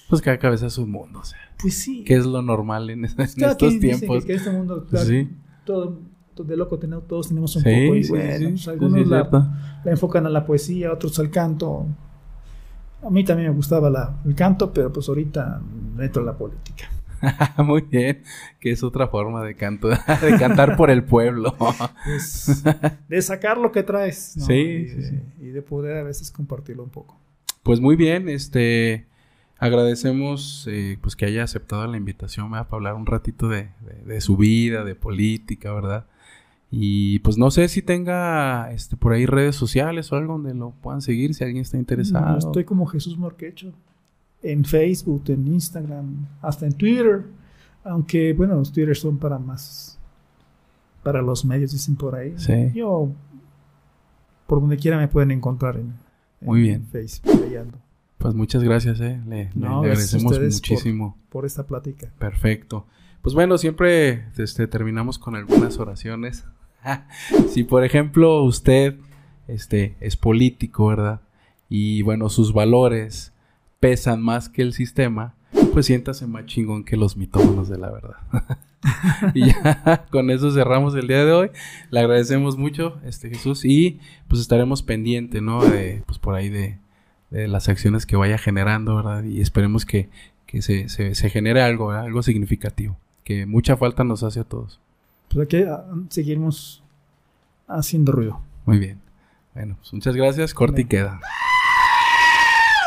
Pues 0.08 0.20
cada 0.22 0.38
cabeza 0.38 0.66
es 0.66 0.76
un 0.78 0.90
mundo, 0.90 1.20
o 1.20 1.24
sea. 1.24 1.38
Pues 1.60 1.74
sí. 1.74 2.04
¿Qué 2.04 2.14
es 2.14 2.26
lo 2.26 2.42
normal 2.42 2.90
en, 2.90 3.04
en 3.06 3.14
Pues 3.14 3.36
estos 3.38 3.78
tiempos? 3.80 4.20
Que, 4.24 4.26
que 4.28 4.34
este 4.34 4.50
mundo, 4.50 4.86
Sí. 5.04 5.28
todo, 5.64 5.98
de 6.36 6.56
loco 6.56 6.78
tenemos, 6.78 7.06
todos 7.06 7.28
tenemos 7.28 7.54
un 7.56 7.62
Sí, 7.62 7.68
poco. 7.86 7.96
Y 7.96 8.04
sí, 8.04 8.10
bueno, 8.10 8.48
pues, 8.50 8.68
algunos 8.68 9.06
la, 9.06 9.80
enfocan 9.86 10.26
a 10.26 10.30
la 10.30 10.44
poesía, 10.44 10.92
otros 10.92 11.18
al 11.18 11.30
canto. 11.30 11.86
A 13.02 13.10
mí 13.10 13.22
también 13.24 13.50
me 13.50 13.54
gustaba 13.56 13.88
la- 13.90 14.16
el 14.24 14.34
canto, 14.34 14.72
pero 14.72 14.92
pues 14.92 15.08
ahorita 15.08 15.60
entro 16.00 16.22
a 16.22 16.24
la 16.26 16.36
política. 16.36 16.90
Muy 17.64 17.82
bien, 17.82 18.22
que 18.60 18.70
es 18.72 18.82
otra 18.82 19.08
forma 19.08 19.42
de 19.44 19.54
canto, 19.56 19.88
de 20.22 20.36
cantar 20.38 20.76
por 20.76 20.90
el 20.90 21.04
pueblo. 21.04 21.54
De 23.08 23.22
sacar 23.22 23.58
lo 23.58 23.72
que 23.72 23.82
traes. 23.82 24.36
¿no? 24.36 24.44
Sí, 24.46 24.52
y, 24.52 24.88
sí, 24.88 24.94
de, 24.96 25.08
sí. 25.08 25.20
y 25.40 25.46
de 25.48 25.62
poder 25.62 25.96
a 25.98 26.02
veces 26.02 26.30
compartirlo 26.30 26.82
un 26.84 26.90
poco. 26.90 27.18
Pues 27.62 27.80
muy 27.80 27.96
bien, 27.96 28.28
este 28.28 29.06
agradecemos 29.64 30.66
eh, 30.70 30.98
pues 31.00 31.16
que 31.16 31.26
haya 31.26 31.42
aceptado 31.44 31.86
la 31.86 31.96
invitación 31.96 32.50
¿verdad? 32.50 32.68
para 32.68 32.76
hablar 32.78 32.94
un 32.94 33.06
ratito 33.06 33.48
de, 33.48 33.68
de- 33.80 34.02
de 34.06 34.20
su 34.20 34.36
vida, 34.36 34.84
de 34.84 34.94
política, 34.94 35.72
¿verdad? 35.72 36.06
Y 36.70 37.20
pues 37.20 37.38
no 37.38 37.50
sé 37.52 37.68
si 37.68 37.82
tenga 37.82 38.72
este 38.72 38.96
por 38.96 39.12
ahí 39.12 39.26
redes 39.26 39.54
sociales 39.54 40.10
o 40.12 40.16
algo 40.16 40.32
donde 40.34 40.54
lo 40.54 40.70
puedan 40.70 41.02
seguir 41.02 41.32
si 41.34 41.44
alguien 41.44 41.62
está 41.62 41.76
interesado. 41.78 42.32
Yo 42.32 42.48
estoy 42.48 42.64
como 42.64 42.86
Jesús 42.86 43.16
Morquecho. 43.16 43.72
En 44.42 44.64
Facebook, 44.64 45.22
en 45.28 45.46
Instagram, 45.46 46.26
hasta 46.42 46.66
en 46.66 46.72
Twitter. 46.74 47.24
Aunque, 47.84 48.32
bueno, 48.34 48.56
los 48.56 48.72
Twitter 48.72 48.96
son 48.96 49.18
para 49.18 49.38
más. 49.38 49.98
Para 51.02 51.22
los 51.22 51.44
medios, 51.44 51.72
dicen 51.72 51.96
por 51.96 52.14
ahí. 52.16 52.34
Sí. 52.36 52.70
Yo, 52.74 53.10
por 54.46 54.60
donde 54.60 54.76
quiera 54.76 54.98
me 54.98 55.06
pueden 55.08 55.30
encontrar 55.30 55.76
en, 55.76 55.94
en 56.40 56.46
Muy 56.46 56.60
bien. 56.60 56.86
Facebook. 56.86 57.30
ando, 57.58 57.78
Pues 58.24 58.34
muchas 58.34 58.62
gracias, 58.62 59.00
eh. 59.00 59.20
Le, 59.28 59.50
No, 59.54 59.82
le 59.82 59.90
agradecemos 59.90 60.32
por- 60.32 60.42
muchísimo. 60.42 61.18
por 61.28 61.44
esta 61.44 61.66
plática. 61.66 62.10
Perfecto. 62.18 62.86
Pues 63.20 63.34
bueno, 63.34 63.58
siempre 63.58 64.24
este, 64.38 64.66
terminamos 64.66 65.18
con 65.18 65.36
algunas 65.36 65.78
oraciones. 65.78 66.46
si 67.50 67.64
por 67.64 67.84
ejemplo 67.84 68.42
usted 68.44 68.96
este, 69.46 69.96
es 70.00 70.16
político, 70.16 70.86
¿verdad? 70.86 71.20
Y 71.68 72.00
bueno, 72.00 72.30
sus 72.30 72.54
valores 72.54 73.34
pesan 73.78 74.22
más 74.22 74.48
que 74.48 74.62
el 74.62 74.72
sistema, 74.72 75.34
pues 75.74 75.84
siéntase 75.84 76.26
más 76.26 76.46
chingón 76.46 76.82
que 76.82 76.96
los 76.96 77.18
mitómanos 77.18 77.68
de 77.68 77.76
la 77.76 77.90
verdad. 77.90 78.16
y 79.34 79.48
ya 79.48 80.06
con 80.10 80.30
eso 80.30 80.50
cerramos 80.50 80.94
el 80.94 81.08
día 81.08 81.26
de 81.26 81.32
hoy. 81.32 81.50
Le 81.90 82.00
agradecemos 82.00 82.56
mucho, 82.56 82.98
este 83.04 83.28
Jesús, 83.28 83.66
y 83.66 84.00
pues 84.28 84.40
estaremos 84.40 84.82
pendientes, 84.82 85.42
¿no? 85.42 85.62
De, 85.62 86.02
pues 86.06 86.18
por 86.18 86.34
ahí 86.34 86.48
de, 86.48 86.78
de 87.34 87.48
las 87.48 87.68
acciones 87.68 88.06
que 88.06 88.14
vaya 88.14 88.38
generando, 88.38 88.94
¿verdad? 88.94 89.24
Y 89.24 89.40
esperemos 89.40 89.84
que, 89.84 90.08
que 90.46 90.62
se, 90.62 90.88
se, 90.88 91.16
se 91.16 91.30
genere 91.30 91.62
algo, 91.62 91.88
¿verdad? 91.88 92.04
algo 92.04 92.22
significativo, 92.22 92.96
que 93.24 93.44
mucha 93.44 93.76
falta 93.76 94.04
nos 94.04 94.22
hace 94.22 94.38
a 94.38 94.44
todos. 94.44 94.80
Pues 95.30 95.46
aquí 95.46 95.62
ah, 95.62 95.84
seguimos 96.10 96.84
haciendo 97.66 98.12
ruido. 98.12 98.40
Muy 98.66 98.78
bien. 98.78 99.00
Bueno, 99.52 99.76
pues 99.80 99.92
muchas 99.92 100.14
gracias. 100.14 100.54
Corte 100.54 100.82
y 100.82 100.84
queda. 100.84 101.20